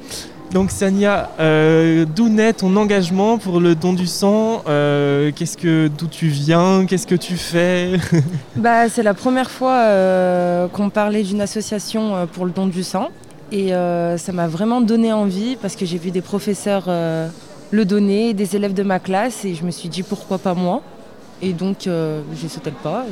Donc 0.52 0.72
Sania, 0.72 1.30
euh, 1.38 2.04
d'où 2.12 2.28
naît 2.28 2.52
ton 2.54 2.74
engagement 2.74 3.38
pour 3.38 3.60
le 3.60 3.76
don 3.76 3.92
du 3.92 4.08
sang? 4.08 4.62
Qu'est-ce 4.66 5.56
que 5.56 5.88
d'où 5.96 6.08
tu 6.08 6.26
viens? 6.26 6.84
Qu'est-ce 6.86 7.06
que 7.06 7.14
tu 7.14 7.36
fais? 7.36 7.92
Bah 8.56 8.88
c'est 8.90 9.02
la 9.04 9.14
première 9.14 9.50
fois 9.50 10.68
qu'on 10.72 10.90
parlait 10.90 11.22
d'une 11.22 11.40
association 11.40 12.26
pour 12.32 12.44
le 12.46 12.50
don 12.50 12.66
du 12.66 12.82
sang 12.82 13.08
et 13.52 13.74
euh, 13.74 14.16
ça 14.16 14.32
m'a 14.32 14.48
vraiment 14.48 14.80
donné 14.80 15.12
envie 15.12 15.56
parce 15.56 15.76
que 15.76 15.84
j'ai 15.84 15.98
vu 15.98 16.10
des 16.10 16.22
professeurs 16.22 16.84
euh, 16.88 17.28
le 17.70 17.84
donner, 17.84 18.32
des 18.32 18.56
élèves 18.56 18.72
de 18.72 18.82
ma 18.82 18.98
classe 18.98 19.44
et 19.44 19.54
je 19.54 19.64
me 19.64 19.70
suis 19.70 19.90
dit 19.90 20.02
pourquoi 20.02 20.38
pas 20.38 20.54
moi 20.54 20.82
et 21.42 21.52
donc 21.52 21.86
euh, 21.86 22.22
j'ai 22.34 22.48
sauté 22.48 22.70
le 22.70 22.76
pas 22.76 23.04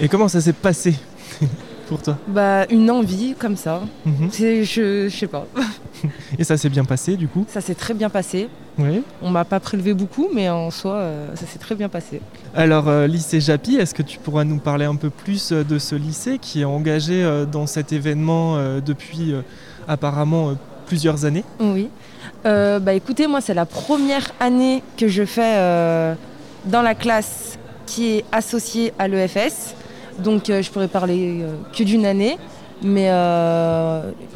et 0.00 0.04
Et 0.04 0.08
comment 0.08 0.28
ça 0.28 0.40
s'est 0.40 0.52
passé 0.52 0.94
pour 1.88 2.02
toi? 2.02 2.18
Bah 2.26 2.66
une 2.68 2.90
envie 2.90 3.34
comme 3.38 3.56
ça. 3.56 3.80
Mhm. 4.04 4.30
Je, 4.38 5.08
je 5.08 5.16
sais 5.16 5.28
pas. 5.28 5.46
Et 6.38 6.44
ça 6.44 6.56
s'est 6.56 6.68
bien 6.68 6.84
passé 6.84 7.16
du 7.16 7.26
coup? 7.28 7.44
Ça 7.48 7.60
s'est 7.60 7.74
très 7.74 7.94
bien 7.94 8.10
passé. 8.10 8.48
Oui. 8.76 9.02
On 9.22 9.30
m'a 9.30 9.44
pas 9.44 9.60
prélevé 9.60 9.94
beaucoup 9.94 10.28
mais 10.34 10.48
en 10.48 10.70
soi 10.70 11.10
ça 11.34 11.46
s'est 11.46 11.58
très 11.60 11.76
bien 11.76 11.88
passé. 11.88 12.20
Alors 12.54 12.88
euh, 12.88 13.06
lycée 13.06 13.40
Japy, 13.40 13.76
est-ce 13.76 13.94
que 13.94 14.02
tu 14.02 14.18
pourras 14.18 14.44
nous 14.44 14.58
parler 14.58 14.86
un 14.86 14.96
peu 14.96 15.10
plus 15.10 15.52
euh, 15.52 15.64
de 15.64 15.78
ce 15.78 15.94
lycée 15.94 16.38
qui 16.38 16.62
est 16.62 16.64
engagé 16.64 17.22
euh, 17.22 17.44
dans 17.44 17.66
cet 17.66 17.92
événement 17.92 18.56
depuis 18.80 19.34
apparemment 19.86 20.54
plusieurs 20.86 21.24
années? 21.24 21.44
Oui. 21.60 21.88
Bah 22.44 22.94
écoutez, 22.94 23.26
moi 23.26 23.40
c'est 23.40 23.54
la 23.54 23.66
première 23.66 24.32
année 24.40 24.82
que 24.96 25.08
je 25.08 25.24
fais 25.24 26.16
dans 26.64 26.82
la 26.82 26.94
classe 26.94 27.58
qui 27.86 28.08
est 28.08 28.24
associée 28.32 28.92
à 28.98 29.08
l'EFS. 29.08 29.74
Donc 30.18 30.44
je 30.46 30.70
pourrais 30.70 30.88
parler 30.88 31.44
que 31.76 31.82
d'une 31.82 32.06
année. 32.06 32.38
Mais 32.82 33.06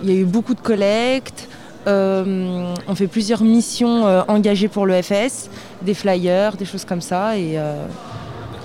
il 0.02 0.10
y 0.10 0.12
a 0.12 0.20
eu 0.20 0.24
beaucoup 0.24 0.54
de 0.54 0.60
collectes. 0.60 1.48
Euh, 1.86 2.74
on 2.86 2.94
fait 2.94 3.06
plusieurs 3.08 3.42
missions 3.42 4.06
euh, 4.06 4.22
engagées 4.28 4.68
pour 4.68 4.86
l'EFS, 4.86 5.50
des 5.82 5.94
flyers, 5.94 6.56
des 6.56 6.64
choses 6.64 6.84
comme 6.84 7.00
ça 7.00 7.36
et, 7.36 7.58
euh, 7.58 7.84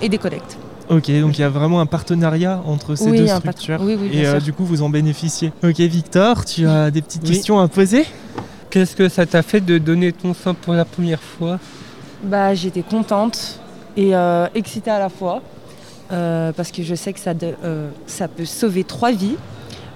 et 0.00 0.08
des 0.08 0.18
collectes. 0.18 0.56
Ok, 0.88 1.10
donc 1.20 1.36
il 1.36 1.40
y 1.42 1.44
a 1.44 1.48
vraiment 1.50 1.80
un 1.80 1.86
partenariat 1.86 2.62
entre 2.64 2.94
ces 2.94 3.10
Oui, 3.10 3.18
deux 3.18 3.26
structures. 3.26 3.78
oui, 3.80 3.96
oui, 4.00 4.08
bien 4.08 4.22
et 4.22 4.26
euh, 4.26 4.40
du 4.40 4.52
coup, 4.52 4.64
vous 4.64 4.82
en 4.82 4.88
bénéficiez. 4.88 5.52
Ok, 5.62 5.78
Victor, 5.80 6.44
tu 6.44 6.66
as 6.66 6.90
des 6.90 7.02
petites 7.02 7.22
Oui. 7.24 7.30
questions 7.34 7.58
à 7.58 7.68
poser? 7.68 8.06
Qu'est-ce 8.70 8.94
que 8.96 9.08
ça 9.08 9.26
t'a 9.26 9.42
fait 9.42 9.60
de 9.60 9.78
donner 9.78 10.12
ton 10.12 10.32
sang 10.32 10.54
pour 10.54 10.74
la 10.74 10.84
première 10.84 11.20
fois? 11.20 11.58
Bah, 12.22 12.54
j'étais 12.54 12.82
contente 12.82 13.60
et 13.96 14.14
euh, 14.14 14.46
excitée 14.54 14.90
à 14.90 14.98
la 14.98 15.08
fois 15.08 15.42
euh, 16.12 16.52
parce 16.52 16.70
que 16.70 16.82
je 16.82 16.94
sais 16.94 17.12
que 17.12 17.20
ça, 17.20 17.34
de- 17.34 17.54
euh, 17.64 17.90
ça 18.06 18.28
peut 18.28 18.44
sauver 18.44 18.84
trois 18.84 19.10
vies. 19.12 19.36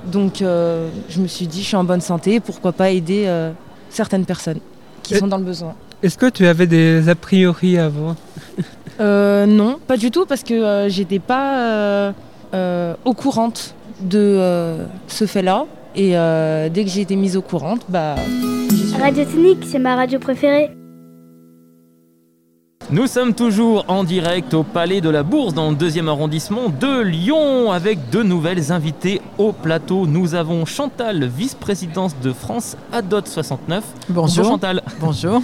Donc, 0.06 0.42
euh, 0.42 0.88
je 1.08 1.20
me 1.20 1.26
suis 1.26 1.46
dit, 1.46 1.62
je 1.62 1.66
suis 1.68 1.76
en 1.76 1.84
bonne 1.84 2.00
santé, 2.00 2.40
pourquoi 2.40 2.72
pas 2.72 2.90
aider 2.90 3.24
euh, 3.26 3.52
certaines 3.90 4.24
personnes 4.24 4.58
qui 5.02 5.14
Et- 5.14 5.18
sont 5.18 5.26
dans 5.28 5.38
le 5.38 5.44
besoin. 5.44 5.74
Est-ce 6.02 6.18
que 6.18 6.26
tu 6.28 6.46
avais 6.46 6.66
des 6.66 7.08
a 7.08 7.14
priori 7.14 7.78
avant? 7.78 8.16
Euh, 9.00 9.46
non, 9.46 9.78
pas 9.86 9.96
du 9.96 10.10
tout 10.10 10.26
parce 10.26 10.42
que 10.42 10.52
euh, 10.54 10.88
j'étais 10.88 11.20
pas 11.20 11.58
euh, 11.58 12.12
euh, 12.54 12.94
au 13.04 13.14
courante 13.14 13.74
de 14.00 14.18
euh, 14.18 14.84
ce 15.06 15.26
fait-là. 15.26 15.64
Et 15.94 16.16
euh, 16.18 16.68
dès 16.68 16.84
que 16.84 16.90
j'ai 16.90 17.02
été 17.02 17.14
mise 17.16 17.36
au 17.36 17.42
courant, 17.42 17.76
bah. 17.88 18.16
Radio 19.00 19.24
Tonique, 19.24 19.64
c'est 19.66 19.78
ma 19.78 19.94
radio 19.94 20.18
préférée. 20.18 20.70
Nous 22.90 23.06
sommes 23.06 23.32
toujours 23.34 23.84
en 23.88 24.04
direct 24.04 24.52
au 24.54 24.62
Palais 24.64 25.00
de 25.00 25.08
la 25.08 25.22
Bourse 25.22 25.54
dans 25.54 25.70
le 25.70 25.76
deuxième 25.76 26.08
arrondissement 26.08 26.68
de 26.68 27.00
Lyon 27.00 27.72
avec 27.72 28.10
deux 28.10 28.22
nouvelles 28.22 28.70
invitées 28.70 29.22
au 29.38 29.52
plateau. 29.52 30.06
Nous 30.06 30.34
avons 30.34 30.66
Chantal, 30.66 31.24
vice-présidente 31.26 32.14
de 32.22 32.32
France 32.32 32.76
Adot 32.92 33.24
69. 33.24 33.84
Bonjour. 34.10 34.44
Chantal. 34.44 34.82
Bonjour. 35.00 35.40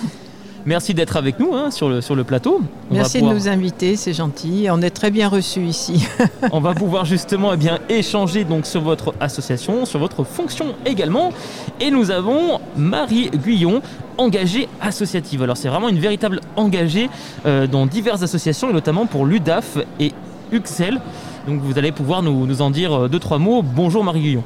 Merci 0.69 0.93
d'être 0.93 1.17
avec 1.17 1.41
nous 1.41 1.55
hein, 1.55 1.71
sur, 1.71 1.89
le, 1.89 2.03
sur 2.03 2.15
le 2.15 2.25
plateau. 2.25 2.61
On 2.91 2.95
Merci 2.95 3.21
pouvoir- 3.21 3.35
de 3.35 3.39
nous 3.41 3.49
inviter, 3.49 3.97
c'est 3.97 4.13
gentil. 4.13 4.67
On 4.71 4.83
est 4.83 4.91
très 4.91 5.11
bien 5.11 5.27
reçus 5.27 5.63
ici. 5.65 6.07
On 6.53 6.61
va 6.61 6.75
pouvoir 6.83 7.07
justement 7.07 7.55
eh 7.55 7.57
bien, 7.57 7.79
échanger 7.89 8.45
donc 8.45 8.67
sur 8.67 8.83
votre 8.83 9.15
association, 9.19 9.87
sur 9.87 9.99
votre 9.99 10.25
fonction 10.25 10.75
également. 10.85 11.33
Et 11.81 11.91
nous 11.91 12.11
avons 12.11 12.61
Marie 12.77 13.31
Guyon, 13.31 13.81
engagée 14.19 14.69
associative. 14.83 15.43
Alors 15.43 15.57
c'est 15.57 15.69
vraiment 15.69 15.89
une 15.89 16.01
véritable 16.01 16.43
engagée 16.55 17.09
euh, 17.47 17.67
dans 17.67 17.87
diverses 17.87 18.23
associations, 18.23 18.69
et 18.69 18.75
notamment 18.75 19.07
pour 19.07 19.25
l'UDAF 19.25 19.79
et 19.99 20.13
UXEL. 20.53 21.01
Donc 21.47 21.63
vous 21.63 21.79
allez 21.79 21.93
pouvoir 21.93 22.23
nous, 22.23 22.45
nous 22.47 22.61
en 22.61 22.69
dire 22.71 22.93
euh, 22.93 23.09
deux, 23.09 23.19
trois 23.21 23.39
mots. 23.39 23.63
Bonjour 23.63 24.05
Marie 24.05 24.21
Guyon. 24.21 24.45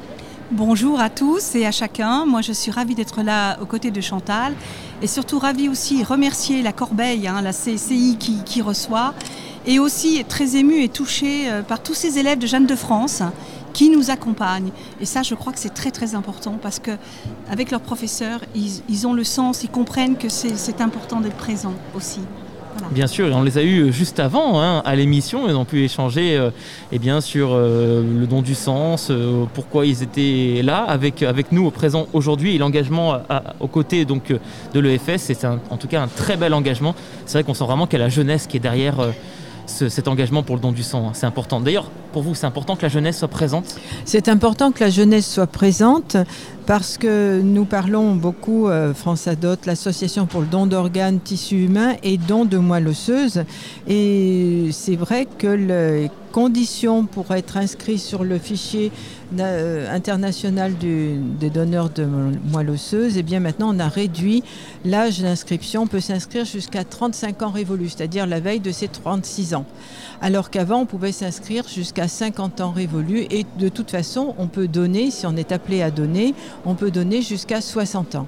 Bonjour 0.55 0.99
à 0.99 1.09
tous 1.09 1.55
et 1.55 1.65
à 1.65 1.71
chacun. 1.71 2.27
Moi, 2.27 2.41
je 2.41 2.51
suis 2.51 2.69
ravie 2.69 2.93
d'être 2.93 3.23
là 3.23 3.57
aux 3.59 3.65
côtés 3.65 3.89
de 3.89 4.01
Chantal 4.01 4.53
et 5.01 5.07
surtout 5.07 5.39
ravie 5.39 5.67
aussi 5.67 6.03
remercier 6.03 6.61
la 6.61 6.71
Corbeille, 6.71 7.27
hein, 7.27 7.41
la 7.41 7.53
CCI 7.53 8.19
qui, 8.19 8.61
reçoit, 8.61 9.15
et 9.65 9.79
aussi 9.79 10.23
très 10.29 10.55
émue 10.55 10.83
et 10.83 10.89
touchée 10.89 11.49
euh, 11.49 11.63
par 11.63 11.81
tous 11.81 11.95
ces 11.95 12.19
élèves 12.19 12.37
de 12.37 12.45
Jeanne 12.45 12.67
de 12.67 12.75
France 12.75 13.23
qui 13.73 13.89
nous 13.89 14.11
accompagnent. 14.11 14.69
Et 15.01 15.07
ça, 15.07 15.23
je 15.23 15.33
crois 15.33 15.53
que 15.53 15.59
c'est 15.59 15.73
très 15.73 15.89
très 15.89 16.13
important 16.13 16.59
parce 16.61 16.77
que 16.77 16.91
avec 17.49 17.71
leurs 17.71 17.81
professeurs, 17.81 18.41
ils, 18.53 18.83
ils 18.89 19.07
ont 19.07 19.13
le 19.13 19.23
sens, 19.23 19.63
ils 19.63 19.71
comprennent 19.71 20.17
que 20.17 20.29
c'est 20.29 20.81
important 20.81 21.19
d'être 21.19 21.37
présent 21.37 21.73
aussi. 21.95 22.19
Bien 22.91 23.07
sûr, 23.07 23.27
et 23.27 23.33
on 23.33 23.41
les 23.43 23.57
a 23.57 23.63
eus 23.63 23.91
juste 23.91 24.19
avant 24.19 24.61
hein, 24.61 24.81
à 24.85 24.95
l'émission. 24.95 25.47
Ils 25.49 25.55
ont 25.55 25.65
pu 25.65 25.83
échanger 25.83 26.37
euh, 26.37 26.51
eh 26.91 26.99
bien, 26.99 27.21
sur 27.21 27.49
euh, 27.53 28.03
le 28.19 28.27
don 28.27 28.41
du 28.41 28.53
sens, 28.55 29.07
euh, 29.09 29.45
pourquoi 29.53 29.85
ils 29.85 30.03
étaient 30.03 30.61
là 30.63 30.77
avec, 30.83 31.23
avec 31.23 31.51
nous 31.51 31.65
au 31.65 31.71
présent 31.71 32.07
aujourd'hui 32.13 32.55
et 32.55 32.57
l'engagement 32.59 33.17
aux 33.59 33.67
côtés 33.67 34.05
donc, 34.05 34.29
euh, 34.31 34.37
de 34.73 34.79
l'EFS. 34.79 35.17
C'est 35.17 35.43
en 35.45 35.77
tout 35.77 35.87
cas 35.87 36.01
un 36.03 36.07
très 36.07 36.37
bel 36.37 36.53
engagement. 36.53 36.93
C'est 37.25 37.33
vrai 37.39 37.43
qu'on 37.43 37.53
sent 37.55 37.65
vraiment 37.65 37.87
qu'il 37.87 37.97
y 37.99 38.01
a 38.01 38.05
la 38.05 38.09
jeunesse 38.09 38.45
qui 38.47 38.57
est 38.57 38.59
derrière 38.61 38.99
euh, 38.99 39.11
ce- 39.65 39.89
cet 39.89 40.07
engagement 40.07 40.43
pour 40.43 40.55
le 40.55 40.61
don 40.61 40.71
du 40.71 40.83
sang. 40.83 41.07
hein. 41.07 41.11
C'est 41.13 41.25
important. 41.25 41.61
D'ailleurs, 41.61 41.89
pour 42.11 42.21
vous, 42.21 42.35
c'est 42.35 42.45
important 42.45 42.75
que 42.75 42.83
la 42.83 42.89
jeunesse 42.89 43.17
soit 43.17 43.27
présente? 43.27 43.75
C'est 44.05 44.27
important 44.27 44.71
que 44.71 44.83
la 44.83 44.89
jeunesse 44.91 45.27
soit 45.31 45.47
présente 45.47 46.15
parce 46.65 46.97
que 46.97 47.41
nous 47.41 47.65
parlons 47.65 48.15
beaucoup, 48.15 48.67
euh, 48.67 48.93
France 48.93 49.27
Adot, 49.27 49.55
l'association 49.65 50.25
pour 50.25 50.41
le 50.41 50.47
don 50.47 50.65
d'organes, 50.65 51.19
tissus 51.19 51.65
humains 51.65 51.95
et 52.03 52.17
don 52.17 52.45
de 52.45 52.57
moelle 52.57 52.87
osseuse. 52.87 53.43
Et 53.87 54.69
c'est 54.71 54.95
vrai 54.95 55.27
que 55.37 55.47
les 55.47 56.09
conditions 56.31 57.05
pour 57.05 57.31
être 57.31 57.57
inscrit 57.57 57.99
sur 57.99 58.23
le 58.23 58.39
fichier 58.39 58.91
euh, 59.39 59.87
international 59.93 60.73
des 60.77 61.49
donneurs 61.49 61.89
de 61.89 62.05
moelle 62.05 62.71
osseuse, 62.71 63.17
et 63.17 63.23
bien 63.23 63.39
maintenant 63.39 63.73
on 63.75 63.79
a 63.79 63.87
réduit 63.87 64.43
l'âge 64.83 65.21
d'inscription. 65.21 65.83
On 65.83 65.87
peut 65.87 65.99
s'inscrire 65.99 66.45
jusqu'à 66.45 66.83
35 66.83 67.43
ans 67.43 67.51
révolus, 67.51 67.93
c'est-à-dire 67.95 68.25
la 68.25 68.39
veille 68.39 68.59
de 68.59 68.71
ses 68.71 68.87
36 68.87 69.53
ans. 69.53 69.65
Alors 70.21 70.49
qu'avant, 70.49 70.79
on 70.79 70.85
pouvait 70.85 71.11
s'inscrire 71.11 71.67
jusqu'à 71.67 72.07
50 72.07 72.61
ans 72.61 72.71
révolus. 72.71 73.25
Et 73.29 73.45
de 73.59 73.67
toute 73.67 73.91
façon, 73.91 74.35
on 74.37 74.47
peut 74.47 74.69
donner, 74.69 75.11
si 75.11 75.25
on 75.25 75.35
est 75.35 75.51
appelé 75.51 75.81
à 75.81 75.91
donner, 75.91 76.33
on 76.65 76.75
peut 76.75 76.91
donner 76.91 77.21
jusqu'à 77.21 77.61
60 77.61 78.15
ans. 78.15 78.27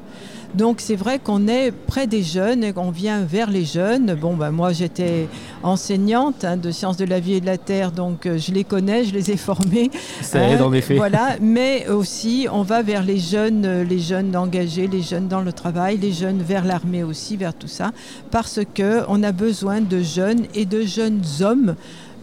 Donc 0.55 0.77
c'est 0.79 0.95
vrai 0.95 1.19
qu'on 1.19 1.49
est 1.49 1.71
près 1.71 2.07
des 2.07 2.23
jeunes 2.23 2.63
et 2.63 2.71
qu'on 2.71 2.89
vient 2.89 3.21
vers 3.25 3.49
les 3.49 3.65
jeunes. 3.65 4.15
Bon, 4.15 4.35
ben, 4.35 4.51
moi 4.51 4.71
j'étais 4.71 5.27
enseignante 5.63 6.45
hein, 6.45 6.55
de 6.55 6.71
sciences 6.71 6.95
de 6.95 7.03
la 7.03 7.19
vie 7.19 7.33
et 7.33 7.41
de 7.41 7.45
la 7.45 7.57
terre, 7.57 7.91
donc 7.91 8.25
euh, 8.25 8.37
je 8.37 8.53
les 8.53 8.63
connais, 8.63 9.03
je 9.03 9.13
les 9.13 9.31
ai 9.31 9.37
formés. 9.37 9.91
Ça 10.21 10.47
aide, 10.47 10.61
en 10.61 10.71
effet. 10.71 10.95
Voilà, 10.95 11.35
mais 11.41 11.89
aussi 11.89 12.47
on 12.49 12.61
va 12.61 12.83
vers 12.83 13.03
les 13.03 13.19
jeunes, 13.19 13.65
euh, 13.65 13.83
les 13.83 13.99
jeunes 13.99 14.33
engagés, 14.37 14.87
les 14.87 15.01
jeunes 15.01 15.27
dans 15.27 15.41
le 15.41 15.51
travail, 15.51 15.97
les 15.97 16.13
jeunes 16.13 16.41
vers 16.41 16.63
l'armée 16.63 17.03
aussi, 17.03 17.35
vers 17.35 17.53
tout 17.53 17.67
ça, 17.67 17.91
parce 18.31 18.61
que 18.73 19.01
on 19.09 19.23
a 19.23 19.33
besoin 19.33 19.81
de 19.81 20.01
jeunes 20.01 20.45
et 20.53 20.65
de 20.65 20.83
jeunes 20.83 21.21
hommes 21.41 21.75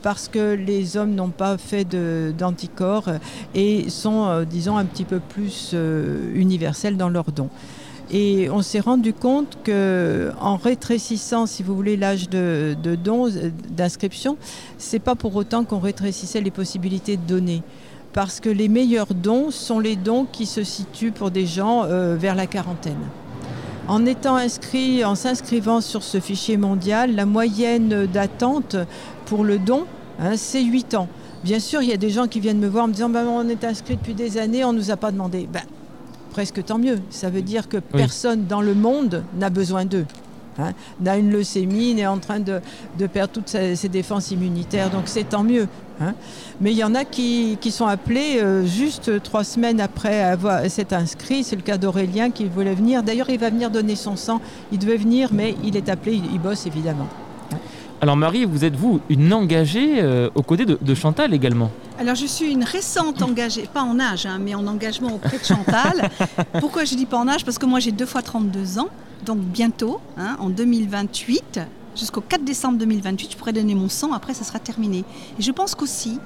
parce 0.03 0.29
que 0.29 0.55
les 0.55 0.97
hommes 0.97 1.15
n'ont 1.15 1.31
pas 1.31 1.57
fait 1.57 1.87
d'anticorps 2.37 3.09
et 3.55 3.89
sont, 3.89 4.27
euh, 4.27 4.45
disons, 4.45 4.77
un 4.77 4.85
petit 4.85 5.05
peu 5.05 5.21
plus 5.21 5.71
euh, 5.75 6.33
universels 6.35 6.97
dans 6.97 7.09
leurs 7.09 7.33
dons. 7.33 7.49
Et 8.11 8.51
on 8.51 8.61
s'est 8.61 8.81
rendu 8.81 9.15
compte 9.15 9.59
que 9.65 10.33
en 10.41 10.57
rétrécissant, 10.57 11.47
si 11.47 11.63
vous 11.63 11.75
voulez, 11.75 11.97
l'âge 11.97 12.29
de, 12.29 12.77
de 12.83 12.95
don, 12.95 13.29
euh, 13.29 13.51
d'inscription, 13.71 14.37
c'est 14.77 14.99
pas 14.99 15.15
pour 15.15 15.35
autant 15.37 15.65
qu'on 15.65 15.79
rétrécissait 15.79 16.41
les 16.41 16.51
possibilités 16.51 17.17
de 17.17 17.23
donner. 17.23 17.63
Parce 18.13 18.41
que 18.41 18.51
les 18.51 18.69
meilleurs 18.69 19.15
dons 19.15 19.51
sont 19.51 19.79
les 19.79 19.97
dons 19.97 20.27
qui 20.31 20.45
se 20.45 20.65
situent 20.65 21.13
pour 21.13 21.31
des 21.31 21.47
gens 21.47 21.87
vers 21.87 22.35
la 22.35 22.47
quarantaine. 22.47 22.99
En 23.89 24.07
étant 24.07 24.37
inscrit, 24.37 25.03
en 25.05 25.15
s'inscrivant 25.15 25.81
sur 25.81 26.03
ce 26.03 26.21
fichier 26.21 26.57
mondial, 26.57 27.15
la 27.17 27.27
moyenne 27.27 28.07
d'attente 28.07 28.77
pour 29.27 29.45
le 29.45 29.59
don, 29.59 29.87
hein, 30.23 30.33
c'est 30.37 30.63
8 30.63 30.95
ans. 30.95 31.09
Bien 31.45 31.59
sûr, 31.61 31.83
il 31.83 31.89
y 31.91 31.93
a 31.93 31.97
des 31.99 32.11
gens 32.11 32.29
qui 32.29 32.41
viennent 32.41 32.59
me 32.61 32.69
voir 32.69 32.85
en 32.85 32.89
me 32.89 32.93
disant 32.95 33.09
bah, 33.11 33.25
on 33.27 33.49
est 33.49 33.65
inscrit 33.65 33.97
depuis 33.97 34.15
des 34.15 34.39
années, 34.39 34.65
on 34.65 34.73
ne 34.73 34.79
nous 34.79 34.91
a 34.91 34.97
pas 34.97 35.11
demandé. 35.11 35.49
Ben, 35.53 35.63
presque 36.31 36.65
tant 36.65 36.79
mieux. 36.79 37.01
Ça 37.11 37.29
veut 37.31 37.43
dire 37.43 37.69
que 37.69 37.77
personne 37.99 38.47
dans 38.47 38.63
le 38.63 38.75
monde 38.75 39.23
n'a 39.39 39.51
besoin 39.51 39.85
d'eux. 39.85 40.07
hein, 40.59 40.73
n'a 41.01 41.17
une 41.19 41.31
leucémie, 41.31 41.95
n'est 41.95 42.07
en 42.07 42.19
train 42.19 42.39
de, 42.41 42.61
de 42.99 43.07
perdre 43.07 43.33
toutes 43.35 43.49
ses, 43.49 43.75
ses 43.77 43.89
défenses 43.89 44.31
immunitaires. 44.31 44.89
Donc 44.91 45.03
c'est 45.07 45.25
tant 45.29 45.43
mieux. 45.43 45.67
hein. 46.01 46.15
Mais 46.61 46.71
il 46.73 46.79
y 46.79 46.85
en 46.85 46.95
a 46.95 47.05
qui, 47.05 47.59
qui 47.61 47.71
sont 47.71 47.87
appelés 47.87 48.39
euh, 48.41 48.65
juste 48.65 49.23
trois 49.23 49.45
semaines 49.45 49.81
après 49.81 50.23
avoir 50.23 50.65
s'être 50.71 50.93
inscrit. 50.93 51.43
C'est 51.43 51.57
le 51.57 51.63
cas 51.63 51.77
d'Aurélien 51.79 52.31
qui 52.31 52.45
voulait 52.45 52.75
venir. 52.75 53.03
D'ailleurs, 53.03 53.29
il 53.31 53.39
va 53.41 53.51
venir 53.51 53.71
donner 53.71 53.97
son 53.97 54.15
sang. 54.17 54.41
Il 54.71 54.79
devait 54.79 54.97
venir, 54.99 55.31
mais 55.33 55.55
il 55.65 55.77
est 55.77 55.89
appelé, 55.89 56.15
il, 56.17 56.33
il 56.33 56.39
bosse 56.39 56.67
évidemment. 56.67 57.09
Alors 58.03 58.17
Marie, 58.17 58.45
vous 58.47 58.65
êtes 58.65 58.75
vous 58.75 59.01
une 59.09 59.33
engagée 59.33 60.03
euh, 60.03 60.29
aux 60.35 60.43
côtés 60.43 60.65
de, 60.65 60.77
de 60.83 60.93
Chantal 60.93 61.33
également 61.33 61.71
Alors 62.01 62.17
je 62.17 62.27
suis 62.27 62.51
une 62.51 62.65
récente 62.65 63.23
engagée, 63.23 63.69
pas 63.73 63.85
en 63.85 64.01
âge, 64.01 64.27
hein, 64.27 64.41
mais 64.41 64.57
en 64.57 64.67
engagement 64.67 65.15
auprès 65.15 65.39
de 65.39 65.45
Chantal. 65.45 66.11
Pourquoi 66.59 66.85
je 66.85 66.97
dis 66.97 67.07
pas 67.07 67.17
en 67.17 67.29
âge? 67.29 67.45
Parce 67.45 67.59
que 67.59 67.67
moi 67.67 67.79
j'ai 67.79 67.93
deux 67.93 68.05
fois 68.05 68.21
32 68.21 68.81
ans, 68.81 68.89
donc 69.25 69.39
bientôt, 69.39 70.01
hein, 70.19 70.37
en 70.41 70.51
2028, 70.51 71.61
jusqu'au 71.95 72.21
4 72.21 72.43
décembre 72.43 72.77
2028, 72.79 73.31
je 73.31 73.37
pourrais 73.37 73.53
donner 73.53 73.77
mon 73.77 73.89
sang, 73.89 74.13
après 74.13 74.35
ça 74.35 74.43
sera 74.43 74.59
terminé. 74.59 75.05
Et 75.39 75.43
je 75.43 75.53
pense 75.53 75.77
qu'aussi, 75.77 76.19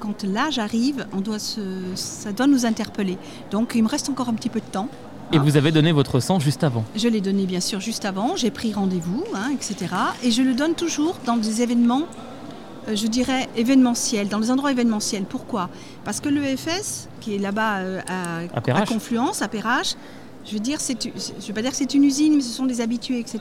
quand 0.00 0.22
l'âge 0.22 0.58
arrive, 0.58 1.06
on 1.14 1.22
doit 1.22 1.38
se, 1.38 1.62
ça 1.94 2.32
doit 2.32 2.46
nous 2.46 2.66
interpeller. 2.66 3.16
Donc 3.50 3.72
il 3.74 3.82
me 3.82 3.88
reste 3.88 4.10
encore 4.10 4.28
un 4.28 4.34
petit 4.34 4.50
peu 4.50 4.60
de 4.60 4.66
temps. 4.66 4.90
Et 5.32 5.38
vous 5.38 5.56
avez 5.56 5.72
donné 5.72 5.92
votre 5.92 6.20
sang 6.20 6.38
juste 6.38 6.62
avant. 6.62 6.84
Je 6.94 7.08
l'ai 7.08 7.20
donné 7.20 7.46
bien 7.46 7.60
sûr 7.60 7.80
juste 7.80 8.04
avant, 8.04 8.36
j'ai 8.36 8.50
pris 8.50 8.72
rendez-vous, 8.72 9.24
hein, 9.34 9.50
etc. 9.52 9.92
Et 10.22 10.30
je 10.30 10.42
le 10.42 10.54
donne 10.54 10.74
toujours 10.74 11.16
dans 11.26 11.36
des 11.36 11.62
événements, 11.62 12.02
euh, 12.88 12.94
je 12.94 13.06
dirais 13.08 13.48
événementiels, 13.56 14.28
dans 14.28 14.38
des 14.38 14.50
endroits 14.50 14.70
événementiels. 14.70 15.24
Pourquoi? 15.24 15.68
Parce 16.04 16.20
que 16.20 16.28
l'EFS, 16.28 17.08
qui 17.20 17.34
est 17.34 17.38
là-bas 17.38 17.78
euh, 17.78 18.00
à. 18.54 18.86
Confluence, 18.86 19.42
à 19.42 19.48
Perrache, 19.48 19.94
je 20.44 20.52
veux 20.52 20.60
dire, 20.60 20.78
je 20.80 21.46
vais 21.48 21.52
pas 21.52 21.62
dire 21.62 21.72
que 21.72 21.76
c'est 21.76 21.94
une 21.94 22.04
usine, 22.04 22.36
mais 22.36 22.42
ce 22.42 22.50
sont 22.50 22.66
des 22.66 22.80
habitués, 22.80 23.18
etc. 23.18 23.40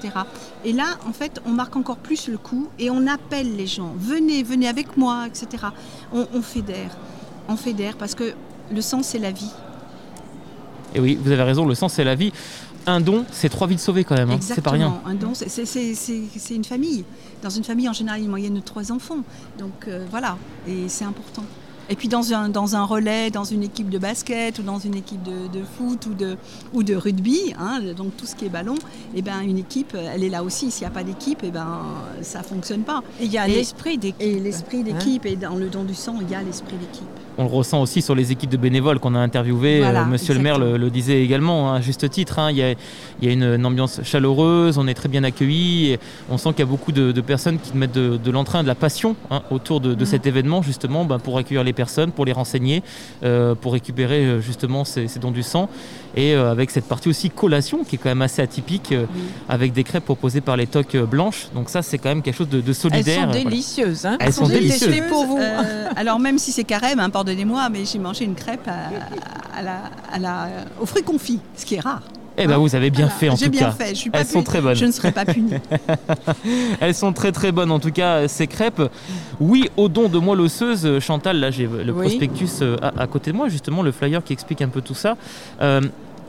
Et 0.63 0.73
là, 0.73 0.85
en 1.07 1.13
fait, 1.13 1.39
on 1.45 1.51
marque 1.51 1.75
encore 1.75 1.97
plus 1.97 2.27
le 2.29 2.39
coup 2.39 2.67
et 2.79 2.89
on 2.89 3.05
appelle 3.05 3.55
les 3.55 3.67
gens. 3.67 3.93
Venez, 3.99 4.41
venez 4.41 4.67
avec 4.67 4.97
moi, 4.97 5.27
etc. 5.27 5.65
On, 6.11 6.25
on 6.33 6.41
fédère. 6.41 6.97
On 7.47 7.57
fédère 7.57 7.95
parce 7.95 8.15
que 8.15 8.33
le 8.73 8.81
sang, 8.81 9.03
c'est 9.03 9.19
la 9.19 9.29
vie. 9.29 9.51
Et 10.95 10.99
oui, 10.99 11.17
vous 11.21 11.31
avez 11.31 11.43
raison, 11.43 11.65
le 11.65 11.75
sang 11.75 11.89
c'est 11.89 12.03
la 12.03 12.15
vie. 12.15 12.31
Un 12.87 13.01
don, 13.01 13.25
c'est 13.31 13.49
trois 13.49 13.67
vies 13.67 13.79
sauvées 13.79 14.03
quand 14.03 14.15
même, 14.15 14.29
hein, 14.29 14.37
c'est 14.39 14.61
pas 14.61 14.69
rien. 14.71 14.87
Exactement. 14.87 15.09
Un 15.11 15.15
don, 15.15 15.33
c'est- 15.33 15.49
c'est- 15.49 15.65
c'est 15.65 15.93
c'est- 15.95 16.21
c'est 16.37 16.55
une 16.55 16.63
famille. 16.63 17.03
Dans 17.43 17.49
une 17.49 17.63
famille, 17.63 17.89
en 17.89 17.93
général, 17.93 18.19
il 18.19 18.21
y 18.21 18.25
a 18.25 18.25
une 18.25 18.31
moyenne 18.31 18.53
de 18.53 18.59
trois 18.59 18.91
enfants. 18.91 19.23
Donc 19.59 19.87
euh, 19.87 20.05
voilà, 20.11 20.37
et 20.67 20.87
c'est 20.87 21.05
important. 21.05 21.43
Et 21.87 21.95
puis 21.95 22.07
dans 22.07 22.33
un, 22.33 22.49
dans 22.49 22.75
un 22.75 22.83
relais, 22.83 23.29
dans 23.29 23.43
une 23.43 23.61
équipe 23.61 23.89
de 23.89 23.99
basket 23.99 24.57
ou 24.57 24.63
dans 24.63 24.79
une 24.79 24.95
équipe 24.95 25.21
de, 25.21 25.47
de 25.55 25.63
foot 25.77 26.07
ou 26.07 26.13
de, 26.15 26.35
ou 26.73 26.81
de 26.81 26.95
rugby, 26.95 27.53
hein, 27.59 27.79
donc 27.95 28.17
tout 28.17 28.25
ce 28.25 28.35
qui 28.35 28.45
est 28.45 28.49
ballon, 28.49 28.73
et 29.15 29.21
ben 29.21 29.41
une 29.41 29.59
équipe, 29.59 29.95
elle 29.95 30.23
est 30.23 30.29
là 30.29 30.43
aussi. 30.43 30.71
S'il 30.71 30.81
n'y 30.81 30.87
a 30.87 30.91
pas 30.91 31.03
d'équipe, 31.03 31.43
et 31.43 31.51
ben 31.51 31.83
ça 32.23 32.41
fonctionne 32.41 32.81
pas. 32.81 33.01
Et 33.21 33.25
il 33.25 33.31
y 33.31 33.37
a 33.37 33.47
l'esprit 33.47 33.97
d'équipe. 33.99 34.19
Et 34.19 34.39
l'esprit 34.39 34.83
d'équipe, 34.83 35.25
et 35.27 35.35
dans 35.35 35.55
le 35.55 35.69
don 35.69 35.83
du 35.83 35.93
sang, 35.95 36.15
il 36.21 36.29
y 36.29 36.33
a 36.35 36.41
l'esprit 36.41 36.77
d'équipe. 36.77 37.05
On 37.37 37.43
le 37.43 37.49
ressent 37.49 37.81
aussi 37.81 38.01
sur 38.01 38.15
les 38.15 38.31
équipes 38.31 38.49
de 38.49 38.57
bénévoles 38.57 38.99
qu'on 38.99 39.13
a 39.15 39.19
interviewées. 39.19 39.79
Voilà, 39.79 40.01
Euh, 40.03 40.05
Monsieur 40.05 40.33
le 40.33 40.39
maire 40.39 40.57
le, 40.57 40.77
le 40.77 40.89
disait 40.89 41.21
également, 41.23 41.71
hein, 41.71 41.75
à 41.77 41.81
juste 41.81 42.09
titre. 42.09 42.39
hein, 42.39 42.49
Il 42.51 42.57
y, 42.57 42.63
a, 42.63 42.71
il 42.71 43.27
y 43.27 43.27
a 43.27 43.31
une, 43.33 43.43
une 43.43 43.65
ambiance 43.65 43.99
chaleureuse, 44.03 44.77
on 44.77 44.87
est 44.87 44.93
très 44.93 45.09
bien 45.09 45.23
accueillis. 45.23 45.91
et 45.91 45.99
On 46.29 46.37
sent 46.37 46.49
qu'il 46.51 46.59
y 46.59 46.63
a 46.63 46.65
beaucoup 46.65 46.91
de, 46.91 47.11
de 47.11 47.21
personnes 47.21 47.59
qui 47.59 47.75
mettent 47.75 47.91
de, 47.93 48.17
de 48.17 48.31
l'entrain, 48.31 48.63
de 48.63 48.67
la 48.67 48.75
passion 48.75 49.15
hein, 49.31 49.41
autour 49.51 49.81
de, 49.81 49.93
de 49.93 50.03
Mm. 50.03 50.07
cet 50.07 50.25
événement, 50.27 50.61
justement, 50.61 51.03
ben, 51.03 51.19
pour 51.19 51.37
accueillir 51.37 51.63
les 51.63 51.73
personnes, 51.73 52.11
pour 52.11 52.25
les 52.25 52.31
renseigner, 52.31 52.83
euh, 53.23 53.53
pour 53.55 53.73
récupérer 53.73 54.23
euh, 54.25 54.39
justement 54.41 54.85
ces, 54.85 55.07
ces 55.07 55.19
dons 55.19 55.31
du 55.31 55.43
sang. 55.43 55.67
Et 56.15 56.33
euh, 56.35 56.49
avec 56.51 56.71
cette 56.71 56.85
partie 56.85 57.09
aussi 57.09 57.29
collation 57.29 57.83
qui 57.83 57.95
est 57.95 57.99
quand 57.99 58.09
même 58.09 58.21
assez 58.21 58.41
atypique, 58.41 58.93
euh, 58.93 59.05
avec 59.49 59.73
des 59.73 59.83
crêpes 59.83 60.05
proposées 60.05 60.41
par 60.41 60.55
les 60.55 60.67
toques 60.67 60.95
blanches. 60.95 61.47
Donc 61.53 61.69
ça, 61.69 61.81
c'est 61.81 61.97
quand 61.97 62.09
même 62.09 62.21
quelque 62.21 62.37
chose 62.37 62.47
de, 62.49 62.61
de 62.61 62.69
Elles 62.69 62.75
solidaire. 62.75 63.25
sont 63.25 63.31
délicieuses. 63.43 64.05
Hein 64.05 64.17
Elles 64.21 64.31
sont 64.33 64.47
délicieuses. 64.47 64.95
Pour 65.09 65.25
vous. 65.25 65.37
Euh, 65.37 65.89
alors 65.97 66.19
même 66.19 66.37
si 66.37 66.51
c'est 66.53 66.63
carême, 66.63 66.99
hein, 66.99 67.09
pardonnez-moi, 67.25 67.69
mais 67.69 67.85
j'ai 67.85 67.97
mangé 67.99 68.23
une 68.25 68.35
crêpe 68.35 68.67
à, 68.67 69.57
à 69.57 69.61
la, 69.63 69.81
à 70.11 70.19
la, 70.19 70.47
aux 70.79 70.85
fruits 70.85 71.03
confits, 71.03 71.39
ce 71.57 71.65
qui 71.65 71.75
est 71.75 71.79
rare. 71.79 72.01
Eh 72.37 72.47
ben, 72.47 72.57
vous 72.57 72.75
avez 72.75 72.89
bien 72.89 73.05
Voilà, 73.05 73.19
fait 73.19 73.29
en 73.29 73.35
j'ai 73.37 73.45
tout 73.45 73.51
bien 73.51 73.61
cas. 73.61 73.71
fait, 73.71 73.89
je 73.89 73.93
suis 73.95 74.09
pas 74.09 74.19
Elles 74.19 74.25
sont 74.27 74.43
très 74.43 74.59
bonnes. 74.59 74.75
Je 74.75 74.85
ne 74.85 74.91
serai 74.91 75.11
pas 75.13 75.23
punie. 75.25 75.53
Elles 76.81 76.93
sont 76.93 77.13
très 77.13 77.31
très 77.31 77.53
bonnes 77.53 77.71
en 77.71 77.79
tout 77.79 77.91
cas 77.91 78.27
ces 78.27 78.45
crêpes. 78.45 78.81
Oui, 79.39 79.69
au 79.77 79.87
don 79.87 80.09
de 80.09 80.19
moelle 80.19 80.41
osseuse, 80.41 80.99
Chantal, 80.99 81.39
là 81.39 81.49
j'ai 81.49 81.63
le 81.65 81.93
Oui. 81.93 82.07
prospectus 82.07 82.61
euh, 82.61 82.75
à, 82.81 83.01
à 83.03 83.07
côté 83.07 83.31
de 83.31 83.37
moi, 83.37 83.47
justement 83.47 83.81
le 83.83 83.91
flyer 83.93 84.21
qui 84.23 84.33
explique 84.33 84.61
un 84.61 84.67
peu 84.69 84.81
tout 84.81 84.93
ça. 84.95 85.17
Euh, 85.61 85.81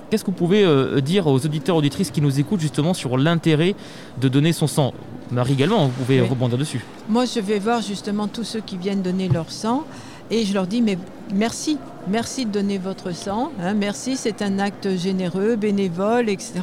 Qu'est-ce 0.09 0.22
que 0.22 0.30
vous 0.30 0.36
pouvez 0.36 0.62
euh, 0.64 1.01
dire 1.01 1.26
aux 1.26 1.34
auditeurs 1.34 1.74
auditrices 1.74 2.12
qui 2.12 2.20
nous 2.20 2.38
écoutent 2.38 2.61
justement 2.61 2.94
sur 2.94 3.18
l'intérêt 3.18 3.74
de 4.20 4.28
donner 4.28 4.53
son 4.53 4.68
sang? 4.68 4.94
Marie 5.32 5.55
également, 5.55 5.86
vous 5.86 5.90
pouvez 5.90 6.20
Oui. 6.20 6.28
rebondir 6.28 6.57
dessus. 6.57 6.84
Moi, 7.09 7.24
je 7.24 7.40
vais 7.40 7.59
voir 7.59 7.82
justement 7.82 8.28
tous 8.28 8.44
ceux 8.44 8.61
qui 8.61 8.76
viennent 8.76 9.03
donner 9.03 9.28
leur 9.28 9.51
sang 9.51 9.84
et 10.31 10.45
je 10.45 10.55
leur 10.55 10.66
dis 10.66 10.83
mais 10.83 10.99
merci, 11.35 11.79
merci 12.09 12.47
de 12.47 12.51
donner 12.51 12.79
votre 12.79 13.12
sang, 13.12 13.51
hein, 13.61 13.74
merci, 13.74 14.16
c'est 14.16 14.43
un 14.43 14.59
acte 14.59 14.97
généreux, 14.97 15.57
bénévole, 15.57 16.29
etc. 16.29 16.55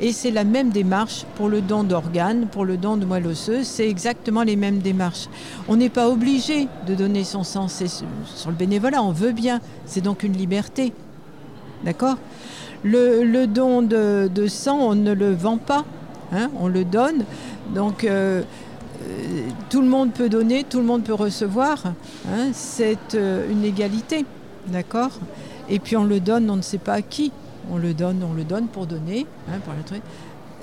Et 0.00 0.12
c'est 0.12 0.30
la 0.30 0.44
même 0.44 0.70
démarche 0.70 1.24
pour 1.36 1.48
le 1.48 1.60
don 1.60 1.84
d'organes, 1.84 2.46
pour 2.46 2.64
le 2.64 2.76
don 2.76 2.96
de 2.96 3.04
moelle 3.04 3.26
osseuse, 3.26 3.66
c'est 3.66 3.88
exactement 3.88 4.42
les 4.42 4.56
mêmes 4.56 4.78
démarches. 4.78 5.28
On 5.68 5.76
n'est 5.76 5.88
pas 5.88 6.08
obligé 6.08 6.68
de 6.86 6.94
donner 6.94 7.24
son 7.24 7.44
sang, 7.44 7.68
c'est 7.68 7.88
sur 7.88 8.50
le 8.50 8.56
bénévolat, 8.56 9.02
on 9.02 9.12
veut 9.12 9.32
bien, 9.32 9.60
c'est 9.86 10.00
donc 10.00 10.22
une 10.22 10.34
liberté, 10.34 10.92
d'accord? 11.84 12.16
Le, 12.84 13.46
don 13.46 13.82
de, 13.82 14.46
sang, 14.48 14.78
on 14.80 14.94
ne 14.94 15.12
le 15.12 15.32
vend 15.32 15.56
pas, 15.56 15.84
hein, 16.32 16.50
on 16.58 16.66
le 16.66 16.84
donne. 16.84 17.24
Donc 17.74 18.04
euh, 18.04 18.42
tout 19.70 19.80
le 19.80 19.88
monde 19.88 20.12
peut 20.12 20.28
donner, 20.28 20.64
tout 20.64 20.78
le 20.78 20.84
monde 20.84 21.02
peut 21.02 21.14
recevoir. 21.14 21.84
hein, 22.28 22.50
c'est 22.52 23.14
euh, 23.14 23.50
une 23.50 23.64
égalité, 23.64 24.24
d'accord? 24.66 25.12
Et 25.68 25.78
puis 25.78 25.96
on 25.96 26.04
le 26.04 26.20
donne, 26.20 26.50
on 26.50 26.56
ne 26.56 26.62
sait 26.62 26.78
pas 26.78 26.94
à 26.94 27.02
qui. 27.02 27.32
On 27.70 27.78
le 27.78 27.94
donne, 27.94 28.22
on 28.28 28.34
le 28.34 28.44
donne 28.44 28.66
pour 28.66 28.86
donner, 28.86 29.26
hein. 29.48 29.58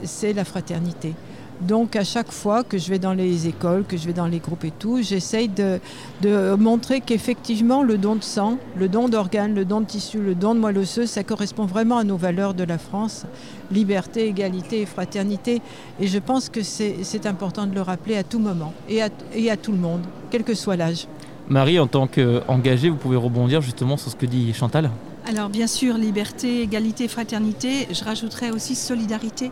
C'est 0.04 0.34
la 0.34 0.46
fraternité. 0.46 1.14
Donc 1.62 1.95
à 1.97 2.05
chaque 2.05 2.32
fois 2.32 2.64
que 2.64 2.78
je 2.78 2.89
vais 2.89 2.99
dans 2.99 3.14
les 3.14 3.47
écoles, 3.47 3.84
que 3.86 3.97
je 3.97 4.05
vais 4.05 4.14
dans 4.14 4.28
les 4.28 4.39
groupes 4.39 4.64
et 4.64 4.72
tout, 4.72 5.01
j'essaye 5.01 5.49
de, 5.49 5.80
de 6.22 6.55
montrer 6.55 7.01
qu'effectivement 7.01 7.84
le 7.84 7.97
don 7.97 8.16
de 8.16 8.24
sang, 8.24 8.57
le 8.78 8.88
don 8.88 9.10
d'organes, 9.10 9.53
le 9.53 9.66
don 9.66 9.82
de 9.82 9.86
tissu, 9.86 10.20
le 10.20 10.36
don 10.36 10.55
de 10.55 10.60
moelle 10.60 10.78
osseuse, 10.78 11.10
ça 11.10 11.24
correspond 11.24 11.66
vraiment 11.66 11.97
à 11.97 12.05
nos 12.05 12.16
valeurs 12.16 12.53
de 12.53 12.64
la 12.64 12.78
France. 12.78 13.26
Liberté, 13.72 14.28
égalité 14.28 14.82
et 14.82 14.86
fraternité. 14.86 15.62
Et 15.99 16.07
je 16.07 16.18
pense 16.18 16.49
que 16.49 16.64
c'est 16.64 16.97
c'est 17.03 17.26
important 17.26 17.68
de 17.68 17.76
le 17.76 17.82
rappeler 17.82 18.16
à 18.16 18.24
tout 18.24 18.39
moment 18.39 18.74
et 18.88 19.01
à, 19.01 19.10
et 19.34 19.51
à 19.51 19.57
tout 19.57 19.74
le 19.74 19.78
monde, 19.78 20.01
quel 20.32 20.43
que 20.43 20.53
soit 20.53 20.78
l'âge. 20.78 21.07
Marie, 21.49 21.78
en 21.80 21.88
tant 21.88 22.07
qu'engagée, 22.07 22.89
vous 22.89 22.95
pouvez 22.95 23.18
rebondir 23.18 23.62
justement 23.62 23.97
sur 23.97 24.12
ce 24.12 24.16
que 24.16 24.26
dit 24.26 24.53
Chantal? 24.53 24.89
Alors 25.28 25.49
bien 25.49 25.68
sûr, 25.68 25.95
liberté, 25.97 26.62
égalité, 26.62 27.07
fraternité, 27.07 27.88
je 27.91 28.03
rajouterais 28.03 28.51
aussi 28.51 28.76
solidarité. 28.76 29.51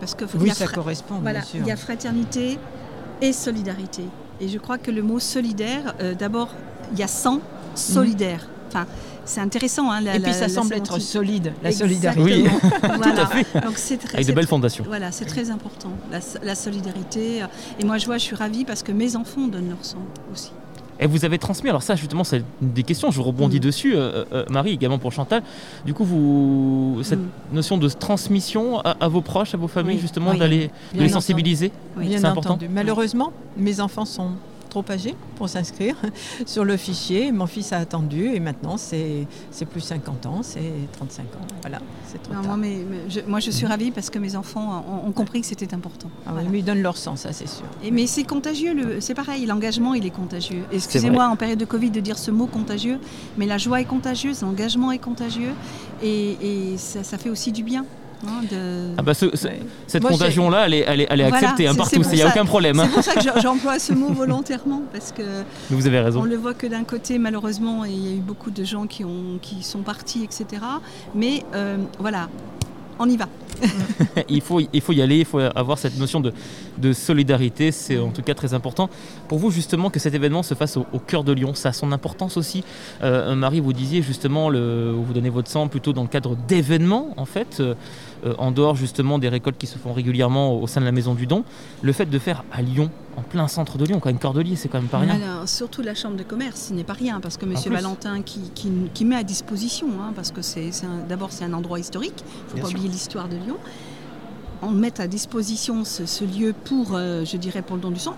Parce 0.00 0.14
que 0.14 0.24
Oui, 0.24 0.30
il 0.42 0.46
y 0.46 0.50
a 0.50 0.54
ça 0.54 0.66
fra- 0.66 0.74
correspond, 0.74 1.14
bien 1.14 1.22
Voilà, 1.22 1.42
sûr. 1.42 1.60
il 1.60 1.66
y 1.66 1.70
a 1.72 1.76
fraternité 1.76 2.58
et 3.20 3.32
solidarité. 3.32 4.04
Et 4.40 4.48
je 4.48 4.58
crois 4.58 4.78
que 4.78 4.90
le 4.90 5.02
mot 5.02 5.18
solidaire, 5.18 5.94
euh, 6.00 6.14
d'abord, 6.14 6.48
il 6.92 6.98
y 6.98 7.02
a 7.02 7.08
100 7.08 7.40
solidaire. 7.74 8.46
Enfin, 8.68 8.86
c'est 9.24 9.40
intéressant. 9.40 9.90
hein, 9.90 10.00
la- 10.00 10.16
Et 10.16 10.20
puis 10.20 10.32
ça 10.32 10.42
la 10.42 10.48
semble 10.48 10.74
être 10.74 11.00
solide, 11.00 11.52
la 11.62 11.70
Exactement. 11.70 11.88
solidarité. 11.88 12.22
Oui, 12.22 12.48
Voilà. 12.82 13.12
tout 13.12 13.20
à 13.20 13.26
fait. 13.26 13.60
Donc 13.64 13.76
c'est 13.78 13.96
très- 13.96 14.14
Avec 14.16 14.26
de 14.26 14.32
belles 14.32 14.46
fondations. 14.46 14.84
Voilà, 14.86 15.10
c'est 15.10 15.24
très 15.24 15.50
important, 15.50 15.90
la, 16.12 16.20
la 16.42 16.54
solidarité. 16.54 17.42
Et 17.80 17.84
moi, 17.84 17.98
je 17.98 18.06
vois, 18.06 18.18
je 18.18 18.22
suis 18.24 18.36
ravie 18.36 18.64
parce 18.64 18.82
que 18.82 18.92
mes 18.92 19.16
enfants 19.16 19.48
donnent 19.48 19.68
leur 19.70 19.84
sang 19.84 19.98
aussi. 20.32 20.52
Et 21.00 21.06
vous 21.06 21.24
avez 21.24 21.38
transmis, 21.38 21.68
alors 21.70 21.82
ça 21.82 21.94
justement 21.94 22.24
c'est 22.24 22.42
une 22.60 22.72
des 22.72 22.82
questions, 22.82 23.10
je 23.10 23.20
rebondis 23.20 23.58
Mm. 23.58 23.60
dessus, 23.60 23.94
euh, 23.96 24.24
euh, 24.32 24.44
Marie 24.50 24.72
également 24.72 24.98
pour 24.98 25.12
Chantal. 25.12 25.42
Du 25.86 25.94
coup, 25.94 26.04
vous, 26.04 26.98
cette 27.02 27.20
Mm. 27.20 27.28
notion 27.54 27.78
de 27.78 27.88
transmission 27.88 28.80
à, 28.80 28.96
à 29.00 29.08
vos 29.08 29.20
proches, 29.20 29.54
à 29.54 29.56
vos 29.56 29.68
familles, 29.68 29.96
Oui, 29.96 30.00
justement, 30.00 30.32
oui, 30.32 30.38
d'aller 30.38 30.70
les 30.94 31.08
sensibiliser, 31.08 31.70
c'est 31.96 32.24
important. 32.24 32.50
entendu. 32.54 32.68
Malheureusement, 32.68 33.32
mes 33.56 33.80
enfants 33.80 34.04
sont 34.04 34.30
trop 34.68 34.84
âgés 34.90 35.14
pour 35.36 35.48
s'inscrire 35.48 35.96
sur 36.46 36.64
le 36.64 36.76
fichier. 36.76 37.32
Mon 37.32 37.46
fils 37.46 37.72
a 37.72 37.78
attendu 37.78 38.26
et 38.34 38.40
maintenant 38.40 38.76
c'est 38.76 39.26
plus 39.70 39.80
50 39.80 40.26
ans, 40.26 40.40
c'est 40.42 40.72
35 40.92 41.22
ans. 41.22 41.26
Voilà, 41.62 41.80
c'est 42.06 42.22
trop 42.22 42.34
Non, 42.34 42.40
tard. 42.42 42.48
moi, 42.48 42.56
mais, 42.56 42.76
mais 42.88 42.98
je, 43.08 43.20
moi, 43.26 43.40
je 43.40 43.50
suis 43.50 43.66
ravie 43.66 43.90
parce 43.90 44.10
que 44.10 44.18
mes 44.18 44.36
enfants 44.36 44.84
ont, 45.04 45.08
ont 45.08 45.12
compris 45.12 45.40
que 45.40 45.46
c'était 45.46 45.74
important. 45.74 46.08
Ah 46.26 46.30
Voilà. 46.32 46.48
ils 46.52 46.64
donnent 46.64 46.82
leur 46.82 46.96
sang, 46.96 47.16
ça 47.16 47.32
c'est 47.32 47.48
sûr. 47.48 47.64
Et, 47.82 47.90
mais 47.90 48.06
c'est 48.06 48.24
contagieux, 48.24 49.00
c'est 49.00 49.14
pareil, 49.14 49.46
l'engagement 49.46 49.94
il 49.94 50.04
est 50.06 50.10
contagieux. 50.10 50.62
Excusez-moi 50.72 51.26
en 51.28 51.36
période 51.36 51.58
de 51.58 51.64
Covid 51.64 51.90
de 51.90 52.00
dire 52.00 52.18
ce 52.18 52.30
mot 52.30 52.46
contagieux, 52.46 52.98
mais 53.36 53.46
la 53.46 53.58
joie 53.58 53.80
est 53.80 53.84
contagieuse, 53.84 54.42
l'engagement 54.42 54.92
est 54.92 54.98
contagieux 54.98 55.52
et, 56.02 56.72
et 56.72 56.76
ça, 56.78 57.02
ça 57.02 57.18
fait 57.18 57.30
aussi 57.30 57.52
du 57.52 57.62
bien. 57.62 57.84
Hein, 58.26 58.42
de... 58.50 58.90
Ah 58.96 59.02
bah 59.02 59.14
ce- 59.14 59.34
ce- 59.36 59.46
Ouais. 59.46 59.60
cette 59.86 60.02
contagion-là, 60.04 60.66
elle 60.66 60.74
est, 60.74 60.84
elle 60.86 61.00
est, 61.00 61.06
elle 61.10 61.20
est 61.20 61.28
Voilà, 61.28 61.36
acceptée 61.48 61.66
hein, 61.68 61.74
partout, 61.74 62.00
il 62.02 62.14
n'y 62.16 62.22
a 62.22 62.28
aucun 62.28 62.44
problème. 62.44 62.78
hein. 62.80 62.84
C'est 62.88 62.94
pour 62.94 63.24
ça 63.24 63.32
que 63.32 63.40
j'emploie 63.40 63.78
ce 63.78 63.92
mot 63.92 64.08
volontairement 64.12 64.82
parce 64.92 65.12
que 65.12 65.22
vous 65.70 65.86
avez 65.86 66.00
raison. 66.00 66.20
on 66.20 66.24
le 66.24 66.36
voit 66.36 66.54
que 66.54 66.66
d'un 66.66 66.84
côté 66.84 67.18
malheureusement 67.18 67.84
il 67.84 68.08
y 68.08 68.12
a 68.12 68.16
eu 68.16 68.20
beaucoup 68.20 68.50
de 68.50 68.64
gens 68.64 68.86
qui, 68.86 69.04
ont, 69.04 69.38
qui 69.40 69.62
sont 69.62 69.80
partis 69.80 70.24
etc. 70.24 70.62
Mais 71.14 71.42
euh, 71.54 71.76
voilà, 71.98 72.28
on 72.98 73.08
y 73.08 73.16
va. 73.16 73.28
il, 74.28 74.40
faut, 74.40 74.60
il 74.72 74.80
faut 74.80 74.92
y 74.92 75.02
aller, 75.02 75.18
il 75.18 75.24
faut 75.24 75.38
avoir 75.40 75.78
cette 75.78 75.98
notion 75.98 76.20
de, 76.20 76.32
de 76.78 76.92
solidarité, 76.92 77.72
c'est 77.72 77.98
en 77.98 78.10
tout 78.10 78.22
cas 78.22 78.34
très 78.34 78.54
important. 78.54 78.88
Pour 79.26 79.38
vous 79.38 79.50
justement 79.50 79.90
que 79.90 79.98
cet 79.98 80.14
événement 80.14 80.42
se 80.44 80.54
fasse 80.54 80.76
au, 80.76 80.86
au 80.92 80.98
cœur 81.00 81.24
de 81.24 81.32
Lyon, 81.32 81.54
ça 81.54 81.70
a 81.70 81.72
son 81.72 81.90
importance 81.90 82.36
aussi. 82.36 82.62
Euh, 83.02 83.34
Marie, 83.34 83.58
vous 83.60 83.72
disiez 83.72 84.00
justement, 84.02 84.48
le, 84.48 84.92
vous 84.92 85.12
donnez 85.12 85.30
votre 85.30 85.50
sang 85.50 85.66
plutôt 85.68 85.92
dans 85.92 86.02
le 86.02 86.08
cadre 86.08 86.36
d'événements 86.46 87.14
en 87.16 87.24
fait, 87.24 87.60
euh, 88.24 88.34
en 88.38 88.50
dehors 88.50 88.74
justement 88.76 89.18
des 89.18 89.28
récoltes 89.28 89.58
qui 89.58 89.66
se 89.66 89.78
font 89.78 89.92
régulièrement 89.92 90.60
au 90.60 90.66
sein 90.66 90.80
de 90.80 90.86
la 90.86 90.92
Maison 90.92 91.14
du 91.14 91.26
Don. 91.26 91.44
Le 91.82 91.92
fait 91.92 92.06
de 92.06 92.18
faire 92.18 92.44
à 92.52 92.62
Lyon, 92.62 92.90
en 93.16 93.22
plein 93.22 93.48
centre 93.48 93.78
de 93.78 93.84
Lyon, 93.84 94.00
quand 94.00 94.08
même 94.08 94.18
Cordelier, 94.18 94.56
c'est 94.56 94.68
quand 94.68 94.78
même 94.80 94.88
pas 94.88 94.98
rien. 94.98 95.14
Alors, 95.20 95.48
surtout 95.48 95.82
la 95.82 95.94
chambre 95.94 96.16
de 96.16 96.22
commerce, 96.22 96.66
ce 96.68 96.74
n'est 96.74 96.84
pas 96.84 96.92
rien, 96.92 97.20
parce 97.20 97.36
que 97.36 97.44
M. 97.46 97.54
Valentin 97.72 98.22
qui, 98.22 98.40
qui- 98.54 98.70
qui 98.94 99.04
met 99.04 99.16
à 99.16 99.22
disposition, 99.24 99.88
hein, 100.00 100.12
parce 100.14 100.30
que 100.30 100.42
c'est 100.42 100.70
d'abord 101.08 101.32
c'est 101.32 101.44
un 101.44 101.52
endroit 101.52 101.78
historique, 101.80 102.14
il 102.16 102.24
ne 102.24 102.48
faut 102.48 102.54
Bien 102.54 102.62
pas 102.62 102.68
sûr. 102.68 102.78
oublier 102.78 102.92
l'histoire 102.92 103.28
de 103.28 103.36
Lyon, 103.36 103.56
on 104.62 104.70
met 104.70 105.00
à 105.00 105.06
disposition 105.06 105.84
ce, 105.84 106.04
ce 106.06 106.24
lieu 106.24 106.52
pour, 106.64 106.88
euh, 106.94 107.24
je 107.24 107.36
dirais, 107.36 107.62
pour 107.62 107.76
le 107.76 107.82
don 107.82 107.90
du 107.90 108.00
sang. 108.00 108.16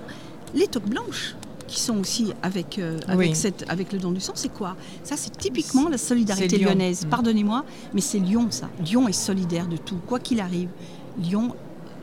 Les 0.55 0.67
toques 0.67 0.89
blanches, 0.89 1.35
qui 1.71 1.81
sont 1.81 1.97
aussi 1.99 2.33
avec, 2.43 2.79
euh, 2.79 2.99
avec, 3.09 3.31
Oui. 3.31 3.35
cette, 3.37 3.65
avec 3.69 3.93
le 3.93 3.99
don 3.99 4.11
du 4.11 4.21
sang, 4.21 4.33
c'est 4.35 4.53
quoi? 4.53 4.77
Ça, 5.05 5.17
c'est 5.17 5.35
typiquement 5.37 5.89
la 5.89 5.97
solidarité 5.99 6.59
lyonnaise. 6.59 7.07
Mm. 7.07 7.09
Pardonnez-moi, 7.09 7.65
mais 7.95 8.01
c'est 8.01 8.19
Lyon, 8.19 8.49
ça. 8.51 8.69
Lyon 8.85 9.07
est 9.09 9.13
solidaire 9.13 9.67
de 9.69 9.77
tout, 9.77 9.99
quoi 10.07 10.19
qu'il 10.19 10.41
arrive. 10.41 10.69
Lyon, 11.19 11.55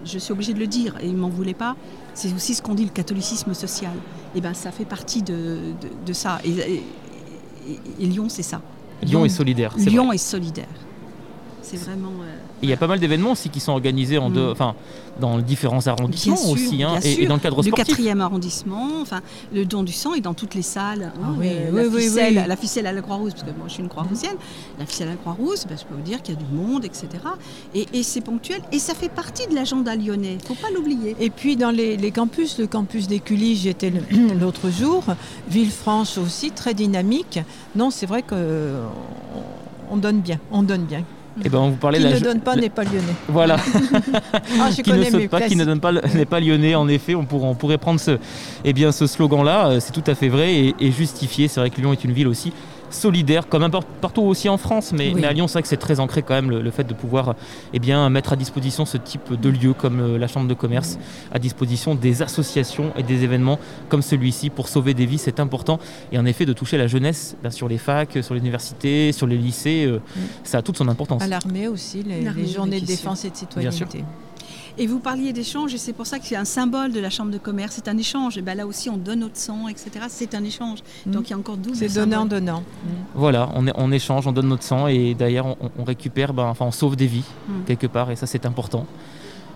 je 0.05 0.17
suis 0.19 0.31
obligée 0.31 0.53
de 0.53 0.59
le 0.59 0.67
dire, 0.67 0.95
et 1.01 1.07
il 1.07 1.15
m'en 1.17 1.29
voulait 1.29 1.53
pas, 1.53 1.75
c'est 2.13 2.33
aussi 2.33 2.55
ce 2.55 2.61
qu'on 2.61 2.75
dit 2.75 2.85
le 2.85 2.91
catholicisme 2.91 3.53
social. 3.53 3.91
Et 4.35 4.41
ben, 4.41 4.53
ça 4.53 4.71
fait 4.71 4.85
partie 4.85 5.21
de, 5.21 5.33
de, 5.81 5.89
de 6.05 6.13
ça. 6.13 6.39
Et, 6.45 6.49
et- 6.51 6.83
et- 7.69 7.79
et 7.99 8.05
Lyon, 8.05 8.27
c'est 8.29 8.43
ça. 8.43 8.61
Lyon 9.03 9.25
est 9.25 9.29
solidaire, 9.29 9.73
c'est 9.77 9.89
Lyon 9.89 10.05
vrai. 10.07 10.15
est 10.15 10.19
solidaire. 10.19 10.67
C'est 11.69 11.77
vraiment. 11.77 12.09
euh, 12.21 12.35
Il 12.63 12.69
y 12.69 12.73
a 12.73 12.77
pas 12.77 12.87
mal 12.87 12.99
d'événements 12.99 13.31
aussi 13.33 13.49
qui 13.49 13.59
sont 13.59 13.71
organisés 13.73 14.17
en 14.17 14.29
Mm. 14.29 14.33
deux- 14.33 14.51
enfin, 14.51 14.73
dans 15.19 15.37
différents 15.39 15.85
arrondissements 15.87 16.35
Bien 16.35 16.43
sûr, 16.43 16.51
aussi, 16.51 16.83
hein, 16.83 16.99
bien 16.99 17.11
et, 17.11 17.25
dans 17.27 17.35
le 17.35 17.39
cadre 17.41 17.61
du 17.61 17.69
sportif. 17.69 17.97
4e 17.97 18.21
arrondissement, 18.21 18.87
enfin, 19.01 19.21
le 19.53 19.65
don 19.65 19.83
du 19.83 19.91
sang 19.91 20.13
est 20.13 20.21
dans 20.21 20.33
toutes 20.33 20.55
les 20.55 20.61
salles. 20.61 21.11
hein, 21.21 21.35
oui, 21.39 21.47
euh, 21.51 21.69
oui, 21.71 21.81
la, 21.83 21.87
oui, 21.89 22.01
ficelle, 22.03 22.37
oui. 22.37 22.47
la 22.47 22.55
ficelle 22.55 22.87
à 22.87 22.91
la 22.93 23.01
Croix-Rousse, 23.01 23.33
parce 23.33 23.43
que 23.43 23.49
moi 23.57 23.67
je 23.67 23.73
suis 23.73 23.83
une 23.83 23.89
Croix-Roussienne, 23.89 24.37
la 24.79 24.85
ficelle 24.85 25.07
à 25.09 25.11
la 25.11 25.17
Croix-Rousse, 25.17 25.65
ben, 25.67 25.77
je 25.77 25.83
peux 25.85 25.95
vous 25.95 26.01
dire 26.01 26.21
qu'il 26.21 26.35
y 26.35 26.37
a 26.37 26.41
du 26.41 26.53
monde, 26.53 26.85
etc. 26.85 27.07
Et, 27.75 27.85
et 27.93 28.03
c'est 28.03 28.21
ponctuel, 28.21 28.61
et 28.71 28.79
ça 28.79 28.93
fait 28.93 29.09
partie 29.09 29.47
de 29.47 29.55
l'agenda 29.55 29.95
lyonnais, 29.95 30.33
il 30.33 30.37
ne 30.37 30.41
faut 30.43 30.55
pas 30.55 30.69
l'oublier. 30.73 31.15
Et 31.19 31.29
puis 31.29 31.55
dans 31.57 31.71
les, 31.71 31.97
les 31.97 32.11
campus, 32.11 32.57
le 32.59 32.67
campus 32.67 33.07
d'Écully, 33.07 33.55
j'y 33.55 33.69
étais 33.69 33.89
le- 33.91 34.33
l'autre 34.39 34.69
jour, 34.69 35.03
Villefranche 35.49 36.17
aussi, 36.17 36.51
très 36.51 36.73
dynamique. 36.73 37.39
Non, 37.75 37.89
c'est 37.91 38.05
vrai 38.05 38.21
que 38.21 38.35
on- 39.35 39.93
on 39.93 39.97
donne 39.97 40.19
bien, 40.21 40.39
on 40.51 40.63
donne 40.63 40.83
bien. 40.83 41.03
Et 41.45 41.49
ben, 41.49 41.59
on 41.59 41.69
vous 41.69 41.75
parlait 41.75 41.99
Qui 41.99 42.05
de 42.05 42.09
la 42.09 42.19
ne 42.19 42.23
donne 42.23 42.39
pas 42.41 42.55
n'est 42.55 42.69
pas 42.69 42.83
lyonnais. 42.83 43.15
Voilà. 43.27 43.57
Ah, 44.59 44.69
je 44.75 44.81
qui 44.81 44.91
ne 44.91 45.03
saute 45.03 45.13
mes 45.13 45.27
pas, 45.27 45.41
qui 45.41 45.55
ne 45.55 45.65
donne 45.65 45.79
pas, 45.79 45.91
n'est 45.91 46.25
pas 46.25 46.39
lyonnais. 46.39 46.75
En 46.75 46.87
effet, 46.87 47.15
on 47.15 47.25
pourrait, 47.25 47.47
on 47.47 47.55
pourrait 47.55 47.77
prendre 47.77 47.99
ce, 47.99 48.17
eh 48.63 48.73
bien, 48.73 48.91
ce 48.91 49.05
slogan-là. 49.07 49.67
euh, 49.69 49.79
C'est 49.79 49.91
tout 49.91 50.03
à 50.07 50.15
fait 50.15 50.29
vrai 50.29 50.53
et, 50.55 50.75
et 50.79 50.91
justifié. 50.91 51.47
C'est 51.47 51.59
vrai 51.59 51.69
que 51.69 51.79
Lyon 51.79 51.93
est 51.93 52.03
une 52.03 52.11
ville 52.13 52.27
aussi 52.27 52.53
solidaire, 52.89 53.47
comme 53.47 53.63
un 53.63 53.69
par- 53.69 53.83
partout 53.83 54.21
aussi 54.21 54.49
en 54.49 54.57
France. 54.57 54.91
Mais, 54.93 55.13
Oui. 55.13 55.21
mais 55.21 55.27
à 55.27 55.33
Lyon, 55.33 55.47
c'est 55.47 55.53
vrai 55.53 55.61
que 55.61 55.67
c'est 55.67 55.77
très 55.77 55.99
ancré 55.99 56.21
quand 56.21 56.33
même 56.33 56.49
le, 56.49 56.61
le 56.61 56.71
fait 56.71 56.83
de 56.83 56.93
pouvoir 56.93 57.35
eh 57.73 57.79
bien, 57.79 58.09
mettre 58.09 58.33
à 58.33 58.35
disposition 58.35 58.85
ce 58.85 58.97
type 58.97 59.33
de 59.39 59.49
lieu 59.49 59.73
comme 59.73 59.99
euh, 59.99 60.17
la 60.17 60.27
Chambre 60.27 60.47
de 60.47 60.53
commerce, 60.53 60.97
à 61.31 61.39
disposition 61.39 61.95
des 61.95 62.21
associations 62.21 62.91
et 62.97 63.03
des 63.03 63.23
événements 63.23 63.59
comme 63.89 64.01
celui-ci 64.01 64.49
pour 64.49 64.67
sauver 64.69 64.93
des 64.93 65.05
vies. 65.05 65.17
C'est 65.17 65.39
important. 65.39 65.79
Et 66.11 66.17
en 66.17 66.25
effet, 66.25 66.45
de 66.45 66.53
toucher 66.53 66.77
la 66.77 66.87
jeunesse 66.87 67.35
ben, 67.43 67.49
sur 67.51 67.67
les 67.67 67.77
facs, 67.77 68.17
sur 68.21 68.33
les 68.33 68.39
universités, 68.39 69.11
sur 69.11 69.27
les 69.27 69.37
lycées, 69.37 69.85
euh, 69.85 69.99
ça 70.43 70.59
a 70.59 70.61
toute 70.61 70.77
son 70.77 70.87
importance. 70.87 71.21
À 71.23 71.27
l'armée 71.27 71.67
aussi, 71.67 72.03
les, 72.03 72.47
journées 72.47 72.79
de 72.81 72.85
défense 72.85 73.25
et 73.25 73.29
de 73.29 73.35
Bien 73.59 73.71
sûr. 73.71 73.87
citoyenneté. 73.87 74.03
Et 74.79 74.85
vous 74.85 74.99
parliez 74.99 75.33
d'échange, 75.33 75.73
et 75.73 75.77
c'est 75.77 75.93
pour 75.93 76.05
ça 76.05 76.19
que 76.19 76.25
c'est 76.25 76.35
un 76.35 76.45
symbole 76.45 76.91
de 76.91 76.99
la 76.99 77.09
Chambre 77.09 77.31
de 77.31 77.37
commerce, 77.39 77.73
c'est 77.75 77.87
un 77.87 77.97
échange. 77.97 78.37
Et 78.37 78.41
ben 78.43 78.55
là 78.55 78.67
aussi, 78.67 78.89
on 78.89 78.97
donne 78.97 79.19
notre 79.21 79.37
sang, 79.37 79.67
etc. 79.67 79.89
C'est 80.07 80.35
un 80.35 80.43
échange. 80.43 80.79
Donc 81.07 81.27
il 81.29 81.31
y 81.31 81.33
a 81.33 81.37
encore 81.37 81.57
double 81.57 81.75
C'est 81.75 81.93
donnant-donnant. 81.95 82.63
Voilà, 83.15 83.49
on, 83.55 83.65
est- 83.67 83.73
on 83.75 83.91
échange, 83.91 84.27
on 84.27 84.31
donne 84.31 84.47
notre 84.49 84.63
sang 84.63 84.87
et 84.87 85.15
d'ailleurs 85.15 85.47
on, 85.47 85.69
on 85.79 85.83
récupère, 85.83 86.31
ben, 86.33 86.43
enfin 86.45 86.65
on 86.65 86.71
sauve 86.71 86.95
des 86.95 87.07
vies 87.07 87.23
Mm. 87.47 87.63
quelque 87.65 87.87
part 87.87 88.11
et 88.11 88.15
ça 88.15 88.27
c'est 88.27 88.45
important. 88.45 88.85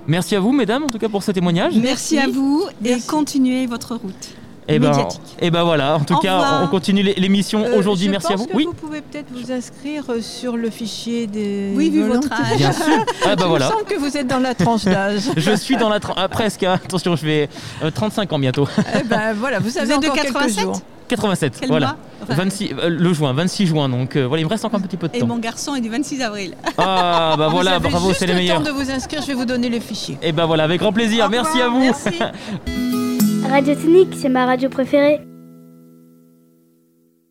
Merci 0.08 0.36
à 0.36 0.40
vous 0.40 0.52
mesdames 0.52 0.84
en 0.84 0.90
tout 0.90 0.98
cas 0.98 1.10
pour 1.10 1.22
ce 1.24 1.32
témoignage. 1.32 1.76
Merci 1.78 2.18
à 2.18 2.28
vous 2.28 2.66
et 2.84 2.98
continuez 3.08 3.68
votre 3.68 3.96
route. 3.96 4.30
Et 4.68 4.80
ben, 4.80 4.90
médiatique. 4.90 5.22
et 5.42 5.50
ben 5.52 5.64
voilà, 5.64 5.96
en 5.96 6.00
tout 6.02 6.14
Au 6.14 6.20
cas 6.20 6.34
revoir. 6.36 6.62
on 6.64 6.68
continue 6.68 7.02
l'é- 7.04 7.16
l'émission 7.18 7.64
Euh, 7.66 7.78
aujourd'hui. 7.78 8.08
Merci 8.10 8.32
à 8.32 8.36
vous. 8.36 8.46
que 8.46 8.56
Oui, 8.56 8.66
vous 8.66 8.74
pouvez 8.74 9.02
peut-être 9.02 9.28
vous 9.34 9.52
inscrire 9.52 10.04
euh, 10.10 10.22
sur 10.22 10.56
le 10.56 10.70
fichier 10.70 11.28
des 11.28 11.74
Oui, 11.76 11.90
vu 11.90 12.04
votre 12.04 12.32
âge. 12.32 12.58
bien 12.58 12.72
sûr. 12.72 12.84
Ah 13.26 13.36
bah 13.36 13.46
Il 13.48 13.54
me 13.54 13.60
semble 13.60 13.84
que 13.86 14.00
vous 14.00 14.16
êtes 14.16 14.28
dans 14.28 14.40
la 14.40 14.54
tranche 14.54 14.84
d'âge. 14.86 15.24
Je 15.36 15.56
suis 15.56 15.76
dans 15.78 15.90
la 15.90 16.00
tra- 16.00 16.14
ah, 16.16 16.28
presque. 16.30 16.64
hein. 16.64 16.80
Attention, 16.84 17.16
je 17.16 17.26
vais 17.26 17.50
euh, 17.84 17.92
35 17.92 18.32
ans 18.34 18.40
bientôt. 18.40 18.68
Eh 19.00 19.04
ben 19.04 19.34
voilà, 19.34 19.60
vous 19.60 19.78
avez 19.78 19.94
êtes 19.94 20.00
de 20.02 20.06
encore 20.08 20.16
quelques 20.16 20.34
87? 20.34 20.64
jours. 20.64 20.82
87. 21.10 21.54
Quel 21.60 21.68
voilà. 21.70 21.88
mois 21.88 21.98
Enfin, 22.24 22.36
26 22.36 22.70
euh, 22.80 22.88
le 22.90 23.14
juin, 23.14 23.34
26 23.34 23.66
juin. 23.68 23.90
Donc 23.90 24.16
euh, 24.16 24.26
voilà, 24.28 24.42
il 24.42 24.46
me 24.46 24.50
reste 24.50 24.64
encore 24.64 24.80
un 24.80 24.84
petit 24.84 24.96
peu 24.96 25.10
de 25.10 25.16
Et 25.16 25.20
temps. 25.20 25.28
mon 25.28 25.40
garçon 25.40 25.76
est 25.76 25.82
du 25.82 25.90
26 25.90 26.22
avril. 26.22 26.54
Ah 26.78 27.36
bah 27.38 27.48
voilà, 27.52 27.80
vous 27.80 27.86
avez 27.86 27.90
bravo, 27.90 28.14
c'est 28.14 28.28
les 28.28 28.34
le 28.34 28.40
meilleurs. 28.40 28.64
temps 28.64 28.70
de 28.72 28.72
vous 28.72 28.90
inscrire, 28.92 29.22
je 29.22 29.28
vais 29.28 29.34
vous 29.34 29.46
donner 29.46 29.70
les 29.70 29.80
fichiers. 29.82 30.18
Et 30.22 30.32
ben 30.32 30.46
voilà, 30.46 30.64
avec 30.64 30.80
grand 30.80 30.94
plaisir. 30.94 31.26
Au 31.26 31.30
Merci 31.30 31.60
à 31.62 31.68
vous. 31.68 31.80
Merci. 31.80 33.11
Radio 33.52 33.76
Tonique, 33.76 34.16
c'est 34.16 34.30
ma 34.30 34.46
radio 34.46 34.70
préférée. 34.70 35.20